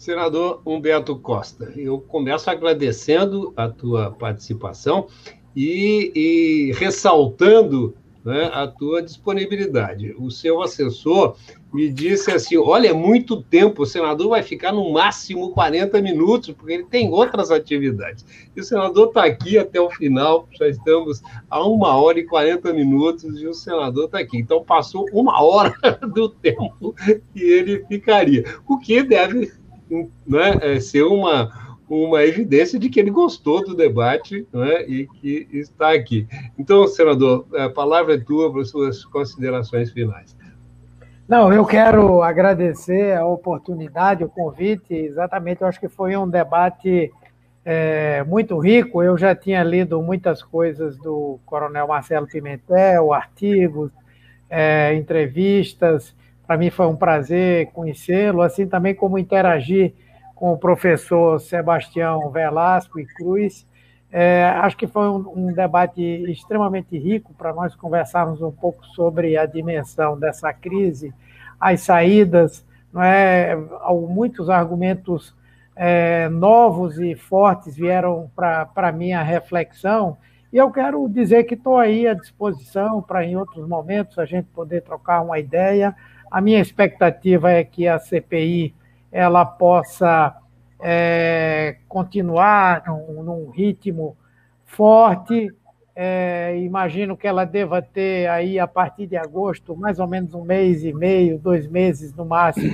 [0.00, 5.08] Senador Humberto Costa, eu começo agradecendo a tua participação
[5.54, 7.94] e, e ressaltando
[8.24, 10.14] né, a tua disponibilidade.
[10.18, 11.36] O seu assessor
[11.70, 16.54] me disse assim: olha, é muito tempo, o senador vai ficar no máximo 40 minutos,
[16.54, 18.24] porque ele tem outras atividades.
[18.56, 21.20] E o senador está aqui até o final, já estamos
[21.50, 24.38] a uma hora e 40 minutos e o senador está aqui.
[24.38, 25.74] Então passou uma hora
[26.14, 26.94] do tempo
[27.34, 29.59] que ele ficaria, o que deve
[30.26, 35.48] né, é, ser uma uma evidência de que ele gostou do debate né, e que
[35.52, 36.24] está aqui.
[36.56, 40.36] Então, senador, a palavra é tua para as suas considerações finais.
[41.26, 44.94] Não, eu quero agradecer a oportunidade, o convite.
[44.94, 47.12] Exatamente, eu acho que foi um debate
[47.64, 49.02] é, muito rico.
[49.02, 53.90] Eu já tinha lido muitas coisas do Coronel Marcelo Pimentel, artigos,
[54.48, 56.14] é, entrevistas.
[56.50, 59.94] Para mim foi um prazer conhecê-lo, assim também como interagir
[60.34, 63.64] com o professor Sebastião Velasco e Cruz.
[64.10, 69.36] É, acho que foi um, um debate extremamente rico para nós conversarmos um pouco sobre
[69.36, 71.14] a dimensão dessa crise,
[71.60, 73.56] as saídas, não é?
[74.08, 75.32] muitos argumentos
[75.76, 80.18] é, novos e fortes vieram para a minha reflexão,
[80.52, 84.48] e eu quero dizer que estou aí à disposição para, em outros momentos, a gente
[84.48, 85.94] poder trocar uma ideia.
[86.30, 88.74] A minha expectativa é que a CPI
[89.10, 90.36] ela possa
[90.80, 94.16] é, continuar num, num, ritmo
[94.64, 95.52] forte.
[95.94, 100.44] É, imagino que ela deva ter aí a partir de agosto mais ou menos um
[100.44, 102.72] mês e meio, dois meses no máximo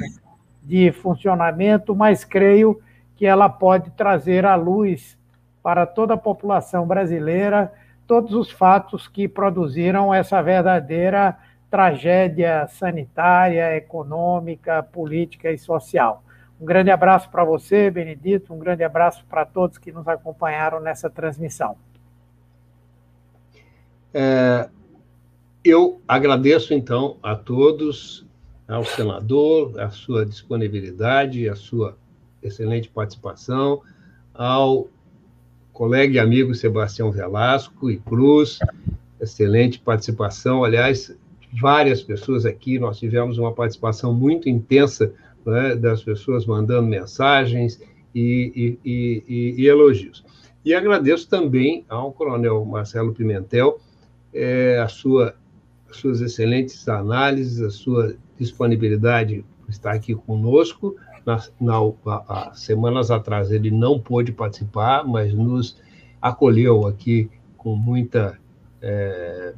[0.62, 2.80] de funcionamento, mas creio
[3.16, 5.16] que ela pode trazer à luz
[5.62, 7.72] para toda a população brasileira
[8.06, 11.36] todos os fatos que produziram essa verdadeira
[11.70, 16.22] tragédia sanitária, econômica, política e social.
[16.60, 21.10] Um grande abraço para você, Benedito, um grande abraço para todos que nos acompanharam nessa
[21.10, 21.76] transmissão.
[24.14, 24.68] É,
[25.62, 28.24] eu agradeço, então, a todos,
[28.66, 31.98] ao senador, a sua disponibilidade, a sua
[32.42, 33.82] excelente participação,
[34.32, 34.88] ao
[35.72, 38.58] colega e amigo Sebastião Velasco e Cruz,
[39.20, 40.64] excelente participação.
[40.64, 41.14] Aliás,
[41.60, 45.12] várias pessoas aqui, nós tivemos uma participação muito intensa
[45.44, 47.80] né, das pessoas mandando mensagens
[48.14, 50.24] e, e, e, e, elogios.
[50.64, 53.78] E agradeço também ao Coronel Marcelo Pimentel
[54.34, 55.34] é, a sua,
[55.88, 60.96] as suas excelentes análises, a sua disponibilidade por estar aqui conosco
[61.26, 65.76] na, na, semanas atrás ele não pôde participar, mas nos
[66.22, 68.38] acolheu aqui com muita
[68.80, 69.54] é,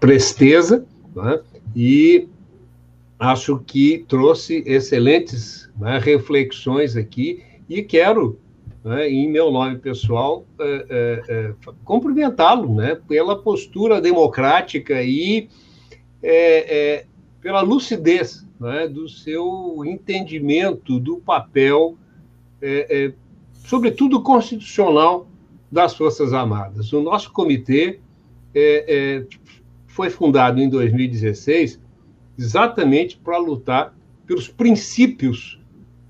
[0.00, 1.40] presteza, né?
[1.74, 2.28] e
[3.18, 8.38] acho que trouxe excelentes né, reflexões aqui, e quero,
[8.82, 11.54] né, em meu nome pessoal, é, é, é
[11.84, 15.48] cumprimentá-lo né, pela postura democrática e
[16.22, 17.06] é, é,
[17.40, 21.96] pela lucidez né, do seu entendimento do papel,
[22.60, 23.12] é,
[23.64, 25.26] sobretudo constitucional,
[25.70, 26.92] das Forças Armadas.
[26.92, 28.00] O nosso comitê
[29.90, 31.80] foi fundado em 2016
[32.38, 33.94] exatamente para lutar
[34.24, 35.60] pelos princípios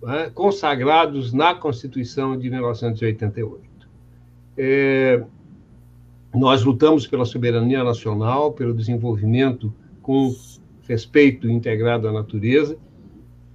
[0.03, 3.89] né, consagrados na Constituição de 1988.
[4.57, 5.25] É,
[6.35, 10.35] nós lutamos pela soberania nacional, pelo desenvolvimento com
[10.87, 12.79] respeito integrado à natureza,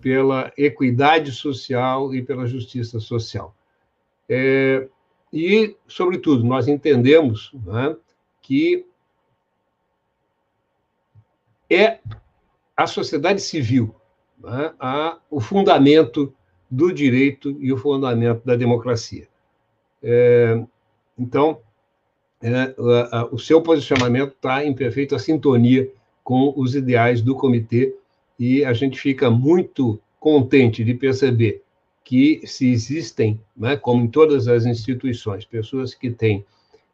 [0.01, 3.55] pela equidade social e pela justiça social.
[4.27, 4.87] É,
[5.31, 7.95] e, sobretudo, nós entendemos né,
[8.41, 8.85] que
[11.69, 11.99] é
[12.75, 13.95] a sociedade civil
[14.41, 16.33] né, a, o fundamento
[16.69, 19.27] do direito e o fundamento da democracia.
[20.01, 20.63] É,
[21.17, 21.59] então,
[22.41, 25.89] é, a, a, o seu posicionamento está em perfeita sintonia
[26.23, 27.95] com os ideais do comitê
[28.37, 31.61] e a gente fica muito contente de perceber
[32.03, 36.45] que se existem, né, como em todas as instituições, pessoas que têm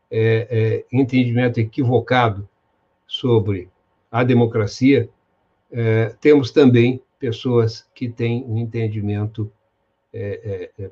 [0.09, 2.47] é, é, entendimento equivocado
[3.07, 3.69] sobre
[4.11, 5.09] a democracia,
[5.71, 9.49] é, temos também pessoas que têm um entendimento
[10.13, 10.89] é, é,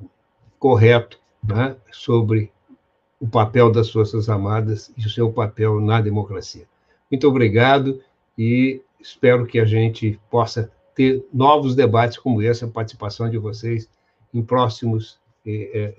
[0.58, 2.52] correto né, sobre
[3.20, 6.66] o papel das Forças Armadas e o seu papel na democracia.
[7.12, 8.02] Muito obrigado
[8.38, 13.90] e espero que a gente possa ter novos debates como esse, a participação de vocês
[14.34, 15.20] em próximos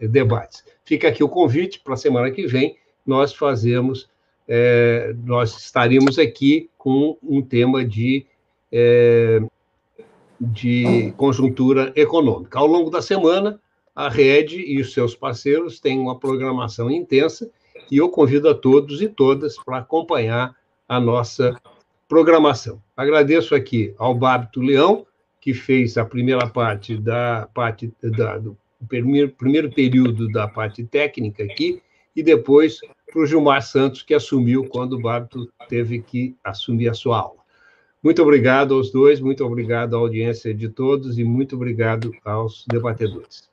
[0.09, 0.64] debates.
[0.84, 4.09] Fica aqui o convite para a semana que vem, nós fazemos,
[4.52, 8.27] eh, nós estaremos aqui com um tema de,
[10.40, 12.59] de conjuntura econômica.
[12.59, 13.60] Ao longo da semana,
[13.94, 17.48] a Rede e os seus parceiros têm uma programação intensa
[17.90, 20.56] e eu convido a todos e todas para acompanhar
[20.89, 21.55] a nossa
[22.09, 22.82] programação.
[22.97, 25.06] Agradeço aqui ao Bábito Leão,
[25.40, 28.56] que fez a primeira parte da parte da, do
[28.89, 31.81] primeiro, primeiro período da parte técnica aqui,
[32.14, 32.81] e depois
[33.11, 37.41] para o Gilmar Santos, que assumiu quando o Bábito teve que assumir a sua aula.
[38.03, 43.51] Muito obrigado aos dois, muito obrigado à audiência de todos e muito obrigado aos debatedores.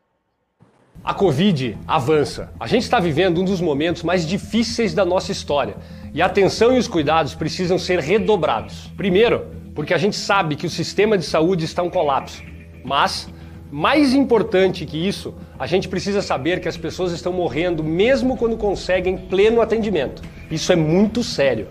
[1.04, 2.52] A Covid avança.
[2.60, 5.76] A gente está vivendo um dos momentos mais difíceis da nossa história
[6.14, 8.92] e a atenção e os cuidados precisam ser redobrados.
[8.96, 12.42] Primeiro, porque a gente sabe que o sistema de saúde está em colapso.
[12.84, 13.32] Mas,
[13.72, 18.56] mais importante que isso, a gente precisa saber que as pessoas estão morrendo mesmo quando
[18.56, 20.22] conseguem pleno atendimento.
[20.49, 21.68] Isso é muito sério.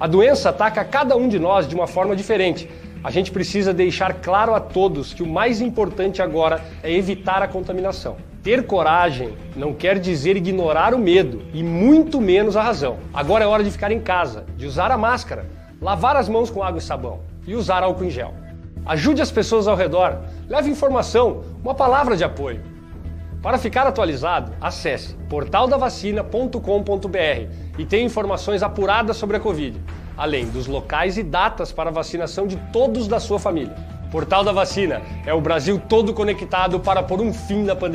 [0.00, 2.68] A doença ataca cada um de nós de uma forma diferente.
[3.02, 7.48] A gente precisa deixar claro a todos que o mais importante agora é evitar a
[7.48, 8.16] contaminação.
[8.42, 12.98] Ter coragem não quer dizer ignorar o medo e muito menos a razão.
[13.12, 15.46] Agora é hora de ficar em casa, de usar a máscara,
[15.80, 18.43] lavar as mãos com água e sabão e usar álcool em gel.
[18.86, 22.60] Ajude as pessoas ao redor, leve informação, uma palavra de apoio.
[23.42, 29.80] Para ficar atualizado, acesse portaldavacina.com.br e tenha informações apuradas sobre a Covid,
[30.16, 33.74] além dos locais e datas para vacinação de todos da sua família.
[34.10, 37.92] Portal da Vacina é o Brasil todo conectado para pôr um fim na pandemia.